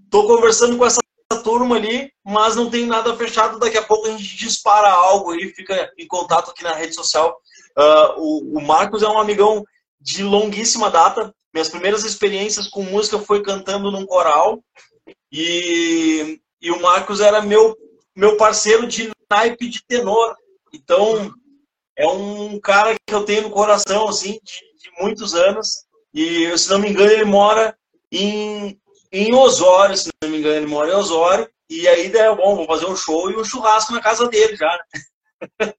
Estou 0.05 0.27
conversando 0.27 0.77
com 0.77 0.85
essa 0.85 1.00
turma 1.41 1.75
ali, 1.75 2.11
mas 2.23 2.55
não 2.55 2.69
tem 2.69 2.85
nada 2.85 3.15
fechado. 3.15 3.59
Daqui 3.59 3.77
a 3.77 3.83
pouco 3.83 4.07
a 4.07 4.11
gente 4.11 4.37
dispara 4.37 4.89
algo 4.89 5.33
e 5.35 5.53
fica 5.53 5.91
em 5.97 6.07
contato 6.07 6.51
aqui 6.51 6.63
na 6.63 6.73
rede 6.73 6.95
social. 6.95 7.37
Uh, 7.77 8.19
o, 8.19 8.57
o, 8.57 8.61
Marcos 8.61 9.03
é 9.03 9.07
um 9.07 9.17
amigão 9.17 9.63
de 9.99 10.23
longuíssima 10.23 10.89
data. 10.89 11.33
Minhas 11.53 11.69
primeiras 11.69 12.03
experiências 12.03 12.67
com 12.67 12.83
música 12.83 13.19
foi 13.19 13.41
cantando 13.41 13.91
num 13.91 14.05
coral. 14.05 14.63
E, 15.31 16.39
e 16.61 16.71
o 16.71 16.81
Marcos 16.81 17.19
era 17.19 17.41
meu, 17.41 17.75
meu 18.15 18.37
parceiro 18.37 18.87
de 18.87 19.11
naipe 19.29 19.69
de 19.69 19.83
tenor. 19.85 20.35
Então, 20.73 21.33
é 21.97 22.07
um 22.07 22.59
cara 22.59 22.95
que 23.05 23.13
eu 23.13 23.23
tenho 23.23 23.43
no 23.43 23.51
coração, 23.51 24.07
assim, 24.07 24.39
de, 24.43 24.53
de 24.81 25.01
muitos 25.01 25.33
anos. 25.35 25.85
E, 26.13 26.57
se 26.57 26.69
não 26.69 26.79
me 26.79 26.89
engano, 26.89 27.11
ele 27.11 27.25
mora 27.25 27.77
em, 28.11 28.80
em 29.11 29.33
Osório, 29.33 29.97
se 29.97 30.09
não 30.23 30.29
me 30.29 30.37
engano, 30.37 30.57
ele 30.57 30.67
mora 30.67 30.91
em 30.91 30.95
Osório. 30.95 31.49
E 31.69 31.87
aí, 31.87 32.07
é 32.07 32.35
bom, 32.35 32.55
vou 32.55 32.65
fazer 32.65 32.85
um 32.85 32.95
show 32.95 33.31
e 33.31 33.35
um 33.35 33.43
churrasco 33.43 33.93
na 33.93 34.01
casa 34.01 34.27
dele 34.27 34.55
já. 34.55 34.79
Né? 35.59 35.73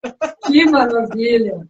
Que 0.47 0.65
maravilha! 0.67 1.67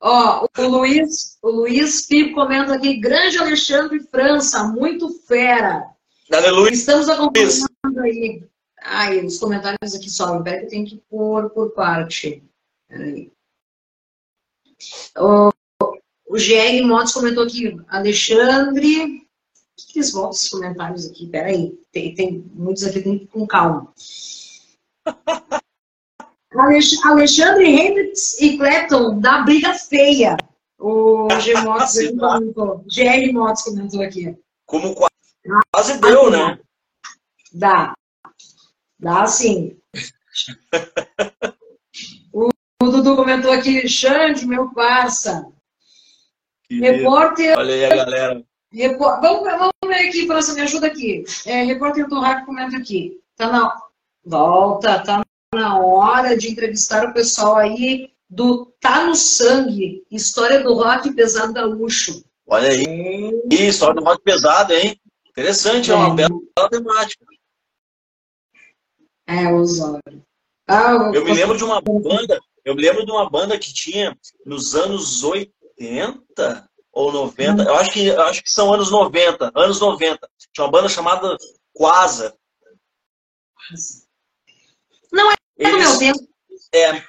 Ó, 0.00 0.46
o 0.56 0.62
Luiz, 0.62 1.38
o 1.42 1.50
Luiz 1.50 2.06
Pipo 2.06 2.34
comenta 2.34 2.74
aqui, 2.74 3.00
grande 3.00 3.38
Alexandre 3.38 4.00
França, 4.00 4.64
muito 4.64 5.08
fera. 5.26 5.90
Aleluia. 6.32 6.72
Estamos 6.72 7.08
acompanhando 7.08 8.00
aí. 8.00 8.44
Ai, 8.80 9.24
os 9.24 9.38
comentários 9.38 9.94
aqui 9.94 10.08
sobem. 10.08 10.42
Peraí 10.42 10.60
que 10.60 10.66
eu 10.66 10.70
tenho 10.70 10.86
que 10.86 11.02
pôr 11.10 11.50
por 11.50 11.70
parte. 11.70 12.44
Peraí. 12.86 13.32
O, 15.16 15.48
o 16.26 16.34
GR 16.34 16.86
Motos 16.86 17.12
comentou 17.12 17.42
aqui, 17.44 17.76
Alexandre. 17.88 19.27
O 19.78 19.80
que, 19.80 19.92
que 19.92 19.98
eles 20.00 20.10
voltam 20.10 20.32
esses 20.32 20.48
comentários 20.48 21.06
aqui? 21.06 21.28
Peraí. 21.28 21.78
Tem, 21.92 22.12
tem 22.12 22.44
muitos 22.52 22.82
aqui, 22.82 23.00
tem 23.00 23.18
que 23.18 23.24
ir 23.24 23.28
com 23.28 23.46
calma. 23.46 23.92
Alexandre 27.04 27.68
Hendricks 27.68 28.40
e 28.40 28.58
Clapton 28.58 29.20
da 29.20 29.42
briga 29.42 29.74
feia. 29.74 30.36
O 30.80 31.28
G 31.40 31.54
Motos 31.62 31.94
comentou. 32.18 32.84
GR 32.88 33.32
Motos 33.32 33.62
comentou 33.62 34.02
aqui. 34.02 34.36
Como 34.66 34.94
quase 34.94 35.92
ah, 35.92 35.96
deu, 35.98 36.30
né? 36.30 36.58
Dá. 37.52 37.94
Dá 38.98 39.26
sim. 39.26 39.78
o, 42.32 42.48
o, 42.82 42.90
Dudu 42.90 43.14
comentou 43.14 43.52
aqui, 43.52 43.88
Xande, 43.88 44.44
meu 44.44 44.74
parça. 44.74 45.46
Que 46.64 46.80
repórter. 46.80 47.56
Olha 47.56 47.74
aí 47.74 47.84
a 47.84 47.96
galera. 47.96 48.47
Repor... 48.72 49.20
Vamos, 49.20 49.42
vamos 49.44 49.72
ver 49.86 50.08
aqui, 50.08 50.26
França, 50.26 50.54
me 50.54 50.60
ajuda 50.60 50.86
aqui. 50.86 51.24
É, 51.46 51.62
repórter 51.62 52.06
do 52.08 52.20
Raco 52.20 52.46
comenta 52.46 52.76
aqui. 52.76 53.20
Tá 53.36 53.50
na. 53.50 53.76
Volta, 54.24 55.02
tá 55.02 55.22
na 55.54 55.78
hora 55.78 56.36
de 56.36 56.50
entrevistar 56.50 57.08
o 57.08 57.14
pessoal 57.14 57.56
aí 57.56 58.12
do 58.28 58.66
Tá 58.78 59.06
no 59.06 59.14
Sangue, 59.14 60.04
história 60.10 60.62
do 60.62 60.74
rock 60.74 61.12
pesado 61.14 61.52
gaúcho. 61.52 62.22
Olha 62.46 62.68
aí, 62.68 63.42
história 63.50 63.94
do 63.94 64.04
rock 64.04 64.22
pesado, 64.22 64.74
hein? 64.74 65.00
Interessante, 65.30 65.90
é, 65.90 65.94
é 65.94 65.96
uma 65.96 66.14
bela 66.14 66.30
temática. 66.70 67.24
É, 69.26 69.52
Osório. 69.52 70.22
Ah, 70.66 71.10
eu 71.14 71.24
me 71.24 71.32
lembro 71.32 71.56
de 71.56 71.64
uma 71.64 71.80
banda, 71.80 72.38
eu 72.64 72.74
me 72.74 72.82
lembro 72.82 73.06
de 73.06 73.10
uma 73.10 73.28
banda 73.30 73.58
que 73.58 73.72
tinha 73.72 74.16
nos 74.44 74.74
anos 74.74 75.24
80 75.24 76.68
ou 76.92 77.12
90, 77.12 77.62
eu 77.62 77.74
acho 77.76 77.92
que, 77.92 78.06
eu 78.06 78.22
acho 78.22 78.42
que 78.42 78.50
são 78.50 78.72
anos 78.72 78.90
90, 78.90 79.52
anos 79.54 79.80
90. 79.80 80.28
Tinha 80.52 80.64
uma 80.64 80.70
banda 80.70 80.88
chamada 80.88 81.36
Quasa. 81.72 82.34
Não 85.12 85.30
é 85.30 85.34
Eles, 85.56 85.72
do 85.72 85.78
meu 85.78 85.98
tempo. 85.98 86.28
É, 86.74 87.02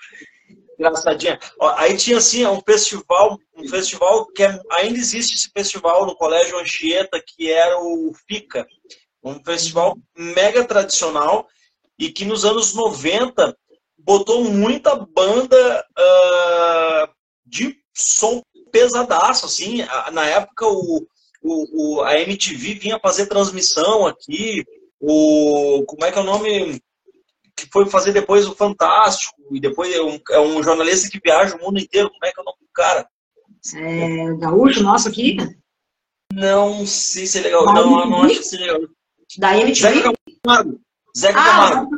engraçadinha. 0.79 1.39
Aí 1.77 1.97
tinha 1.97 2.17
assim 2.17 2.45
um 2.45 2.61
festival, 2.61 3.37
um 3.55 3.67
festival 3.67 4.25
que 4.27 4.43
é, 4.43 4.61
ainda 4.71 4.97
existe 4.97 5.35
esse 5.35 5.49
festival 5.51 6.05
no 6.05 6.15
Colégio 6.15 6.57
Anchieta, 6.59 7.21
que 7.25 7.51
era 7.51 7.77
o 7.79 8.13
FICA. 8.27 8.67
Um 9.23 9.43
festival 9.43 9.97
mega 10.17 10.63
tradicional 10.63 11.47
e 11.97 12.09
que 12.09 12.23
nos 12.23 12.45
anos 12.45 12.73
90 12.73 13.57
botou 13.97 14.45
muita 14.45 14.95
banda 14.95 15.85
uh, 15.91 17.13
de 17.45 17.77
som 17.93 18.41
pesadaço, 18.69 19.45
assim, 19.45 19.79
na 20.11 20.25
época 20.25 20.65
o, 20.67 21.05
o, 21.41 22.01
a 22.01 22.19
MTV 22.19 22.75
vinha 22.75 22.99
fazer 22.99 23.27
transmissão 23.27 24.05
aqui, 24.05 24.65
o, 24.99 25.83
como 25.87 26.05
é 26.05 26.11
que 26.11 26.17
é 26.17 26.21
o 26.21 26.25
nome, 26.25 26.81
que 27.55 27.67
foi 27.71 27.85
fazer 27.85 28.11
depois 28.11 28.45
o 28.45 28.55
Fantástico, 28.55 29.35
e 29.51 29.59
depois 29.59 29.93
é 29.93 30.01
um, 30.01 30.19
é 30.31 30.39
um 30.39 30.61
jornalista 30.61 31.09
que 31.09 31.19
viaja 31.23 31.55
o 31.55 31.61
mundo 31.61 31.79
inteiro, 31.79 32.09
como 32.09 32.25
é 32.25 32.31
que 32.31 32.39
é 32.39 32.41
o 32.41 32.45
nome 32.45 32.57
do 32.61 32.69
cara? 32.73 33.07
É, 33.75 34.37
gaúcho 34.37 34.83
nosso 34.83 35.07
aqui? 35.07 35.37
Não 36.33 36.85
sei 36.85 37.25
se 37.25 37.39
é 37.39 37.41
legal, 37.41 37.65
não, 37.65 38.09
não 38.09 38.23
acho 38.23 38.39
que 38.39 38.43
seja 38.43 38.65
legal. 38.65 38.81
Da 39.37 39.57
MTV? 39.57 39.93
Zeca 39.93 40.13
Camargo. 40.43 40.81
Zeca 41.17 41.39
ah, 41.39 41.43
Camargo. 41.43 41.89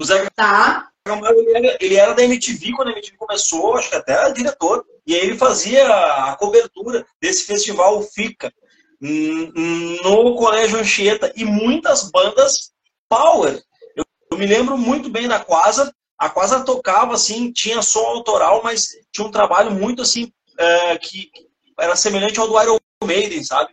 O 0.00 0.04
Zeca 0.04 0.30
tá. 0.34 0.88
Camargo, 1.04 1.40
ele 1.40 1.56
era, 1.56 1.78
ele 1.80 1.94
era 1.96 2.14
da 2.14 2.24
MTV 2.24 2.72
quando 2.72 2.88
a 2.88 2.92
MTV 2.92 3.16
começou, 3.16 3.76
acho 3.76 3.90
que 3.90 3.96
até 3.96 4.12
era 4.12 4.30
diretor. 4.30 4.84
E 5.08 5.14
ele 5.14 5.38
fazia 5.38 5.88
a 5.88 6.36
cobertura 6.36 7.06
desse 7.18 7.44
festival 7.44 8.02
FICA 8.02 8.52
no 9.00 10.36
Colégio 10.36 10.78
Anchieta 10.78 11.32
e 11.34 11.46
muitas 11.46 12.10
bandas 12.10 12.72
power. 13.08 13.58
Eu, 13.96 14.04
eu, 14.30 14.36
me 14.36 14.44
lembro 14.44 14.76
muito 14.76 15.08
bem 15.08 15.26
da 15.26 15.40
Quasa. 15.40 15.90
A 16.18 16.28
Quasa 16.28 16.62
tocava 16.62 17.14
assim, 17.14 17.50
tinha 17.50 17.80
som 17.80 18.04
autoral, 18.04 18.60
mas 18.62 18.88
tinha 19.10 19.26
um 19.26 19.30
trabalho 19.30 19.70
muito 19.70 20.02
assim 20.02 20.30
é, 20.58 20.98
que 20.98 21.30
era 21.80 21.96
semelhante 21.96 22.38
ao 22.38 22.46
do 22.46 22.60
Iron 22.60 22.78
Maiden, 23.02 23.42
sabe? 23.42 23.72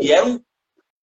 E 0.00 0.10
era 0.10 0.24
um, 0.24 0.40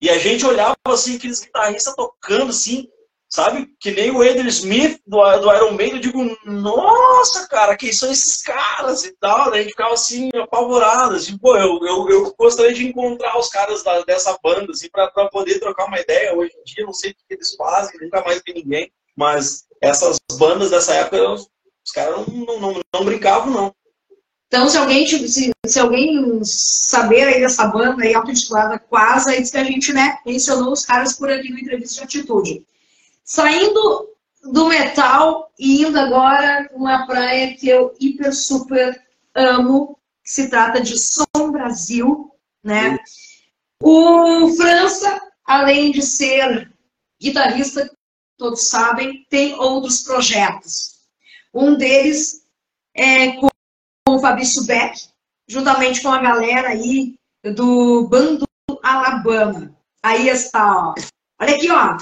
e 0.02 0.10
a 0.10 0.18
gente 0.18 0.44
olhava 0.44 0.76
assim 0.86 1.14
aqueles 1.14 1.40
guitarristas 1.40 1.94
tocando 1.94 2.50
assim, 2.50 2.88
sabe? 3.28 3.68
Que 3.78 3.90
nem 3.90 4.10
o 4.10 4.22
Adrian 4.22 4.48
Smith 4.48 5.00
do, 5.06 5.18
do 5.38 5.52
Iron 5.52 5.72
Maiden, 5.72 5.96
eu 5.96 6.00
digo, 6.00 6.38
nossa, 6.46 7.46
cara, 7.46 7.76
quem 7.76 7.92
são 7.92 8.10
esses 8.10 8.42
caras 8.42 9.04
e 9.04 9.14
tal, 9.20 9.50
né? 9.50 9.58
A 9.58 9.62
gente 9.62 9.70
ficava 9.70 9.92
assim, 9.92 10.30
apavorado, 10.34 11.14
assim, 11.14 11.36
pô, 11.36 11.56
eu, 11.56 11.78
eu, 11.82 12.08
eu 12.08 12.34
gostaria 12.38 12.72
de 12.72 12.86
encontrar 12.86 13.38
os 13.38 13.48
caras 13.48 13.82
da, 13.82 14.00
dessa 14.02 14.36
banda, 14.42 14.72
assim, 14.72 14.88
pra, 14.90 15.08
pra 15.08 15.28
poder 15.28 15.60
trocar 15.60 15.86
uma 15.86 16.00
ideia. 16.00 16.34
Hoje 16.34 16.52
em 16.58 16.64
dia, 16.64 16.86
não 16.86 16.94
sei 16.94 17.10
o 17.10 17.14
que 17.14 17.34
eles 17.34 17.54
fazem, 17.54 18.00
nunca 18.00 18.24
mais 18.24 18.42
vi 18.44 18.54
ninguém, 18.54 18.90
mas 19.16 19.64
essas 19.80 20.16
bandas 20.38 20.70
dessa 20.70 20.94
época, 20.94 21.30
os, 21.30 21.48
caras 21.92 22.26
não, 22.26 22.44
não, 22.44 22.60
não, 22.60 22.80
não 22.94 23.04
brincavam, 23.04 23.52
não. 23.52 23.74
Então, 24.46 24.66
se 24.66 24.78
alguém, 24.78 25.06
se, 25.06 25.52
se 25.66 25.78
alguém 25.78 26.40
saber 26.42 27.22
aí 27.24 27.40
dessa 27.40 27.66
banda 27.66 28.02
aí, 28.02 28.14
auto-intitulada 28.14 28.78
Quasa, 28.78 29.34
é 29.34 29.42
isso 29.42 29.52
que 29.52 29.58
a 29.58 29.64
gente, 29.64 29.92
né, 29.92 30.16
mencionou 30.24 30.72
os 30.72 30.86
caras 30.86 31.12
por 31.12 31.30
aqui 31.30 31.50
no 31.50 31.58
Entrevista 31.58 31.96
de 31.96 32.04
Atitude. 32.04 32.64
Saindo 33.28 34.16
do 34.42 34.68
metal 34.68 35.52
e 35.58 35.82
indo 35.82 36.00
agora 36.00 36.66
uma 36.72 37.06
praia 37.06 37.54
que 37.54 37.68
eu 37.68 37.94
hiper 38.00 38.34
super 38.34 38.98
amo, 39.34 39.98
que 40.24 40.30
se 40.30 40.48
trata 40.48 40.80
de 40.80 40.98
Som 40.98 41.52
Brasil, 41.52 42.32
né? 42.64 42.98
O 43.82 44.48
França, 44.56 45.20
além 45.44 45.92
de 45.92 46.00
ser 46.00 46.72
guitarrista, 47.20 47.94
todos 48.38 48.66
sabem, 48.66 49.26
tem 49.28 49.52
outros 49.56 50.00
projetos. 50.00 51.00
Um 51.52 51.76
deles 51.76 52.46
é 52.94 53.32
com 53.32 53.50
o 54.08 54.20
Fabrício 54.20 54.64
Beck, 54.64 55.06
juntamente 55.46 56.00
com 56.00 56.08
a 56.08 56.22
galera 56.22 56.68
aí 56.68 57.14
do 57.54 58.08
Bando 58.08 58.48
Alabama. 58.82 59.76
Aí 60.02 60.30
está, 60.30 60.94
ó, 60.94 60.94
Olha 61.40 61.54
aqui, 61.54 61.70
ó. 61.70 61.96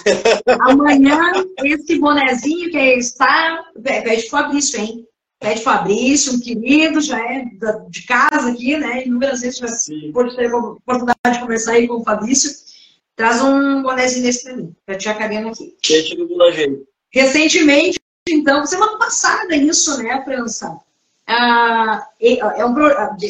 Amanhã, 0.70 1.18
esse 1.62 1.99
bonezinho 1.99 2.70
que 2.70 2.78
está. 2.78 3.64
Pede 3.82 4.28
Fabrício, 4.30 4.80
hein? 4.80 5.07
Pede 5.39 5.62
Fabrício, 5.62 6.34
um 6.34 6.41
querido, 6.41 7.01
já 7.01 7.18
é 7.18 7.45
de 7.91 8.03
casa 8.07 8.51
aqui, 8.51 8.76
né? 8.78 9.05
Inúmeras 9.05 9.43
vezes 9.43 9.59
já 9.59 9.66
pode 10.12 10.34
ter 10.34 10.51
a 10.51 10.57
oportunidade 10.57 11.34
de 11.34 11.41
conversar 11.41 11.72
aí 11.72 11.87
com 11.87 11.97
o 12.01 12.05
Fabrício. 12.05 12.51
Traz 13.14 13.43
um 13.43 13.82
bonezinho 13.82 14.24
desse 14.24 14.45
pra 14.45 14.57
mim, 14.57 14.74
pra 14.84 14.97
tia 14.97 15.14
Karina 15.14 15.51
aqui. 15.51 15.76
Recentemente, 17.12 18.01
então, 18.28 18.66
semana 18.66 18.99
passada 18.99 19.55
isso, 19.55 20.03
né, 20.03 20.22
França? 20.24 20.78
Ah, 21.26 22.07
é 22.20 22.64
um, 22.64 22.74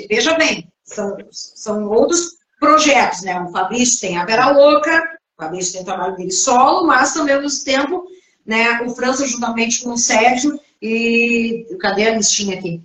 veja 0.09 0.35
bem, 0.35 0.71
são, 0.85 1.17
são 1.31 1.89
outros 1.89 2.37
projetos, 2.61 3.23
né? 3.23 3.41
O 3.41 3.51
Fabrício 3.51 4.01
tem 4.01 4.17
a 4.19 4.25
Vera 4.25 4.51
Louca, 4.51 5.16
o 5.39 5.43
Fabrício 5.43 5.73
tem 5.73 5.83
o 5.83 5.85
trabalho 5.85 6.17
dele 6.17 6.33
solo, 6.33 6.87
mas 6.87 7.13
também 7.13 7.35
ao 7.35 7.43
mesmo 7.43 7.65
tempo, 7.65 8.07
né, 8.45 8.81
o 8.83 8.91
França 8.95 9.27
juntamente 9.27 9.83
com 9.83 9.93
o 9.93 9.99
Sérgio 9.99 10.59
e 10.81 11.67
cadê 11.81 12.09
a 12.09 12.17
listinha 12.17 12.59
aqui? 12.59 12.83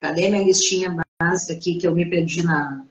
Cadê 0.00 0.28
minha 0.28 0.44
listinha 0.44 0.96
básica 1.20 1.54
aqui 1.54 1.76
que 1.76 1.86
eu 1.86 1.94
me 1.94 2.08
perdi 2.08 2.42
na 2.42 2.84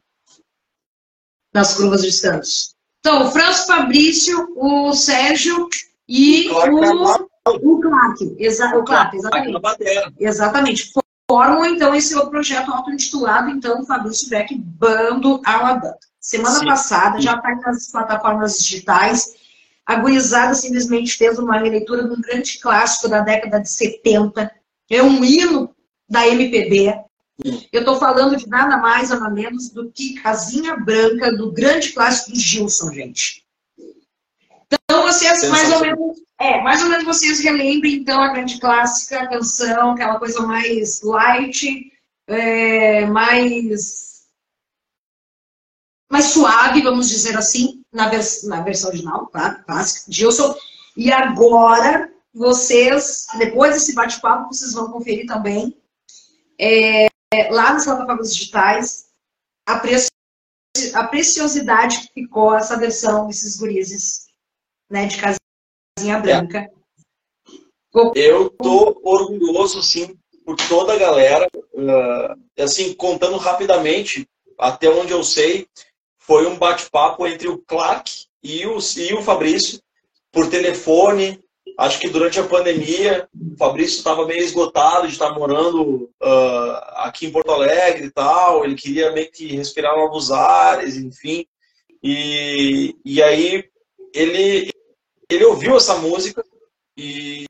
nas 1.53 1.75
curvas 1.75 2.03
de 2.03 2.11
Santos? 2.11 2.75
Então, 2.99 3.27
o 3.27 3.31
França, 3.31 3.63
o 3.63 3.67
Fabrício, 3.67 4.53
o 4.55 4.93
Sérgio 4.93 5.69
e 6.07 6.49
o 6.49 7.29
o 7.45 7.79
Clark, 7.79 8.35
exa 8.37 8.77
o 8.77 8.83
Clark, 8.83 9.15
exatamente. 9.15 9.61
Exatamente. 10.19 10.91
Formam, 11.29 11.65
então, 11.65 11.95
esse 11.95 12.13
outro 12.15 12.31
projeto 12.31 12.71
auto-intitulado, 12.71 13.49
então, 13.49 13.85
Fabrício 13.85 14.29
Beck, 14.29 14.55
Bando 14.55 15.41
Alabama. 15.45 15.97
Semana 16.29 16.59
Sim. 16.59 16.65
passada, 16.65 17.19
já 17.19 17.33
está 17.33 17.55
nas 17.55 17.89
plataformas 17.89 18.59
digitais. 18.59 19.33
A 19.83 19.95
gurizada 19.95 20.53
simplesmente 20.53 21.17
fez 21.17 21.39
uma 21.39 21.57
releitura 21.57 22.03
de 22.03 22.13
um 22.13 22.21
grande 22.21 22.59
clássico 22.59 23.09
da 23.09 23.21
década 23.21 23.59
de 23.59 23.67
70. 23.67 24.51
É 24.91 25.01
um 25.01 25.23
hino 25.23 25.75
da 26.07 26.27
MPB. 26.27 26.93
Eu 27.73 27.79
estou 27.79 27.97
falando 27.97 28.37
de 28.37 28.47
nada 28.47 28.77
mais, 28.77 29.09
nada 29.09 29.27
menos 29.31 29.69
do 29.69 29.91
que 29.91 30.21
Casinha 30.21 30.77
Branca, 30.77 31.35
do 31.35 31.51
grande 31.51 31.93
clássico 31.93 32.29
do 32.29 32.39
Gilson, 32.39 32.93
gente. 32.93 33.43
Então, 34.67 35.01
vocês, 35.01 35.49
mais 35.49 35.73
ou 35.73 35.79
menos, 35.79 36.17
é, 36.39 36.61
mais 36.61 36.83
ou 36.83 36.89
menos 36.89 37.05
vocês 37.05 37.39
relembrem, 37.39 37.95
então, 37.95 38.21
a 38.21 38.33
grande 38.33 38.59
clássica, 38.59 39.21
a 39.21 39.27
canção, 39.27 39.93
aquela 39.93 40.19
coisa 40.19 40.41
mais 40.41 41.01
light, 41.01 41.91
é, 42.27 43.07
mais, 43.07 44.08
mais 46.09 46.25
suave, 46.25 46.81
vamos 46.81 47.07
dizer 47.07 47.37
assim, 47.37 47.81
na, 47.93 48.09
vers 48.09 48.43
na 48.43 48.61
versão 48.61 48.89
original, 48.89 49.27
tá? 49.27 49.55
Clássica, 49.65 50.11
Gilson. 50.11 50.55
E 50.97 51.11
agora, 51.11 52.11
vocês, 52.33 53.27
depois 53.37 53.73
desse 53.73 53.93
bate-papo, 53.93 54.53
vocês 54.53 54.73
vão 54.73 54.91
conferir 54.91 55.25
também 55.27 55.77
é, 56.59 57.07
lá 57.51 57.73
nas 57.73 57.85
plataformas 57.85 58.33
digitais 58.35 59.05
a, 59.65 59.77
preci 59.79 60.09
a 60.93 61.07
preciosidade 61.07 61.99
que 62.01 62.21
ficou 62.21 62.55
essa 62.55 62.77
versão 62.77 63.27
desses 63.27 63.57
gurizes 63.57 64.27
né, 64.89 65.05
de 65.05 65.17
casinha 65.17 66.19
branca. 66.19 66.59
É. 66.59 66.79
Eu 68.15 68.49
tô 68.51 68.99
orgulhoso, 69.03 69.81
sim, 69.81 70.17
por 70.45 70.55
toda 70.55 70.93
a 70.93 70.97
galera. 70.97 71.47
Uh, 71.73 72.61
assim, 72.61 72.93
contando 72.93 73.37
rapidamente, 73.37 74.27
até 74.57 74.89
onde 74.89 75.11
eu 75.11 75.23
sei, 75.23 75.67
foi 76.29 76.45
um 76.45 76.59
bate-papo 76.59 77.25
entre 77.25 77.47
o 77.47 77.57
Clark 77.57 78.27
e 78.43 78.63
o, 78.67 78.77
e 78.97 79.13
o 79.15 79.21
Fabrício, 79.23 79.81
por 80.31 80.47
telefone. 80.47 81.43
Acho 81.75 81.99
que 81.99 82.07
durante 82.07 82.39
a 82.39 82.45
pandemia, 82.45 83.27
o 83.33 83.57
Fabrício 83.57 83.97
estava 83.97 84.27
meio 84.27 84.43
esgotado 84.43 85.07
de 85.07 85.13
estar 85.13 85.31
morando 85.31 86.07
uh, 86.21 86.77
aqui 86.97 87.25
em 87.25 87.31
Porto 87.31 87.51
Alegre 87.51 88.05
e 88.05 88.11
tal. 88.11 88.63
Ele 88.63 88.75
queria 88.75 89.11
meio 89.11 89.31
que 89.31 89.55
respirar 89.55 89.97
novos 89.97 90.31
ares, 90.31 90.97
enfim. 90.97 91.47
E, 92.03 92.95
e 93.03 93.23
aí 93.23 93.67
ele, 94.13 94.71
ele 95.27 95.45
ouviu 95.45 95.77
essa 95.77 95.95
música 95.95 96.43
e, 96.95 97.45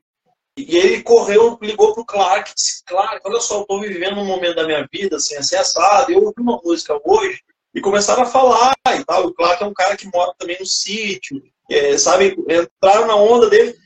e 0.56 0.74
ele 0.78 1.02
correu, 1.02 1.58
ligou 1.60 1.92
pro 1.92 2.06
Clark, 2.06 2.54
disse, 2.54 2.82
Clark, 2.86 3.20
olha 3.26 3.40
só, 3.40 3.62
tô 3.62 3.78
vivendo 3.78 4.20
um 4.20 4.24
momento 4.24 4.54
da 4.54 4.64
minha 4.64 4.88
vida, 4.90 5.16
assim, 5.16 5.36
assim, 5.36 5.56
assado, 5.56 6.10
eu 6.10 6.24
ouvi 6.24 6.40
uma 6.40 6.58
música 6.64 6.98
hoje, 7.04 7.42
e 7.74 7.80
começaram 7.80 8.22
a 8.22 8.26
falar 8.26 8.74
e 8.88 9.04
tal. 9.04 9.26
O 9.26 9.34
Clark 9.34 9.62
é 9.62 9.66
um 9.66 9.74
cara 9.74 9.96
que 9.96 10.08
mora 10.12 10.34
também 10.38 10.56
no 10.58 10.66
sítio, 10.66 11.42
é, 11.70 11.96
sabe, 11.96 12.36
entraram 12.48 13.06
na 13.06 13.16
onda 13.16 13.48
dele, 13.48 13.76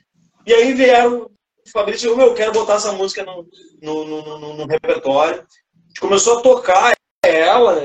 e 0.46 0.52
aí 0.52 0.72
vieram, 0.72 1.30
o 1.66 1.70
Fabrício 1.70 2.10
falou, 2.10 2.18
meu, 2.18 2.26
eu 2.28 2.34
quero 2.34 2.52
botar 2.52 2.74
essa 2.74 2.92
música 2.92 3.24
no, 3.24 3.46
no, 3.82 4.04
no, 4.04 4.38
no, 4.38 4.54
no 4.54 4.66
repertório. 4.66 5.40
A 5.40 5.88
gente 5.88 6.00
começou 6.00 6.38
a 6.38 6.42
tocar 6.42 6.94
ela, 7.22 7.82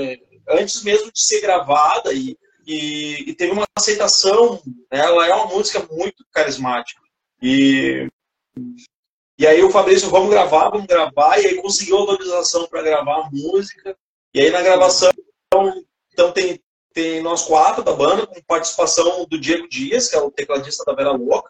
antes 0.49 0.83
mesmo 0.83 1.11
de 1.11 1.21
ser 1.21 1.41
gravada, 1.41 2.13
e 2.13 2.37
e, 2.69 3.31
e 3.31 3.33
teve 3.33 3.51
uma 3.51 3.65
aceitação. 3.75 4.61
Ela 4.91 5.27
é 5.27 5.33
uma 5.33 5.47
música 5.47 5.85
muito 5.91 6.23
carismática. 6.31 7.01
E, 7.41 8.07
e 9.39 9.47
aí 9.47 9.63
o 9.63 9.71
Fabrício, 9.71 10.09
vamos 10.09 10.29
gravar, 10.29 10.69
vamos 10.69 10.85
gravar, 10.85 11.39
e 11.39 11.47
aí 11.47 11.61
conseguiu 11.61 11.97
autorização 11.97 12.67
para 12.67 12.83
gravar 12.83 13.25
a 13.25 13.29
música. 13.31 13.97
E 14.33 14.39
aí 14.39 14.51
na 14.51 14.61
gravação, 14.61 15.09
então 16.19 16.33
tem, 16.33 16.61
tem 16.93 17.21
nós 17.21 17.43
quatro 17.43 17.81
da 17.81 17.93
banda, 17.93 18.27
com 18.27 18.41
participação 18.41 19.25
do 19.25 19.39
Diego 19.39 19.69
Dias, 19.69 20.09
que 20.09 20.17
é 20.17 20.19
o 20.19 20.29
tecladista 20.29 20.83
da 20.83 20.93
Vera 20.93 21.11
Louca, 21.11 21.49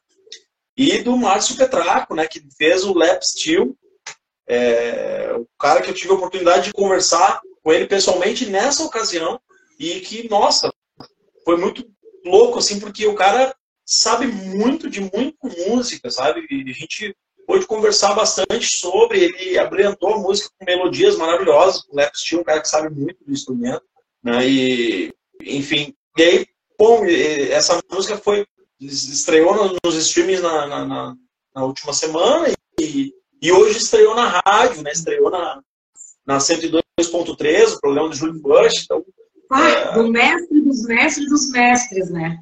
e 0.77 0.99
do 0.99 1.17
Márcio 1.17 1.57
Petraco, 1.57 2.13
né, 2.13 2.27
que 2.27 2.39
fez 2.55 2.83
o 2.83 2.93
Lap 2.93 3.23
Steel, 3.23 3.75
é, 4.47 5.33
o 5.35 5.47
cara 5.57 5.81
que 5.81 5.89
eu 5.89 5.93
tive 5.93 6.11
a 6.11 6.15
oportunidade 6.15 6.65
de 6.65 6.73
conversar 6.73 7.41
com 7.63 7.73
ele 7.73 7.87
pessoalmente 7.87 8.45
nessa 8.45 8.83
ocasião, 8.83 9.41
e 9.79 10.01
que, 10.01 10.29
nossa, 10.29 10.71
foi 11.43 11.57
muito 11.57 11.83
louco, 12.23 12.59
assim, 12.59 12.79
porque 12.79 13.07
o 13.07 13.15
cara 13.15 13.55
sabe 13.83 14.27
muito 14.27 14.87
de 14.87 15.01
muita 15.01 15.47
música, 15.67 16.11
sabe? 16.11 16.45
E 16.51 16.69
a 16.69 16.73
gente 16.73 17.15
pôde 17.47 17.65
conversar 17.65 18.13
bastante 18.13 18.77
sobre, 18.77 19.23
ele 19.23 19.57
abrilhantou 19.57 20.13
a 20.13 20.19
música 20.19 20.51
com 20.59 20.65
melodias 20.65 21.15
maravilhosas, 21.15 21.81
o 21.89 21.95
Lex 21.95 22.19
Steel, 22.19 22.41
um 22.41 22.43
cara 22.43 22.61
que 22.61 22.69
sabe 22.69 22.93
muito 22.93 23.17
do 23.25 23.31
instrumento, 23.31 23.81
né? 24.23 24.47
E, 24.47 25.13
enfim, 25.43 25.93
e 26.17 26.21
aí, 26.21 26.47
bom, 26.77 27.05
essa 27.05 27.81
música 27.91 28.17
foi, 28.17 28.45
estreou 28.79 29.77
nos 29.83 29.95
streamings 29.95 30.41
na, 30.41 30.67
na, 30.67 30.85
na, 30.85 31.15
na 31.55 31.63
última 31.63 31.93
semana 31.93 32.47
e, 32.79 33.13
e 33.41 33.51
hoje 33.51 33.77
estreou 33.77 34.15
na 34.15 34.41
rádio, 34.45 34.83
né? 34.83 34.91
Estreou 34.91 35.29
na, 35.29 35.61
na 36.25 36.37
102.3, 36.37 37.73
o 37.73 37.79
programa 37.79 38.09
do 38.09 38.15
Júlio 38.15 38.41
Bush, 38.41 38.83
então 38.83 39.03
ah, 39.51 39.67
é. 39.67 39.93
do 39.93 40.11
mestre 40.11 40.61
dos 40.61 40.83
mestres 40.83 41.29
dos 41.29 41.49
mestres, 41.49 42.11
né? 42.11 42.37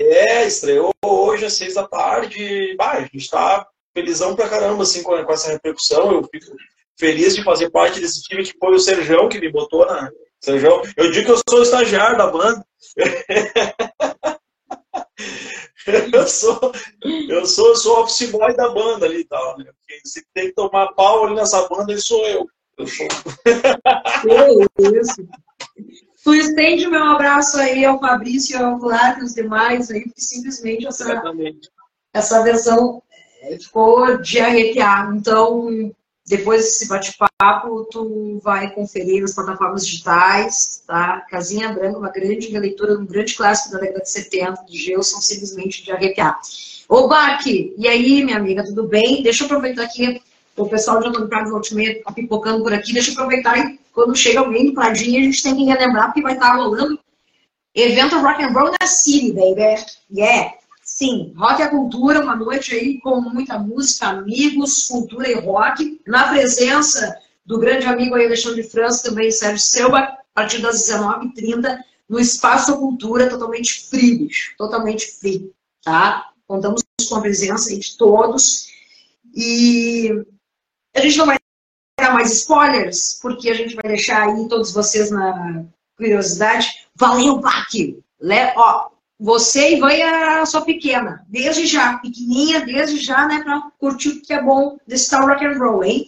É, 0.00 0.46
estreou 0.46 0.92
hoje 1.04 1.44
às 1.44 1.54
seis 1.54 1.74
da 1.74 1.86
tarde. 1.86 2.74
Bah, 2.76 2.92
a 2.92 3.00
gente 3.02 3.16
está 3.18 3.66
felizão 3.94 4.34
pra 4.34 4.48
caramba 4.48 4.82
assim, 4.82 5.02
com, 5.02 5.24
com, 5.24 5.32
essa 5.32 5.52
repercussão. 5.52 6.12
Eu 6.12 6.24
fico 6.24 6.56
feliz 6.98 7.36
de 7.36 7.44
fazer 7.44 7.70
parte 7.70 8.00
desse 8.00 8.22
time 8.22 8.42
que 8.42 8.56
foi 8.58 8.74
o 8.74 8.78
Serjão 8.78 9.28
que 9.28 9.40
me 9.40 9.50
botou 9.50 9.86
na. 9.86 10.10
Serjão, 10.40 10.82
eu 10.96 11.10
digo 11.10 11.26
que 11.26 11.32
eu 11.32 11.40
sou 11.48 11.62
estagiário 11.62 12.16
da 12.16 12.28
banda. 12.28 12.64
eu 16.12 16.28
sou, 16.28 16.72
eu 17.28 17.46
sou, 17.46 17.68
eu 17.68 17.76
sou 17.76 18.00
office 18.02 18.30
boy 18.30 18.54
da 18.54 18.68
banda 18.68 19.06
ali 19.06 19.20
e 19.20 19.24
tal, 19.24 19.58
né? 19.58 19.64
se 20.04 20.24
tem 20.34 20.48
que 20.48 20.54
tomar 20.54 20.92
pau 20.94 21.24
ali 21.24 21.34
nessa 21.34 21.66
banda, 21.68 21.92
ele 21.92 22.00
sou 22.00 22.24
eu. 22.26 22.46
Eu 22.78 22.86
sou. 22.86 23.06
Isso. 24.94 25.28
Tu 26.22 26.34
estende 26.34 26.86
meu 26.86 27.02
abraço 27.02 27.58
aí 27.58 27.84
ao 27.84 27.98
Fabrício, 27.98 28.62
ao 28.64 28.78
Flávio 28.78 29.22
e 29.22 29.24
os 29.24 29.34
demais 29.34 29.90
aí, 29.90 30.04
porque 30.04 30.20
simplesmente 30.20 30.86
essa, 30.86 31.22
essa 32.12 32.42
versão 32.42 33.02
ficou 33.60 34.18
de 34.20 34.38
arrepiar. 34.40 35.14
Então, 35.16 35.92
depois 36.28 36.64
desse 36.64 36.88
bate-papo, 36.88 37.88
tu 37.90 38.38
vai 38.42 38.70
conferir 38.72 39.22
nas 39.22 39.34
plataformas 39.34 39.86
digitais, 39.86 40.82
tá? 40.86 41.22
Casinha 41.30 41.72
Branca, 41.72 41.98
uma 41.98 42.10
grande 42.10 42.48
releitura 42.48 42.96
de 42.96 43.02
um 43.02 43.06
grande 43.06 43.34
clássico 43.34 43.72
da 43.72 43.78
década 43.78 44.00
de 44.00 44.10
70, 44.10 44.64
de 44.66 44.78
Gelson, 44.78 45.20
simplesmente 45.20 45.84
de 45.84 45.90
arrepiar. 45.90 46.38
Ô, 46.88 47.08
Baque, 47.08 47.74
e 47.76 47.88
aí, 47.88 48.22
minha 48.24 48.36
amiga, 48.36 48.64
tudo 48.64 48.84
bem? 48.84 49.22
Deixa 49.22 49.44
eu 49.44 49.46
aproveitar 49.46 49.84
aqui 49.84 50.20
o 50.56 50.68
pessoal 50.68 51.00
de 51.00 51.08
Antônio 51.08 51.28
Carlos 51.28 51.52
Altimeiro 51.52 51.98
está 51.98 52.12
pipocando 52.12 52.62
por 52.62 52.72
aqui. 52.72 52.92
Deixa 52.92 53.10
eu 53.10 53.14
aproveitar 53.14 53.58
e 53.58 53.78
quando 53.92 54.14
chega 54.16 54.40
alguém 54.40 54.66
do 54.66 54.74
Pradinho, 54.74 55.20
a 55.20 55.24
gente 55.24 55.42
tem 55.42 55.56
que 55.56 55.64
relembrar, 55.64 56.06
porque 56.06 56.22
vai 56.22 56.34
estar 56.34 56.54
rolando 56.54 56.98
evento 57.74 58.18
Rock 58.20 58.42
and 58.42 58.52
Roll 58.52 58.72
na 58.80 58.86
City, 58.86 59.32
baby. 59.32 59.82
Yeah. 60.10 60.54
Sim, 60.98 61.32
rock 61.36 61.62
é 61.62 61.68
cultura, 61.68 62.20
uma 62.20 62.34
noite 62.34 62.74
aí 62.74 63.00
com 63.00 63.20
muita 63.20 63.56
música, 63.56 64.08
amigos, 64.08 64.88
cultura 64.88 65.30
e 65.30 65.34
rock, 65.34 66.00
na 66.04 66.30
presença 66.30 67.16
do 67.46 67.56
grande 67.56 67.86
amigo 67.86 68.16
aí 68.16 68.26
Alexandre 68.26 68.64
França, 68.64 69.08
também 69.08 69.30
Sérgio 69.30 69.64
Selba, 69.64 69.98
a 70.00 70.18
partir 70.34 70.60
das 70.60 70.88
19h30, 70.88 71.78
no 72.08 72.18
Espaço 72.18 72.76
Cultura, 72.80 73.30
totalmente 73.30 73.88
free, 73.88 74.18
bicho, 74.18 74.56
totalmente 74.58 75.06
free, 75.06 75.52
tá? 75.84 76.32
Contamos 76.48 76.82
com 77.08 77.14
a 77.14 77.20
presença 77.20 77.70
aí 77.70 77.78
de 77.78 77.96
todos. 77.96 78.66
E 79.36 80.10
a 80.96 81.00
gente 81.00 81.16
não 81.16 81.26
vai 81.26 81.36
dar 81.96 82.12
mais 82.12 82.32
spoilers, 82.32 83.20
porque 83.22 83.48
a 83.50 83.54
gente 83.54 83.76
vai 83.76 83.84
deixar 83.86 84.26
aí 84.26 84.48
todos 84.48 84.72
vocês 84.72 85.12
na 85.12 85.64
curiosidade. 85.96 86.88
Valeu, 86.96 87.38
Baque! 87.38 88.02
Ó, 88.56 88.97
você 89.18 89.74
e 89.74 89.80
vai 89.80 90.00
a 90.00 90.46
sua 90.46 90.62
pequena, 90.62 91.26
desde 91.28 91.66
já, 91.66 91.98
pequenininha, 91.98 92.64
desde 92.64 92.98
já, 92.98 93.26
né, 93.26 93.42
para 93.42 93.70
curtir 93.78 94.10
o 94.10 94.22
que 94.22 94.32
é 94.32 94.42
bom 94.42 94.78
desse 94.86 95.10
tal 95.10 95.26
rock 95.26 95.44
and 95.44 95.58
roll, 95.58 95.82
hein? 95.82 96.06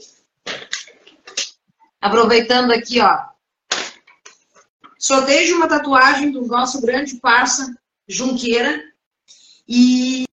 Aproveitando 2.01 2.71
aqui, 2.71 3.01
ó. 3.01 3.31
Sorteio 4.99 5.57
uma 5.57 5.69
tatuagem 5.69 6.31
do 6.31 6.47
nosso 6.47 6.81
grande 6.81 7.17
parça 7.17 7.75
Junqueira. 8.07 8.83
E 9.67 10.25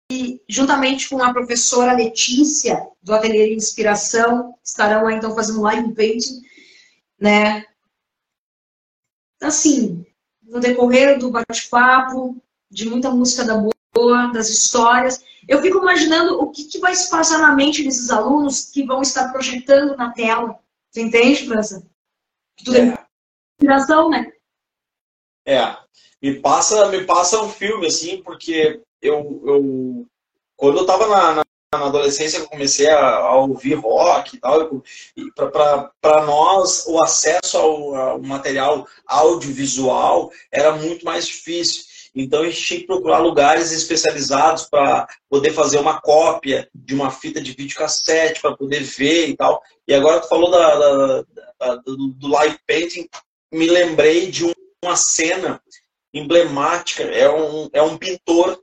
juntamente 0.50 1.10
com 1.10 1.22
a 1.22 1.34
professora 1.34 1.94
Letícia, 1.94 2.88
do 3.02 3.14
Ateliê 3.14 3.50
de 3.50 3.56
Inspiração, 3.56 4.56
estarão 4.64 5.04
lá, 5.04 5.14
então, 5.14 5.36
fazendo 5.36 5.62
live 5.62 5.94
painting, 5.94 6.42
né? 7.20 7.66
Assim, 9.42 10.06
no 10.42 10.60
decorrer 10.60 11.20
do 11.20 11.30
bate-papo, 11.30 12.42
de 12.70 12.90
muita 12.90 13.10
música 13.10 13.44
da 13.44 13.64
boa, 13.94 14.28
das 14.28 14.50
histórias, 14.50 15.24
eu 15.48 15.62
fico 15.62 15.78
imaginando 15.78 16.42
o 16.42 16.52
que, 16.52 16.66
que 16.66 16.80
vai 16.80 16.94
se 16.94 17.10
passar 17.10 17.40
na 17.40 17.56
mente 17.56 17.84
desses 17.84 18.10
alunos 18.10 18.70
que 18.70 18.84
vão 18.84 19.02
estar 19.02 19.32
projetando 19.32 19.96
na 19.96 20.12
tela. 20.12 20.60
Você 20.92 21.02
entende, 21.02 21.48
França? 21.48 21.86
Tudo 22.64 22.78
é, 22.78 22.98
inspiração, 23.60 24.10
né? 24.10 24.32
É. 25.46 25.78
Me 26.22 26.40
passa, 26.40 26.88
me 26.90 27.06
passa 27.06 27.42
um 27.42 27.50
filme, 27.50 27.88
assim, 27.88 28.22
porque 28.24 28.82
eu, 29.02 29.42
eu 29.46 30.08
quando 30.56 30.78
eu 30.78 30.82
estava 30.82 31.08
na, 31.08 31.36
na, 31.36 31.44
na, 31.76 31.86
adolescência, 31.86 32.40
eu 32.40 32.48
comecei 32.48 32.90
a, 32.90 33.18
a, 33.18 33.38
ouvir 33.38 33.76
rock 33.76 34.36
e 34.36 34.40
tal. 34.40 34.84
E 35.16 35.32
para 36.02 36.26
nós, 36.26 36.86
o 36.88 37.02
acesso 37.02 37.58
ao, 37.58 37.96
ao, 37.96 38.22
material 38.22 38.88
audiovisual 39.06 40.32
era 40.52 40.76
muito 40.76 41.06
mais 41.06 41.28
difícil. 41.28 41.86
Então 42.22 42.42
a 42.42 42.46
gente 42.50 42.62
tinha 42.62 42.80
que 42.80 42.88
procurar 42.88 43.20
lugares 43.20 43.72
especializados 43.72 44.64
para 44.64 45.08
poder 45.30 45.52
fazer 45.52 45.78
uma 45.78 46.02
cópia 46.02 46.70
de 46.74 46.96
uma 46.96 47.12
fita 47.12 47.40
de 47.40 47.52
videocassete 47.52 48.42
para 48.42 48.56
poder 48.56 48.82
ver 48.82 49.28
e 49.28 49.36
tal. 49.36 49.62
E 49.88 49.94
agora 49.94 50.20
tu 50.20 50.28
falou 50.28 50.50
da, 50.50 50.76
da, 50.76 51.26
da, 51.60 51.76
do, 51.76 52.28
live 52.28 52.58
painting, 52.66 53.08
me 53.54 53.68
lembrei 53.68 54.32
de 54.32 54.46
uma 54.84 54.96
cena 54.96 55.62
emblemática. 56.14 57.04
É 57.04 57.30
um, 57.30 57.70
é 57.72 57.82
um 57.82 57.98
pintor 57.98 58.60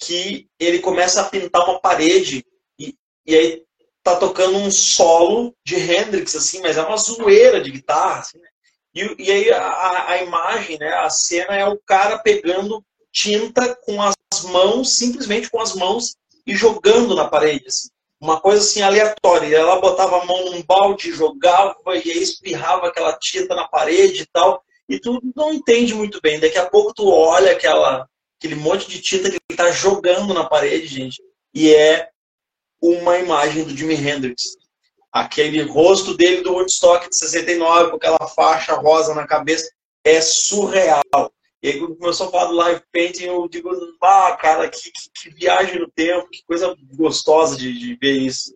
que 0.00 0.48
ele 0.58 0.78
começa 0.78 1.20
a 1.20 1.28
pintar 1.28 1.64
uma 1.64 1.80
parede 1.80 2.44
e, 2.78 2.94
e 3.26 3.34
aí 3.34 3.62
tá 4.04 4.16
tocando 4.16 4.58
um 4.58 4.70
solo 4.70 5.54
de 5.66 5.76
Hendrix, 5.76 6.36
assim, 6.36 6.60
mas 6.60 6.76
é 6.76 6.82
uma 6.82 6.96
zoeira 6.96 7.60
de 7.60 7.70
guitarra, 7.70 8.20
assim, 8.20 8.38
né? 8.38 8.48
E, 8.94 9.14
e, 9.18 9.30
aí 9.30 9.50
a, 9.50 10.10
a, 10.10 10.22
imagem, 10.22 10.78
né, 10.78 10.88
a 10.94 11.10
cena 11.10 11.56
é 11.56 11.66
o 11.66 11.78
cara 11.84 12.18
pegando 12.18 12.84
tinta 13.12 13.74
com 13.76 14.00
as 14.00 14.14
mãos, 14.44 14.96
simplesmente 14.96 15.50
com 15.50 15.60
as 15.60 15.74
mãos, 15.74 16.14
e 16.46 16.54
jogando 16.54 17.14
na 17.14 17.26
parede, 17.26 17.66
assim. 17.66 17.88
Uma 18.20 18.40
coisa 18.40 18.62
assim 18.62 18.80
aleatória. 18.80 19.56
Ela 19.56 19.80
botava 19.80 20.22
a 20.22 20.24
mão 20.24 20.46
num 20.46 20.62
balde, 20.62 21.12
jogava, 21.12 21.76
e 21.88 22.10
aí 22.10 22.22
espirrava 22.22 22.86
aquela 22.86 23.12
tinta 23.18 23.54
na 23.54 23.68
parede 23.68 24.22
e 24.22 24.26
tal. 24.26 24.62
E 24.88 24.98
tu 24.98 25.20
não 25.34 25.52
entende 25.52 25.94
muito 25.94 26.20
bem. 26.22 26.40
Daqui 26.40 26.58
a 26.58 26.68
pouco 26.68 26.94
tu 26.94 27.08
olha 27.08 27.52
aquela, 27.52 28.08
aquele 28.38 28.54
monte 28.54 28.88
de 28.88 29.00
tinta 29.00 29.30
que 29.30 29.36
ele 29.48 29.56
tá 29.56 29.70
jogando 29.70 30.32
na 30.32 30.44
parede, 30.44 30.86
gente. 30.86 31.22
E 31.52 31.74
é 31.74 32.08
uma 32.80 33.18
imagem 33.18 33.64
do 33.64 33.76
Jimi 33.76 33.94
Hendrix. 33.94 34.56
Aquele 35.14 35.62
rosto 35.62 36.16
dele 36.16 36.42
do 36.42 36.54
Woodstock 36.54 37.08
de 37.08 37.16
69, 37.16 37.90
com 37.90 37.96
aquela 37.96 38.26
faixa 38.26 38.74
rosa 38.74 39.14
na 39.14 39.24
cabeça, 39.24 39.70
é 40.04 40.20
surreal. 40.20 41.02
E 41.62 41.68
aí, 41.68 41.78
quando 41.78 41.96
começou 41.96 42.26
a 42.26 42.30
falar 42.32 42.46
do 42.46 42.56
live 42.56 42.82
painting, 42.92 43.26
eu 43.26 43.48
digo, 43.48 43.70
ah, 44.02 44.36
cara, 44.38 44.68
que, 44.68 44.90
que, 44.90 45.10
que 45.14 45.30
viagem 45.30 45.78
no 45.78 45.88
tempo, 45.88 46.28
que 46.28 46.44
coisa 46.44 46.76
gostosa 46.94 47.56
de, 47.56 47.72
de, 47.78 47.94
ver 47.94 48.18
isso. 48.18 48.54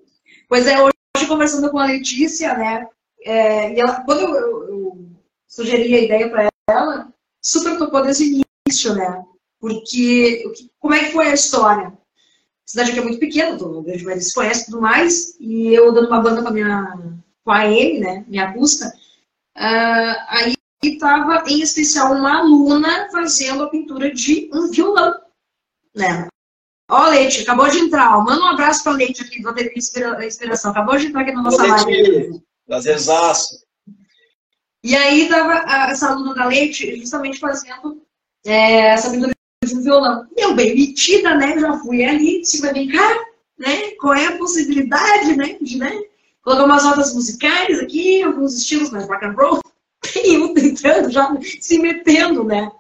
Pois 0.48 0.66
é, 0.66 0.82
hoje 0.82 1.28
conversando 1.28 1.70
com 1.70 1.78
a 1.78 1.86
Letícia, 1.86 2.54
né, 2.58 2.86
é, 3.24 3.72
e 3.72 3.80
ela, 3.80 4.02
quando 4.04 4.20
eu, 4.20 4.68
eu, 4.68 4.98
sugeri 5.46 5.94
a 5.94 6.00
ideia 6.00 6.28
para 6.28 6.48
ela, 6.68 7.08
super 7.40 7.78
topou 7.78 8.02
desde 8.02 8.24
o 8.24 8.42
início, 8.66 8.94
né, 8.94 9.24
porque, 9.60 10.44
como 10.78 10.94
é 10.94 11.04
que 11.04 11.12
foi 11.12 11.28
a 11.28 11.34
história? 11.34 11.97
Cidade 12.68 12.90
aqui 12.90 13.00
é 13.00 13.02
muito 13.02 13.18
pequena, 13.18 13.56
o 13.56 13.82
grande 13.82 14.04
maioria 14.04 14.22
se 14.22 14.34
conhece 14.34 14.60
e 14.60 14.64
tudo 14.66 14.82
mais, 14.82 15.34
e 15.40 15.72
eu 15.72 15.90
dando 15.90 16.08
uma 16.08 16.20
banda 16.20 16.42
com 16.42 16.48
a 16.48 16.50
minha, 16.50 16.98
com 17.42 17.50
a 17.50 17.66
M, 17.66 17.98
né, 17.98 18.26
minha 18.28 18.50
acústica, 18.50 18.92
uh, 19.56 20.14
aí 20.28 20.52
estava 20.82 21.42
em 21.46 21.62
especial 21.62 22.12
uma 22.12 22.40
aluna 22.40 23.08
fazendo 23.10 23.62
a 23.62 23.70
pintura 23.70 24.12
de 24.12 24.50
um 24.52 24.70
violão, 24.70 25.14
né. 25.96 26.28
Ó, 26.90 27.08
Leite, 27.08 27.40
acabou 27.40 27.70
de 27.70 27.78
entrar, 27.78 28.22
manda 28.22 28.42
um 28.42 28.48
abraço 28.48 28.84
para 28.84 28.92
Leite 28.92 29.22
aqui, 29.22 29.40
vou 29.40 29.54
ter 29.54 29.72
inspiração, 29.74 30.70
acabou 30.70 30.98
de 30.98 31.06
entrar 31.06 31.22
aqui 31.22 31.32
na 31.32 31.40
nossa 31.40 31.66
live. 31.66 32.42
Prazerzaço. 32.66 33.64
E 34.84 34.94
aí 34.94 35.22
estava 35.22 35.54
essa 35.90 36.10
aluna 36.10 36.34
da 36.34 36.44
Leite 36.44 36.98
justamente 36.98 37.38
fazendo 37.38 38.02
é, 38.44 38.94
pintura 39.10 39.37
um 39.72 39.82
violão. 39.82 40.26
Eu, 40.36 40.54
bem 40.54 40.74
metida, 40.74 41.34
né? 41.34 41.58
Já 41.58 41.78
fui 41.78 42.04
ali, 42.04 42.40
disse, 42.40 42.60
vai 42.60 42.72
vem 42.72 42.88
cá, 42.88 43.24
né? 43.58 43.90
Qual 44.00 44.14
é 44.14 44.26
a 44.26 44.38
possibilidade, 44.38 45.36
né? 45.36 45.56
De, 45.60 45.78
né? 45.78 45.92
Colocar 46.42 46.64
umas 46.64 46.84
notas 46.84 47.14
musicais 47.14 47.78
aqui, 47.80 48.22
alguns 48.22 48.56
estilos 48.56 48.90
mais 48.90 49.06
rock 49.06 49.24
and 49.24 49.34
roll. 49.36 49.60
E 50.24 50.34
eu 50.34 50.56
entrando, 50.56 51.10
já 51.10 51.36
se 51.60 51.78
metendo, 51.78 52.42
né? 52.42 52.70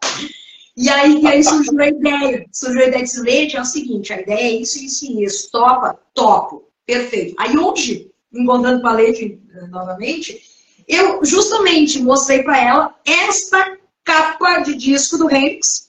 E 0.76 0.88
aí, 0.88 1.20
e 1.20 1.26
aí 1.26 1.42
surgiu 1.42 1.80
a 1.80 1.88
ideia. 1.88 2.46
Surgiu 2.52 2.82
a 2.82 2.86
ideia 2.86 3.04
de 3.04 3.20
leite, 3.20 3.56
é 3.56 3.60
o 3.60 3.64
seguinte, 3.64 4.12
a 4.12 4.20
ideia 4.20 4.40
é 4.40 4.52
isso, 4.52 4.78
isso 4.78 5.04
e 5.04 5.24
isso. 5.24 5.50
Topa? 5.50 5.98
Topo. 6.14 6.68
Perfeito. 6.86 7.34
Aí 7.38 7.58
hoje, 7.58 8.10
encontrando 8.32 8.80
com 8.80 8.86
a 8.86 8.92
Leite 8.92 9.38
eh, 9.54 9.66
novamente, 9.66 10.40
eu 10.86 11.22
justamente 11.24 12.00
mostrei 12.00 12.42
para 12.42 12.64
ela 12.64 12.94
esta 13.04 13.76
capa 14.02 14.60
de 14.60 14.74
disco 14.74 15.18
do 15.18 15.30
Hendrix, 15.30 15.87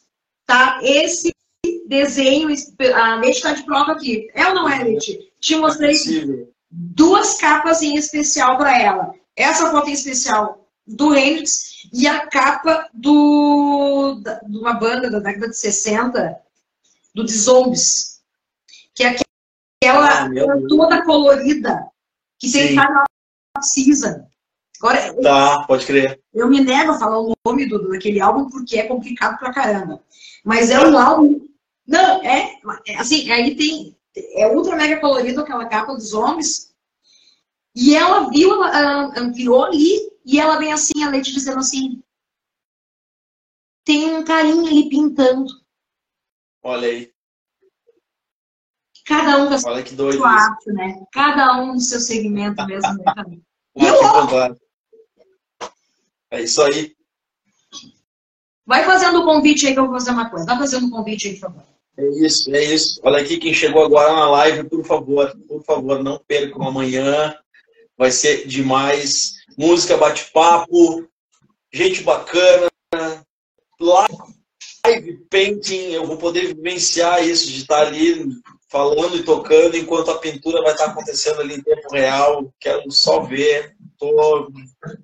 tá? 0.50 0.80
Esse 0.82 1.32
desenho, 1.88 2.50
a 2.96 3.16
Leti 3.16 3.38
está 3.38 3.54
de 3.54 3.64
prova 3.64 3.92
aqui. 3.92 4.28
É 4.34 4.48
ou 4.48 4.56
não 4.56 4.68
é, 4.68 4.84
Leti? 4.84 5.32
Te 5.40 5.56
mostrei 5.56 5.96
duas 6.70 7.38
capas 7.38 7.84
em 7.84 7.96
especial 7.96 8.58
para 8.58 8.78
ela. 8.82 9.14
Essa 9.36 9.70
foto 9.70 9.90
em 9.90 9.94
especial 9.94 10.68
do 10.88 11.16
Hendrix 11.16 11.88
e 11.94 12.08
a 12.08 12.26
capa 12.28 12.90
do, 12.92 14.20
da, 14.24 14.40
de 14.40 14.58
uma 14.58 14.74
banda 14.74 15.10
da 15.10 15.20
década 15.20 15.50
de 15.50 15.58
60, 15.58 16.42
do 17.14 17.26
The 17.26 17.32
Zombies, 17.32 18.22
que 18.96 19.04
é 19.04 19.16
aquela 19.82 20.26
ah, 20.26 20.30
toda 20.68 21.06
colorida, 21.06 21.88
que 22.40 22.50
você 22.50 22.70
está 22.70 22.90
na 22.90 23.04
precisa. 23.54 24.28
Agora, 24.82 25.14
tá, 25.22 25.66
pode 25.68 25.86
crer. 25.86 26.22
Eu 26.34 26.48
me 26.48 26.62
nego 26.62 26.92
a 26.92 27.00
falar 27.00 27.20
o 27.20 27.34
nome 27.46 27.68
do, 27.68 27.90
daquele 27.90 28.22
álbum 28.22 28.50
porque 28.50 28.78
é 28.80 28.88
complicado 28.88 29.38
pra 29.38 29.54
caramba. 29.54 30.02
Mas 30.44 30.70
é 30.70 30.80
um 30.80 30.98
álbum. 30.98 31.46
Não, 31.86 32.24
é, 32.24 32.58
é. 32.88 32.96
Assim, 32.96 33.30
aí 33.30 33.56
tem. 33.56 33.98
É 34.36 34.48
ultra 34.48 34.76
mega 34.76 35.00
colorido 35.00 35.42
aquela 35.42 35.66
capa 35.66 35.94
dos 35.94 36.14
homens. 36.14 36.74
E 37.76 37.96
ela 37.96 38.30
viu, 38.30 38.54
ela, 38.64 39.14
ela 39.16 39.32
virou 39.32 39.66
ali 39.66 40.10
e 40.26 40.40
ela 40.40 40.58
vem 40.58 40.72
assim, 40.72 41.04
a 41.04 41.10
Leite 41.10 41.34
dizendo 41.34 41.60
assim: 41.60 42.02
tem 43.84 44.16
um 44.16 44.24
carinha 44.24 44.70
ali 44.70 44.90
pintando. 44.90 45.52
Olha 46.64 46.88
aí. 46.88 47.12
Cada 49.06 49.44
um 49.44 49.48
com 49.48 49.54
a 49.56 49.60
sua 49.60 50.30
arte, 50.30 50.72
né? 50.72 51.04
Cada 51.12 51.62
um 51.62 51.74
no 51.74 51.80
seu 51.80 52.00
segmento 52.00 52.64
mesmo. 52.66 52.94
Né? 53.04 53.42
eu, 53.76 54.69
é 56.32 56.42
isso 56.42 56.62
aí. 56.62 56.96
Vai 58.66 58.84
fazendo 58.84 59.22
o 59.22 59.26
convite 59.26 59.66
aí 59.66 59.74
que 59.74 59.80
eu 59.80 59.86
vou 59.86 59.94
fazer 59.94 60.12
uma 60.12 60.30
coisa. 60.30 60.46
Vai 60.46 60.58
fazendo 60.58 60.88
o 60.88 60.92
convite 60.92 61.28
aí, 61.28 61.34
por 61.34 61.40
favor. 61.42 61.64
É 61.98 62.26
isso, 62.26 62.56
é 62.56 62.64
isso. 62.64 63.02
Olha 63.04 63.20
aqui 63.20 63.38
quem 63.38 63.54
chegou 63.54 63.84
agora 63.84 64.14
na 64.14 64.30
live, 64.30 64.70
por 64.70 64.86
favor, 64.86 65.36
por 65.48 65.64
favor, 65.64 66.04
não 66.04 66.22
percam 66.28 66.68
amanhã. 66.68 67.36
Vai 67.98 68.12
ser 68.12 68.48
demais. 68.48 69.34
Música, 69.58 69.98
bate-papo, 69.98 71.08
gente 71.74 72.04
bacana. 72.04 72.70
Live 73.82 75.18
painting, 75.30 75.92
eu 75.92 76.06
vou 76.06 76.18
poder 76.18 76.54
vivenciar 76.54 77.28
isso, 77.28 77.50
de 77.50 77.62
estar 77.62 77.88
ali 77.88 78.30
falando 78.70 79.18
e 79.18 79.24
tocando 79.24 79.76
enquanto 79.76 80.12
a 80.12 80.18
pintura 80.18 80.62
vai 80.62 80.74
estar 80.74 80.86
acontecendo 80.86 81.42
ali 81.42 81.56
em 81.56 81.62
tempo 81.62 81.92
real. 81.92 82.54
Quero 82.60 82.90
só 82.92 83.22
ver. 83.22 83.76
Estou 83.94 84.48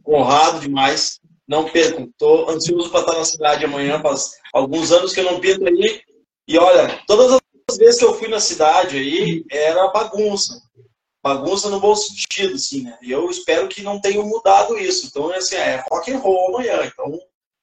honrado 0.07 0.59
demais. 0.59 1.19
Não 1.47 1.65
percam. 1.65 2.05
Estou 2.05 2.49
ansioso 2.49 2.89
para 2.89 3.01
estar 3.01 3.13
na 3.13 3.25
cidade 3.25 3.65
amanhã. 3.65 4.01
Faz 4.01 4.31
alguns 4.53 4.91
anos 4.91 5.13
que 5.13 5.19
eu 5.19 5.25
não 5.25 5.39
pinto 5.39 5.67
aí. 5.67 6.01
E 6.47 6.57
olha, 6.57 7.01
todas 7.07 7.39
as 7.69 7.77
vezes 7.77 7.99
que 7.99 8.05
eu 8.05 8.13
fui 8.13 8.27
na 8.27 8.39
cidade 8.39 8.97
aí, 8.97 9.43
era 9.49 9.87
bagunça. 9.87 10.61
Bagunça 11.23 11.69
no 11.71 11.79
bom 11.79 11.95
sentido, 11.95 12.53
assim, 12.53 12.83
né? 12.83 12.99
E 13.01 13.11
eu 13.11 13.27
espero 13.31 13.67
que 13.67 13.81
não 13.81 13.99
tenham 13.99 14.23
mudado 14.23 14.77
isso. 14.77 15.07
Então, 15.07 15.31
assim, 15.31 15.55
é 15.55 15.83
rock 15.89 16.11
and 16.11 16.19
roll 16.19 16.49
amanhã. 16.49 16.85
Então, 16.85 17.19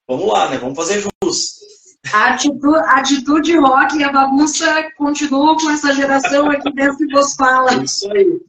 vamos 0.09 0.27
lá, 0.27 0.51
né? 0.51 0.59
Vamos 0.59 0.77
fazer 0.77 1.01
jus. 1.01 1.62
A 2.11 2.35
atitude, 2.35 2.77
a 2.77 2.97
atitude 2.97 3.57
rock 3.57 3.97
e 3.97 4.05
a 4.05 4.11
bagunça 4.11 4.91
continua 4.97 5.57
com 5.57 5.71
essa 5.71 5.95
geração 5.95 6.51
aqui 6.51 6.73
dentro 6.73 6.99
que 6.99 7.07
vos 7.07 7.35
fala. 7.35 7.73
É 7.73 7.85
isso 7.85 8.11
aí. 8.11 8.41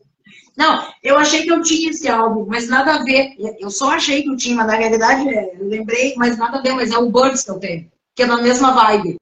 Não, 0.56 0.88
eu 1.04 1.18
achei 1.18 1.44
que 1.44 1.52
eu 1.52 1.62
tinha 1.62 1.90
esse 1.90 2.08
álbum, 2.08 2.46
mas 2.48 2.68
nada 2.68 2.96
a 2.96 3.04
ver. 3.04 3.36
Eu 3.60 3.70
só 3.70 3.92
achei 3.92 4.24
que 4.24 4.30
eu 4.30 4.38
tinha, 4.38 4.56
mas 4.56 4.68
na 4.68 4.76
realidade 4.76 5.28
é, 5.30 5.56
eu 5.60 5.68
lembrei, 5.68 6.14
mas 6.16 6.38
nada 6.38 6.60
a 6.60 6.62
ver, 6.62 6.74
mas 6.74 6.92
é 6.92 6.98
o 6.98 7.12
Birds 7.12 7.44
que 7.44 7.52
eu 7.52 7.60
tenho, 7.60 7.92
que 8.16 8.24
é 8.24 8.26
na 8.26 8.42
mesma 8.42 8.72
vibe. 8.72 9.18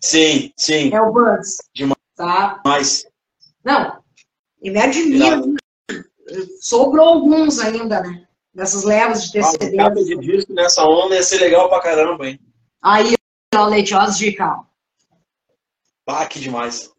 Sim, 0.00 0.52
sim. 0.56 0.92
É 0.92 1.00
o 1.00 1.12
Birds. 1.12 1.58
Demais. 1.74 1.96
Tá? 2.16 2.60
Demais. 2.64 3.06
Não, 3.64 3.98
e 4.60 4.70
me 4.70 4.80
admiro. 4.80 5.54
Sobrou 6.60 7.06
alguns 7.06 7.58
ainda, 7.60 8.00
né? 8.00 8.24
Dessas 8.54 8.84
levas 8.84 9.24
de 9.24 9.32
TCD. 9.32 9.80
Ah, 9.80 9.88
de 9.90 10.16
disco 10.16 10.52
nessa 10.52 10.84
onda 10.84 11.14
ia 11.14 11.22
ser 11.22 11.38
legal 11.38 11.68
pra 11.68 11.80
caramba, 11.80 12.28
hein? 12.28 12.40
Aí, 12.82 13.14
as 13.54 14.18
dicas. 14.18 14.56
Ah, 16.06 16.26
que 16.26 16.40
demais. 16.40 16.90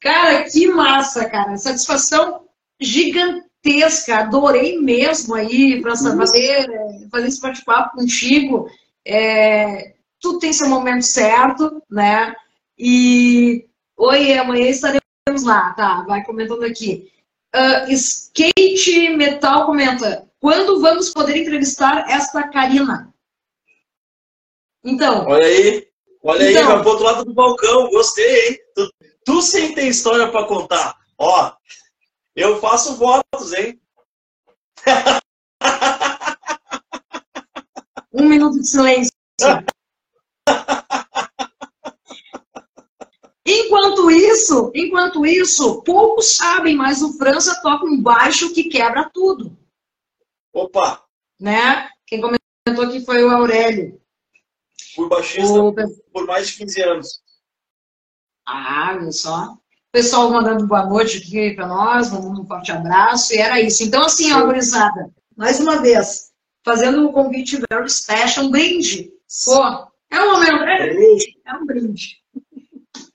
Cara, 0.00 0.44
que 0.50 0.66
massa, 0.68 1.28
cara. 1.28 1.56
Satisfação 1.56 2.46
gigantesca. 2.80 4.18
Adorei 4.18 4.78
mesmo 4.78 5.34
aí 5.34 5.80
para 5.80 5.92
uhum. 5.92 6.16
fazer, 6.16 6.68
fazer 7.10 7.28
esse 7.28 7.40
bate-papo 7.40 7.96
contigo. 7.96 8.68
É, 9.06 9.94
tudo 10.20 10.38
tem 10.38 10.52
seu 10.52 10.68
momento 10.68 11.02
certo, 11.02 11.82
né? 11.90 12.34
E 12.78 13.66
oi, 13.96 14.38
amanhã 14.38 14.68
estaremos 14.68 15.44
lá, 15.44 15.72
tá? 15.74 16.02
Vai 16.02 16.24
comentando 16.24 16.64
aqui. 16.64 17.10
Uh, 17.54 17.90
Skate 17.92 19.10
Metal 19.16 19.66
comenta: 19.66 20.26
quando 20.38 20.80
vamos 20.80 21.10
poder 21.10 21.36
entrevistar 21.36 22.08
esta 22.08 22.48
Karina? 22.48 23.12
Então. 24.84 25.26
Olha 25.26 25.46
aí, 25.46 25.88
olha 26.22 26.50
então, 26.50 26.62
aí, 26.62 26.68
vai 26.68 26.80
pro 26.80 26.90
outro 26.90 27.04
lado 27.04 27.24
do 27.24 27.34
balcão, 27.34 27.90
gostei, 27.90 28.48
hein? 28.48 28.58
Tu, 28.74 28.90
tu 29.24 29.42
sim 29.42 29.74
tem 29.74 29.88
história 29.88 30.30
para 30.30 30.46
contar. 30.46 30.96
Ó, 31.18 31.52
eu 32.34 32.60
faço 32.60 32.96
votos, 32.96 33.52
hein? 33.52 33.80
um 38.12 38.28
minuto 38.28 38.58
de 38.58 38.66
silêncio. 38.66 39.12
Enquanto 43.44 44.10
isso, 44.10 44.70
enquanto 44.74 45.26
isso, 45.26 45.82
poucos 45.82 46.36
sabem, 46.36 46.76
mas 46.76 47.02
o 47.02 47.18
França 47.18 47.60
toca 47.62 47.84
um 47.84 48.00
baixo 48.00 48.54
que 48.54 48.64
quebra 48.64 49.10
tudo. 49.12 49.56
Opa! 50.52 51.04
Né? 51.38 51.88
Quem 52.06 52.20
comentou 52.20 52.84
aqui 52.84 53.04
foi 53.04 53.24
o 53.24 53.30
Aurélio. 53.30 53.99
Fui 54.94 55.08
baixista 55.08 55.62
o... 55.62 55.74
por 56.12 56.26
mais 56.26 56.48
de 56.48 56.56
15 56.58 56.82
anos. 56.82 57.20
Ah, 58.46 58.96
olha 58.96 59.12
só. 59.12 59.52
O 59.52 59.92
pessoal 59.92 60.30
mandando 60.30 60.66
boa 60.66 60.86
noite 60.86 61.18
aqui 61.18 61.54
para 61.54 61.66
nós, 61.66 62.10
mandando 62.10 62.42
um 62.42 62.46
forte 62.46 62.70
abraço, 62.72 63.34
e 63.34 63.38
era 63.38 63.60
isso. 63.60 63.82
Então, 63.82 64.04
assim, 64.04 64.32
ó, 64.32 64.44
gurizada, 64.46 65.10
mais 65.36 65.58
uma 65.58 65.80
vez, 65.80 66.30
fazendo 66.64 67.08
um 67.08 67.12
convite 67.12 67.60
very 67.68 67.90
special, 67.90 68.46
um 68.46 68.50
brinde. 68.50 69.12
Pô, 69.44 69.88
é 70.10 70.22
um 70.22 70.32
momento, 70.32 70.62
é, 70.64 71.16
é 71.46 71.54
um 71.54 71.66
brinde. 71.66 72.20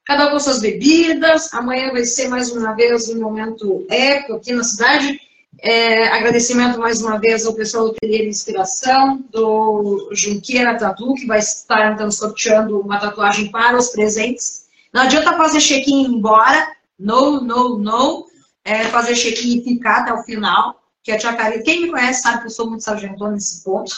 Cada 0.06 0.28
um 0.28 0.32
com 0.32 0.40
suas 0.40 0.62
bebidas. 0.62 1.52
Amanhã 1.54 1.92
vai 1.92 2.06
ser 2.06 2.28
mais 2.28 2.52
uma 2.52 2.74
vez 2.74 3.10
um 3.10 3.20
momento 3.20 3.86
épico 3.90 4.34
aqui 4.34 4.54
na 4.54 4.64
cidade. 4.64 5.20
É, 5.60 6.08
agradecimento 6.10 6.80
mais 6.80 7.02
uma 7.02 7.18
vez 7.18 7.46
ao 7.46 7.54
pessoal 7.54 7.86
do 7.86 7.92
Ateliê 7.92 8.28
Inspiração, 8.28 9.24
do 9.32 10.10
Junqueira 10.12 10.78
Tatu, 10.78 11.14
que 11.16 11.26
vai 11.26 11.40
estar 11.40 11.94
então 11.94 12.12
sorteando 12.12 12.80
uma 12.80 13.00
tatuagem 13.00 13.50
para 13.52 13.78
os 13.78 13.90
presentes. 13.90 14.66
Não 14.94 15.04
adianta 15.04 15.38
fazer 15.38 15.60
check-in 15.60 16.04
e 16.04 16.06
ir 16.06 16.08
embora. 16.08 16.76
No, 16.98 17.42
no, 17.42 17.78
no. 17.78 18.28
É 18.64 18.86
fazer 18.86 19.16
check-in 19.16 19.60
e 19.60 19.64
ficar 19.64 20.02
até 20.02 20.14
o 20.14 20.24
final. 20.24 20.82
Que 21.04 21.12
a 21.12 21.18
tia 21.18 21.34
Karina, 21.34 21.64
quem 21.64 21.82
me 21.82 21.92
conhece 21.92 22.22
sabe 22.22 22.40
que 22.40 22.48
eu 22.48 22.52
sou 22.52 22.70
muito 22.70 22.84
sargentona 22.84 23.34
nesse 23.34 23.64
ponto. 23.64 23.94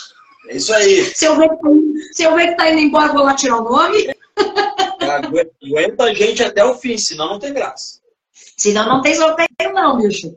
É 0.50 0.58
isso 0.58 0.74
aí. 0.74 1.06
Se 1.16 1.26
eu 1.26 1.38
ver 1.38 1.50
que 1.50 1.62
tá 1.62 1.70
indo, 1.70 1.94
se 2.14 2.24
eu 2.24 2.36
ver 2.36 2.48
que 2.50 2.56
tá 2.56 2.70
indo 2.70 2.82
embora, 2.82 3.14
vou 3.14 3.24
lá 3.24 3.34
tirar 3.34 3.58
o 3.58 3.64
nome. 3.64 4.10
Aguenta 5.00 6.04
a 6.04 6.14
gente 6.14 6.44
até 6.44 6.64
o 6.66 6.76
fim, 6.76 6.98
senão 6.98 7.30
não 7.30 7.40
tem 7.40 7.54
graça. 7.54 8.00
Senão 8.58 8.88
não 8.88 9.02
tem 9.02 9.16
sorteio, 9.16 9.74
não, 9.74 9.98
bicho. 9.98 10.36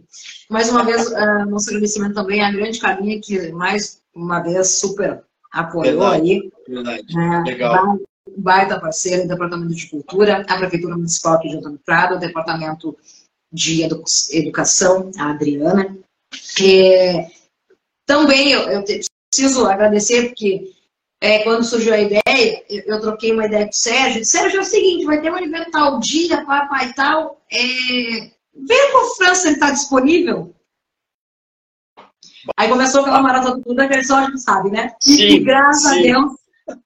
Mais 0.51 0.69
uma 0.69 0.85
vez, 0.85 1.07
uh, 1.07 1.49
nosso 1.49 1.71
agradecimento 1.71 2.15
também 2.15 2.43
à 2.43 2.51
grande 2.51 2.81
carinha 2.81 3.21
que 3.21 3.53
mais 3.53 4.03
uma 4.13 4.41
vez 4.41 4.81
super 4.81 5.23
apoiou 5.53 6.01
verdade, 6.01 6.33
aí. 6.33 6.53
Verdade. 6.67 7.19
É, 7.19 7.41
Legal. 7.43 7.99
Baita 8.37 8.81
parceiro, 8.81 9.29
Departamento 9.29 9.75
de 9.75 9.89
Cultura, 9.89 10.45
a 10.49 10.59
Prefeitura 10.59 10.97
Municipal 10.97 11.35
aqui 11.35 11.49
de 11.49 11.57
Antônio 11.57 11.81
Prado, 11.85 12.17
o 12.17 12.19
Departamento 12.19 12.97
de 13.53 13.83
Edu 13.83 14.03
Educação, 14.33 15.11
a 15.19 15.31
Adriana. 15.31 15.97
E, 16.61 17.27
também 18.07 18.51
eu, 18.51 18.63
eu 18.63 18.85
preciso 18.85 19.67
agradecer, 19.67 20.29
porque 20.29 20.73
é, 21.21 21.45
quando 21.45 21.65
surgiu 21.65 21.95
a 21.95 22.01
ideia, 22.01 22.65
eu, 22.69 22.83
eu, 22.87 23.01
troquei 23.01 23.33
uma 23.33 23.47
ideia 23.47 23.67
com 23.67 23.71
o 23.71 23.75
Sérgio. 23.75 24.25
Sérgio, 24.25 24.59
é 24.59 24.63
o 24.63 24.65
seguinte, 24.65 25.05
vai 25.05 25.21
ter 25.21 25.31
um 25.31 25.39
evento 25.39 25.71
tal 25.71 26.01
dia, 26.01 26.45
papai 26.45 26.89
e 26.89 26.95
tal. 26.95 27.41
É, 27.53 28.31
vê 28.67 28.93
com 28.93 28.99
a 28.99 29.15
França 29.17 29.47
ele 29.49 29.57
está 29.57 29.71
disponível. 29.71 30.55
Aí 32.57 32.69
começou 32.69 33.03
aquela 33.03 33.23
maratona 33.23 33.63
toda 33.63 33.89
que 33.89 34.03
só 34.03 34.17
a 34.17 34.25
gente 34.25 34.41
sabe, 34.41 34.71
né? 34.71 34.93
E 35.07 35.17
sim, 35.17 35.45
graças 35.45 35.83
sim. 35.83 35.99
a 35.99 36.03
Deus, 36.03 36.33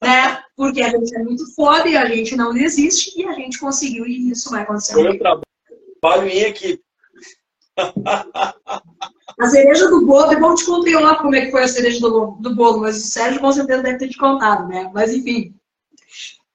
né? 0.02 0.42
Porque 0.56 0.82
a 0.82 0.90
gente 0.90 1.14
é 1.14 1.22
muito 1.22 1.54
foda 1.54 1.88
e 1.88 1.96
a 1.96 2.06
gente 2.06 2.36
não 2.36 2.52
desiste 2.52 3.12
e 3.20 3.26
a 3.26 3.32
gente 3.32 3.58
conseguiu 3.58 4.06
e 4.06 4.30
isso 4.30 4.50
vai 4.50 4.62
acontecer. 4.62 4.94
Foi 4.94 5.12
um 5.12 5.18
trabalho 5.18 6.28
em 6.28 6.40
equipe. 6.40 6.82
A 9.38 9.46
cereja 9.48 9.88
do 9.88 10.06
bolo, 10.06 10.30
é 10.30 10.38
bom 10.38 10.54
te 10.54 10.64
contar 10.64 11.00
lá 11.00 11.16
como 11.16 11.34
é 11.34 11.46
que 11.46 11.50
foi 11.50 11.64
a 11.64 11.68
cereja 11.68 11.98
do, 12.00 12.36
do 12.40 12.54
bolo, 12.54 12.82
mas 12.82 12.96
o 12.96 13.00
Sérgio 13.08 13.40
com 13.40 13.50
certeza 13.50 13.82
deve 13.82 13.98
ter 13.98 14.08
te 14.08 14.16
contado, 14.16 14.68
né? 14.68 14.88
Mas 14.94 15.12
enfim, 15.12 15.54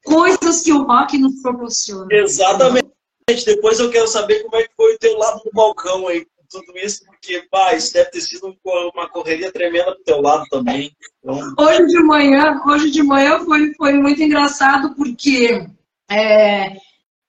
coisas 0.06 0.62
que 0.62 0.72
o 0.72 0.84
rock 0.84 1.18
nos 1.18 1.42
proporciona. 1.42 2.08
Exatamente. 2.10 2.90
Depois 3.36 3.80
eu 3.80 3.90
quero 3.90 4.08
saber 4.08 4.44
como 4.44 4.56
é 4.56 4.64
que 4.64 4.74
foi 4.76 4.96
o 4.96 5.00
teu 5.00 5.18
lado 5.18 5.42
do 5.44 5.52
balcão 5.54 6.08
aí, 6.08 6.26
tudo 6.50 6.78
isso, 6.78 7.06
porque, 7.06 7.46
pá, 7.52 7.74
isso 7.76 7.94
deve 7.94 8.10
ter 8.10 8.22
sido 8.22 8.56
uma 8.66 9.08
correria 9.10 9.52
tremenda 9.52 9.94
pro 9.94 10.04
teu 10.04 10.22
lado 10.22 10.44
também. 10.50 10.92
Então... 11.20 11.54
Hoje 11.60 11.86
de 11.86 12.00
manhã, 12.04 12.62
hoje 12.66 12.92
de 12.92 13.04
manhã 13.04 13.40
foi, 13.46 13.74
foi 13.76 13.94
muito 13.94 14.22
engraçado, 14.22 14.96
porque 14.96 15.68
é, 16.10 16.76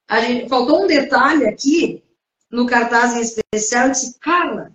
a 0.09 0.20
gente, 0.20 0.48
faltou 0.48 0.84
um 0.84 0.86
detalhe 0.86 1.46
aqui 1.46 2.03
no 2.51 2.66
cartaz 2.66 3.14
em 3.14 3.20
especial, 3.20 3.86
eu 3.86 3.90
disse, 3.92 4.18
cara, 4.18 4.72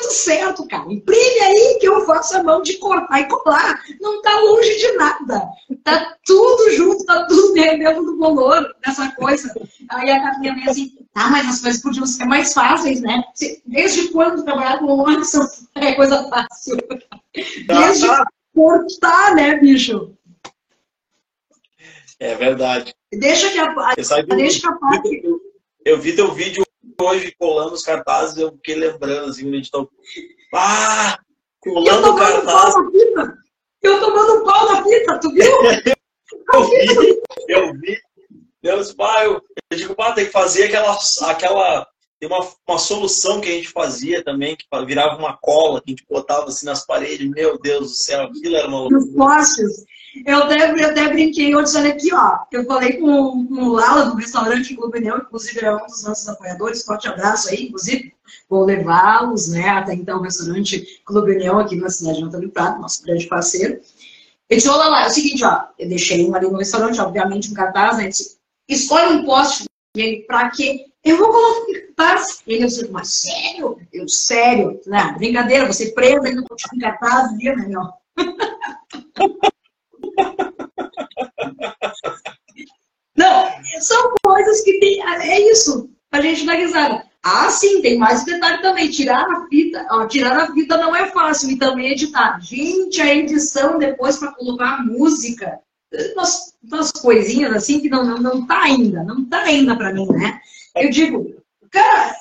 tudo 0.00 0.12
certo, 0.12 0.66
cara. 0.68 0.92
Imprime 0.92 1.40
aí 1.40 1.78
que 1.80 1.86
eu 1.86 2.04
faço 2.06 2.36
a 2.36 2.42
mão 2.42 2.62
de 2.62 2.76
cortar 2.78 3.20
e 3.20 3.28
colar. 3.28 3.80
Não 4.00 4.20
tá 4.22 4.38
longe 4.40 4.76
de 4.76 4.92
nada. 4.92 5.48
Tá 5.82 6.16
tudo 6.24 6.70
junto, 6.72 7.04
tá 7.04 7.26
tudo 7.26 7.52
dentro 7.52 8.04
do 8.04 8.18
valor 8.18 8.74
dessa 8.84 9.10
coisa. 9.12 9.54
Aí 9.90 10.10
a 10.10 10.22
Carlinha 10.22 10.54
vem 10.54 10.68
assim, 10.68 10.92
ah, 11.14 11.30
mas 11.30 11.48
as 11.48 11.60
coisas 11.60 11.82
podiam 11.82 12.06
ser 12.06 12.24
mais 12.24 12.52
fáceis, 12.52 13.00
né? 13.00 13.22
Desde 13.66 14.08
quando 14.08 14.44
trabalhar 14.44 14.78
com 14.78 15.04
Watson 15.04 15.46
é 15.76 15.94
coisa 15.94 16.28
fácil? 16.28 16.76
Desde 17.66 18.06
cortar, 18.54 19.34
né, 19.34 19.56
bicho? 19.56 20.16
É 22.18 22.34
verdade. 22.34 22.94
Deixa 23.12 23.50
que 23.50 23.58
a, 23.58 23.94
deixa 24.28 24.60
que 24.60 24.66
a 24.68 24.72
parte... 24.76 25.22
Eu 25.84 26.00
vi 26.00 26.16
teu 26.16 26.32
vídeo 26.32 26.64
hoje 27.00 27.34
colando 27.38 27.74
os 27.74 27.82
cartazes, 27.82 28.36
eu 28.36 28.52
fiquei 28.52 28.76
lembrando, 28.76 29.30
assim, 29.30 29.48
a 29.48 29.56
gente 29.56 29.70
tá. 29.70 29.84
Ah! 30.54 31.18
Colando 31.60 32.12
o 32.12 32.16
cartaz. 32.16 32.74
Eu 33.82 34.00
tomando 34.00 34.44
pau 34.44 34.72
na 34.72 34.82
fita, 34.82 35.20
tu 35.20 35.30
viu? 35.32 35.44
eu 36.52 36.64
vi, 36.64 37.22
eu 37.48 37.72
vi. 37.74 37.98
Deus, 38.62 38.94
pá, 38.94 39.24
eu, 39.24 39.42
eu 39.70 39.78
digo, 39.78 39.94
pá, 39.94 40.12
tem 40.12 40.26
que 40.26 40.32
fazer 40.32 40.64
aquela. 40.64 40.96
aquela 41.22 41.86
tem 42.18 42.28
uma, 42.28 42.48
uma 42.66 42.78
solução 42.78 43.40
que 43.40 43.48
a 43.48 43.52
gente 43.52 43.68
fazia 43.68 44.24
também, 44.24 44.56
que 44.56 44.64
virava 44.86 45.18
uma 45.18 45.36
cola, 45.36 45.82
que 45.82 45.90
a 45.90 45.92
gente 45.92 46.06
botava 46.08 46.46
assim 46.46 46.64
nas 46.64 46.86
paredes. 46.86 47.28
Meu 47.28 47.58
Deus 47.58 47.90
do 47.90 47.94
céu, 47.94 48.22
aquilo 48.22 48.56
era 48.56 48.68
uma 48.68 48.80
loucura. 48.80 49.00
Os 49.00 49.14
postes. 49.14 49.84
Eu 50.24 50.44
até, 50.44 50.70
eu 50.70 50.86
até 50.86 51.08
brinquei 51.08 51.56
hoje, 51.56 51.76
olha 51.76 51.90
aqui, 51.90 52.14
ó. 52.14 52.38
Eu 52.52 52.64
falei 52.64 52.94
com, 52.98 53.46
com 53.46 53.54
o 53.54 53.72
Lala 53.72 54.06
do 54.06 54.16
restaurante 54.16 54.76
Clube 54.76 55.00
Neu, 55.00 55.18
inclusive 55.18 55.64
é 55.64 55.74
um 55.74 55.86
dos 55.86 56.04
nossos 56.04 56.28
apoiadores. 56.28 56.84
Forte 56.84 57.08
abraço 57.08 57.50
aí, 57.50 57.64
inclusive. 57.64 58.14
Vou 58.48 58.64
levá-los, 58.64 59.48
né? 59.48 59.68
Até 59.70 59.94
então, 59.94 60.18
o 60.18 60.22
restaurante 60.22 61.02
Clube 61.04 61.34
Neu 61.34 61.58
aqui 61.58 61.74
na 61.74 61.90
cidade 61.90 62.18
de 62.18 62.24
Antônio 62.24 62.50
Prado, 62.50 62.80
nosso 62.80 63.02
grande 63.02 63.26
parceiro. 63.26 63.80
Ele 64.48 64.60
disse, 64.60 64.68
olha 64.68 64.88
lá, 64.88 65.04
é 65.04 65.06
o 65.08 65.10
seguinte, 65.10 65.44
ó. 65.44 65.64
Eu 65.78 65.88
deixei 65.88 66.24
um 66.24 66.34
ali 66.34 66.46
no 66.46 66.58
restaurante, 66.58 67.00
obviamente, 67.00 67.50
um 67.50 67.54
cartaz, 67.54 67.96
né? 67.96 68.08
Disse, 68.08 68.36
escolhe 68.68 69.16
um 69.16 69.24
poste. 69.24 69.64
Ele, 69.96 70.22
pra 70.28 70.48
quê? 70.50 70.86
Eu 71.02 71.18
vou 71.18 71.28
colocar 71.28 71.80
cartaz. 71.96 72.42
Ele 72.46 72.66
disse, 72.66 72.88
mas 72.90 73.08
sério? 73.08 73.78
Eu, 73.92 74.08
sério? 74.08 74.80
Não, 74.86 75.14
brincadeira, 75.16 75.66
você 75.66 75.90
presa 75.90 76.28
ainda 76.28 76.42
com 76.42 76.80
cartaz, 76.80 77.36
viu, 77.36 77.56
né, 77.56 77.66
meu? 77.66 77.82
são 83.80 84.14
coisas 84.22 84.62
que 84.62 84.78
tem. 84.78 85.02
É 85.02 85.40
isso. 85.50 85.88
A 86.12 86.20
gente 86.20 86.46
dá 86.46 86.54
risada. 86.54 87.04
Ah, 87.22 87.50
sim, 87.50 87.80
tem 87.80 87.96
mais 87.96 88.22
detalhe 88.24 88.60
também. 88.60 88.90
Tirar 88.90 89.24
a 89.24 89.46
fita, 89.48 89.86
ó, 89.90 90.06
tirar 90.06 90.36
a 90.36 90.52
fita 90.52 90.76
não 90.76 90.94
é 90.94 91.10
fácil 91.10 91.50
e 91.50 91.58
também 91.58 91.92
editar. 91.92 92.38
Gente, 92.40 93.00
a 93.00 93.14
edição 93.14 93.78
depois 93.78 94.18
para 94.18 94.32
colocar 94.32 94.74
a 94.74 94.82
música, 94.82 95.58
umas, 96.14 96.54
umas, 96.62 96.92
coisinhas 96.92 97.54
assim 97.54 97.80
que 97.80 97.88
não, 97.88 98.04
não, 98.04 98.18
não 98.18 98.46
tá 98.46 98.62
ainda, 98.64 99.02
não 99.02 99.24
tá 99.24 99.40
ainda 99.40 99.74
para 99.74 99.92
mim, 99.94 100.06
né? 100.08 100.38
Eu 100.76 100.90
digo, 100.90 101.42
cara, 101.70 102.14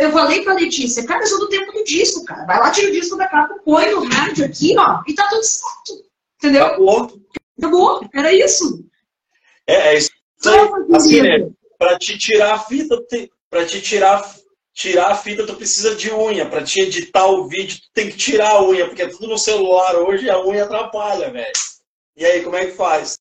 eu 0.00 0.12
falei 0.12 0.42
pra 0.42 0.54
Letícia, 0.54 1.06
cara, 1.06 1.22
eu 1.22 1.26
sou 1.26 1.40
do 1.40 1.48
tempo 1.48 1.70
do 1.72 1.84
disco, 1.84 2.24
cara. 2.24 2.46
Vai 2.46 2.58
lá, 2.58 2.70
tira 2.70 2.88
o 2.88 2.92
disco 2.92 3.16
da 3.16 3.28
capa, 3.28 3.54
põe 3.64 3.90
no 3.90 4.04
rádio 4.08 4.46
aqui, 4.46 4.74
ó, 4.78 5.02
e 5.06 5.14
tá 5.14 5.28
tudo 5.28 5.42
certo. 5.42 6.08
Entendeu? 6.36 6.66
Acabou. 6.66 7.20
Acabou, 7.58 8.08
era 8.14 8.32
isso. 8.32 8.84
É, 9.66 9.94
é 9.94 9.98
Assim, 10.94 11.22
né, 11.22 11.50
para 11.78 11.98
te 11.98 12.18
tirar 12.18 12.54
a 12.54 12.58
fita, 12.58 12.96
para 13.50 13.64
te 13.66 13.80
tirar, 13.80 14.34
tirar 14.72 15.12
a 15.12 15.14
fita, 15.14 15.46
tu 15.46 15.54
precisa 15.54 15.94
de 15.94 16.12
unha. 16.12 16.46
Para 16.46 16.64
te 16.64 16.80
editar 16.80 17.26
o 17.26 17.48
vídeo, 17.48 17.78
tu 17.80 17.88
tem 17.94 18.10
que 18.10 18.16
tirar 18.16 18.52
a 18.52 18.62
unha, 18.62 18.86
porque 18.86 19.02
é 19.02 19.08
tudo 19.08 19.28
no 19.28 19.38
celular 19.38 19.96
hoje 19.96 20.26
e 20.26 20.30
a 20.30 20.44
unha 20.44 20.64
atrapalha, 20.64 21.30
velho. 21.30 21.52
E 22.16 22.24
aí, 22.24 22.42
como 22.42 22.56
é 22.56 22.66
que 22.66 22.72
faz? 22.72 23.18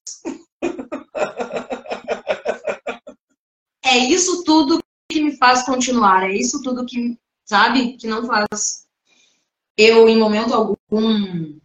é 3.86 3.98
isso 3.98 4.44
tudo 4.44 4.80
que 5.10 5.22
me 5.22 5.38
faz 5.38 5.64
continuar, 5.64 6.30
é 6.30 6.34
isso 6.34 6.62
tudo 6.62 6.86
que, 6.86 7.18
sabe, 7.46 7.96
que 7.98 8.08
não 8.08 8.26
faz 8.26 8.88
eu, 9.78 10.10
em 10.10 10.18
momento 10.18 10.54
algum, 10.54 11.60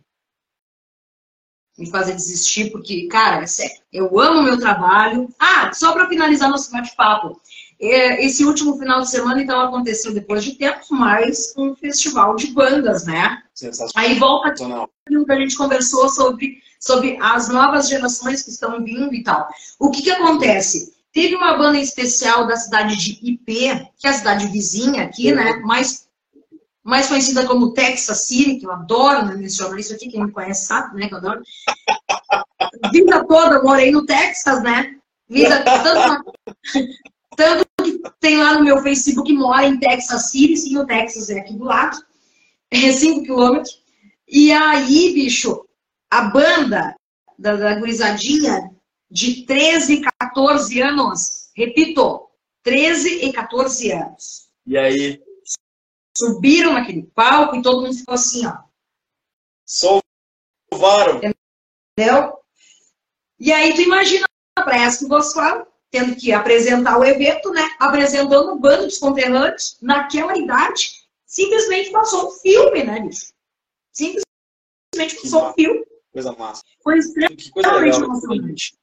me 1.82 1.90
fazer 1.90 2.14
desistir, 2.14 2.70
porque, 2.70 3.08
cara, 3.08 3.42
é 3.42 3.46
sério, 3.46 3.76
eu 3.92 4.18
amo 4.20 4.42
meu 4.42 4.58
trabalho. 4.58 5.28
Ah, 5.38 5.70
só 5.74 5.92
para 5.92 6.08
finalizar 6.08 6.48
nosso 6.48 6.70
bate-papo, 6.70 7.40
é, 7.80 8.24
esse 8.24 8.44
último 8.44 8.78
final 8.78 9.00
de 9.00 9.10
semana, 9.10 9.42
então, 9.42 9.60
aconteceu 9.60 10.14
depois 10.14 10.44
de 10.44 10.52
tempos, 10.52 10.88
mais 10.90 11.52
um 11.58 11.74
festival 11.74 12.36
de 12.36 12.52
bandas, 12.52 13.04
né? 13.04 13.42
Aí 13.96 14.16
volta 14.18 14.50
aquilo 14.50 15.26
que 15.26 15.32
a 15.32 15.36
gente 15.36 15.56
conversou 15.56 16.08
sobre, 16.08 16.58
sobre 16.78 17.18
as 17.20 17.48
novas 17.48 17.88
gerações 17.88 18.42
que 18.42 18.50
estão 18.50 18.82
vindo 18.84 19.12
e 19.12 19.24
tal. 19.24 19.48
O 19.80 19.90
que 19.90 20.02
que 20.02 20.10
acontece? 20.12 20.94
Teve 21.12 21.34
uma 21.34 21.56
banda 21.56 21.78
especial 21.78 22.46
da 22.46 22.56
cidade 22.56 22.96
de 22.96 23.18
IP, 23.20 23.88
que 23.98 24.06
é 24.06 24.10
a 24.10 24.14
cidade 24.14 24.46
vizinha 24.46 25.02
aqui, 25.02 25.32
né? 25.32 25.60
Mais, 25.64 26.01
mais 26.84 27.06
conhecida 27.06 27.46
como 27.46 27.72
Texas 27.72 28.26
City, 28.26 28.56
que 28.56 28.66
eu 28.66 28.72
adoro 28.72 29.26
né, 29.26 29.34
mencionar 29.34 29.78
isso 29.78 29.94
aqui, 29.94 30.08
quem 30.08 30.24
me 30.24 30.32
conhece 30.32 30.66
sabe, 30.66 30.96
né? 30.96 31.08
Que 31.08 31.14
eu 31.14 31.18
adoro. 31.18 31.42
Vida 32.92 33.24
toda 33.24 33.62
morei 33.62 33.90
no 33.90 34.04
Texas, 34.04 34.62
né? 34.62 34.96
Vida 35.28 35.62
tanto, 35.62 36.32
tanto 37.36 37.66
que 37.82 38.02
tem 38.20 38.38
lá 38.38 38.54
no 38.54 38.64
meu 38.64 38.82
Facebook 38.82 39.32
mora 39.32 39.66
em 39.66 39.78
Texas 39.78 40.30
City, 40.30 40.56
sim, 40.56 40.76
o 40.76 40.86
Texas 40.86 41.30
é 41.30 41.40
aqui 41.40 41.54
do 41.54 41.64
lado, 41.64 41.96
é 42.70 42.92
5 42.92 43.22
quilômetros. 43.22 43.80
E 44.28 44.52
aí, 44.52 45.12
bicho, 45.14 45.64
a 46.10 46.22
banda 46.22 46.94
da, 47.38 47.56
da 47.56 47.74
gurizadinha 47.78 48.70
de 49.10 49.44
13 49.46 49.94
e 49.94 50.00
14 50.00 50.80
anos. 50.80 51.50
Repito, 51.54 52.28
13 52.62 53.26
e 53.26 53.32
14 53.32 53.92
anos. 53.92 54.48
E 54.66 54.76
aí? 54.76 55.20
Subiram 56.22 56.74
naquele 56.74 57.02
palco 57.02 57.56
e 57.56 57.62
todo 57.62 57.82
mundo 57.82 57.96
ficou 57.96 58.14
assim, 58.14 58.46
ó. 58.46 58.58
Solvaram. 59.66 61.20
Entendeu? 61.98 62.38
E 63.40 63.52
aí 63.52 63.74
tu 63.74 63.80
imagina 63.80 64.24
para 64.54 64.76
essa 64.76 65.08
gospel 65.08 65.66
tendo 65.90 66.14
que 66.14 66.32
apresentar 66.32 66.96
o 66.96 67.04
evento, 67.04 67.50
né? 67.50 67.68
Apresentando 67.80 68.52
um 68.52 68.58
bando 68.58 68.86
de 68.86 69.00
conterrâneos 69.00 69.76
naquela 69.82 70.38
idade, 70.38 70.92
simplesmente 71.26 71.90
passou 71.90 72.28
um 72.28 72.30
filme, 72.30 72.84
né, 72.84 73.00
bicho? 73.00 73.32
Simplesmente 73.92 75.22
passou 75.22 75.48
um 75.48 75.52
filme. 75.54 75.84
Coisa 76.12 76.32
massa. 76.32 76.62
Foi 76.84 76.98
extremamente 76.98 78.00
emocionante. 78.00 78.78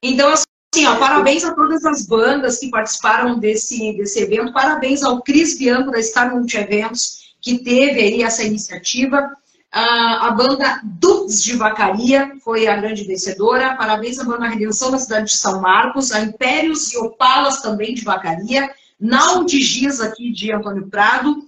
Então, 0.00 0.30
assim, 0.30 0.44
ó, 0.86 0.96
parabéns 0.96 1.44
a 1.44 1.54
todas 1.54 1.84
as 1.84 2.06
bandas 2.06 2.58
que 2.58 2.70
participaram 2.70 3.38
desse, 3.38 3.92
desse 3.92 4.20
evento. 4.20 4.52
Parabéns 4.52 5.02
ao 5.02 5.20
Cris 5.22 5.58
Bianco 5.58 5.90
da 5.90 6.02
Star 6.02 6.34
Multi 6.34 6.56
Eventos, 6.56 7.34
que 7.42 7.58
teve 7.58 8.00
aí 8.00 8.22
essa 8.22 8.42
iniciativa. 8.42 9.30
a 9.70 10.30
banda 10.30 10.80
Dux 10.82 11.42
de 11.42 11.56
Vacaria 11.56 12.32
foi 12.42 12.66
a 12.66 12.76
grande 12.76 13.04
vencedora. 13.04 13.76
Parabéns 13.76 14.18
à 14.18 14.24
banda 14.24 14.48
Redenção 14.48 14.90
da 14.90 14.98
cidade 14.98 15.26
de 15.26 15.36
São 15.36 15.60
Marcos, 15.60 16.10
a 16.10 16.20
Impérios 16.20 16.92
e 16.92 16.98
Opalas 16.98 17.60
também 17.60 17.92
de 17.92 18.02
Vacaria, 18.02 18.70
Nau 18.98 19.44
de 19.44 19.60
Giz 19.60 20.00
aqui 20.00 20.30
de 20.30 20.52
Antônio 20.52 20.88
Prado, 20.88 21.44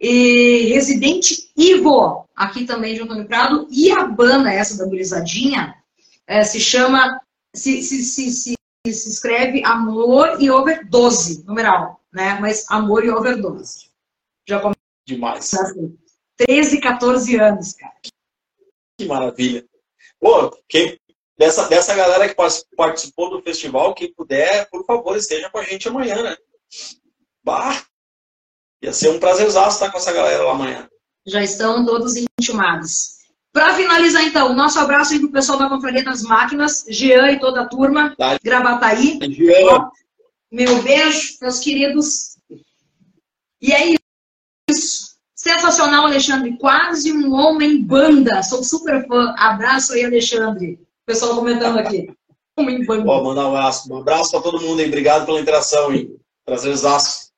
e 0.00 0.72
Residente 0.72 1.50
Ivo 1.56 2.26
aqui 2.34 2.64
também 2.64 2.94
de 2.94 3.02
Antônio 3.02 3.26
Prado, 3.26 3.68
e 3.70 3.90
a 3.92 4.04
banda 4.04 4.50
essa 4.50 4.78
da 4.78 4.86
Gurizadinha 4.86 5.74
é, 6.26 6.42
se 6.42 6.58
chama 6.58 7.20
se, 7.54 7.82
se, 7.82 8.02
se, 8.02 8.30
se, 8.30 8.54
se 8.90 9.08
escreve 9.08 9.64
amor 9.64 10.42
e 10.42 10.50
overdose, 10.50 11.44
numeral, 11.44 12.00
né? 12.12 12.38
Mas 12.40 12.68
amor 12.68 13.04
e 13.04 13.10
overdose. 13.10 13.90
Já 14.48 14.58
começa 14.58 14.80
Demais. 15.06 15.54
Assim. 15.54 15.96
13, 16.36 16.80
14 16.80 17.36
anos, 17.36 17.74
cara. 17.74 17.94
Que 18.98 19.06
maravilha. 19.06 19.64
Pô, 20.18 20.50
quem, 20.68 20.98
dessa, 21.38 21.68
dessa 21.68 21.94
galera 21.94 22.28
que 22.28 22.34
participou 22.76 23.30
do 23.30 23.42
festival, 23.42 23.94
quem 23.94 24.12
puder, 24.12 24.68
por 24.68 24.84
favor, 24.84 25.16
esteja 25.16 25.48
com 25.50 25.58
a 25.58 25.62
gente 25.62 25.88
amanhã, 25.88 26.20
né? 26.22 26.36
Bah! 27.44 27.84
Ia 28.82 28.92
ser 28.92 29.10
um 29.10 29.20
prazerzaço 29.20 29.76
estar 29.76 29.92
com 29.92 29.98
essa 29.98 30.12
galera 30.12 30.42
lá 30.42 30.52
amanhã. 30.52 30.88
Já 31.24 31.42
estão 31.42 31.86
todos 31.86 32.14
intimados. 32.16 33.21
Para 33.52 33.74
finalizar, 33.74 34.24
então, 34.24 34.54
nosso 34.54 34.78
abraço 34.78 35.12
aí 35.12 35.20
pro 35.20 35.30
pessoal 35.30 35.58
da 35.58 35.68
Confraria 35.68 36.02
das 36.02 36.22
Máquinas, 36.22 36.86
Jean 36.88 37.32
e 37.32 37.38
toda 37.38 37.62
a 37.62 37.68
turma, 37.68 38.14
tá. 38.16 38.38
Gravataí. 38.42 39.18
Jean. 39.30 39.90
Meu 40.50 40.82
beijo, 40.82 41.36
meus 41.40 41.58
queridos. 41.60 42.36
E 43.60 43.72
é 43.72 43.94
isso. 44.70 45.12
Sensacional, 45.34 46.06
Alexandre. 46.06 46.56
Quase 46.56 47.12
um 47.12 47.32
homem 47.32 47.82
banda. 47.82 48.42
Sou 48.42 48.62
super 48.62 49.06
fã. 49.06 49.34
Abraço 49.36 49.92
aí, 49.92 50.04
Alexandre. 50.04 50.74
O 50.74 51.06
pessoal 51.06 51.34
comentando 51.34 51.78
aqui. 51.78 52.10
Homem 52.56 52.84
banda. 52.84 53.10
Ó, 53.10 53.24
mandar 53.24 53.48
um 53.48 53.56
abraço. 53.56 53.92
Um 53.92 53.98
abraço 53.98 54.30
para 54.30 54.40
todo 54.40 54.60
mundo 54.60 54.80
aí. 54.80 54.86
Obrigado 54.86 55.26
pela 55.26 55.40
interação. 55.40 55.92
Hein? 55.92 56.16
Prazerzaço. 56.44 57.32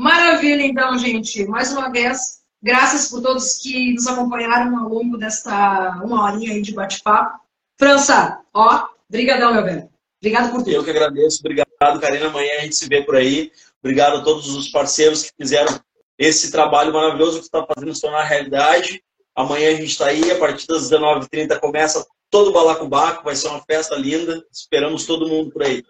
Maravilha, 0.00 0.62
então, 0.62 0.96
gente. 0.98 1.46
Mais 1.46 1.72
uma 1.72 1.90
vez, 1.90 2.39
Graças 2.62 3.08
por 3.08 3.22
todos 3.22 3.58
que 3.58 3.94
nos 3.94 4.06
acompanharam 4.06 4.78
ao 4.78 4.88
longo 4.88 5.16
desta 5.16 6.00
uma 6.04 6.24
horinha 6.24 6.52
aí 6.52 6.62
de 6.62 6.74
bate-papo. 6.74 7.40
França, 7.78 8.40
ó, 8.52 8.88
brigadão, 9.08 9.54
meu 9.54 9.64
bem. 9.64 9.88
Obrigado 10.20 10.50
por 10.50 10.58
tudo. 10.58 10.70
Eu 10.70 10.84
que 10.84 10.90
agradeço. 10.90 11.40
Obrigado, 11.40 12.00
Karina. 12.00 12.26
Amanhã 12.26 12.58
a 12.58 12.60
gente 12.60 12.76
se 12.76 12.86
vê 12.86 13.02
por 13.02 13.16
aí. 13.16 13.50
Obrigado 13.82 14.18
a 14.18 14.22
todos 14.22 14.54
os 14.54 14.68
parceiros 14.68 15.22
que 15.22 15.30
fizeram 15.38 15.80
esse 16.18 16.50
trabalho 16.50 16.92
maravilhoso 16.92 17.38
que 17.38 17.46
está 17.46 17.66
fazendo 17.66 17.94
se 17.94 18.02
tornar 18.02 18.24
realidade. 18.24 19.02
Amanhã 19.34 19.70
a 19.70 19.74
gente 19.74 19.86
está 19.86 20.06
aí, 20.06 20.30
a 20.30 20.38
partir 20.38 20.66
das 20.66 20.90
19h30 20.90 21.58
começa 21.58 22.06
todo 22.28 22.50
o 22.50 22.52
balacobaco, 22.52 23.24
vai 23.24 23.34
ser 23.34 23.48
uma 23.48 23.62
festa 23.62 23.96
linda. 23.96 24.44
Esperamos 24.52 25.06
todo 25.06 25.28
mundo 25.28 25.50
por 25.50 25.62
aí. 25.62 25.82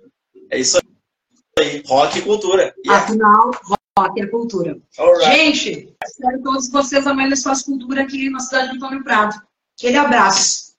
É 0.49 0.59
isso 0.59 0.79
aí. 1.59 1.83
Rock 1.87 2.21
e 2.21 2.23
cultura. 2.23 2.73
Yeah. 2.87 3.05
Afinal, 3.05 3.51
rock 4.03 4.27
cultura. 4.29 4.81
Gente, 5.25 5.95
espero 6.05 6.43
todos 6.43 6.71
vocês 6.71 7.07
amanhã 7.07 7.29
Espaço 7.35 7.65
Cultura 7.67 8.03
aqui 8.03 8.29
na 8.31 8.41
cidade 8.41 8.71
de 8.71 8.77
Antônio 8.77 9.05
Prado. 9.05 9.41
Aquele 9.79 9.97
abraço. 9.97 10.75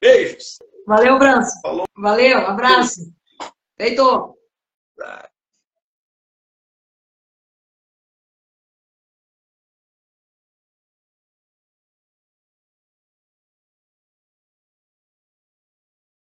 Beijos. 0.00 0.58
Valeu, 0.86 1.18
Branco. 1.18 1.48
Valeu, 1.96 2.38
abraço. 2.38 3.12
Feito. 3.76 4.36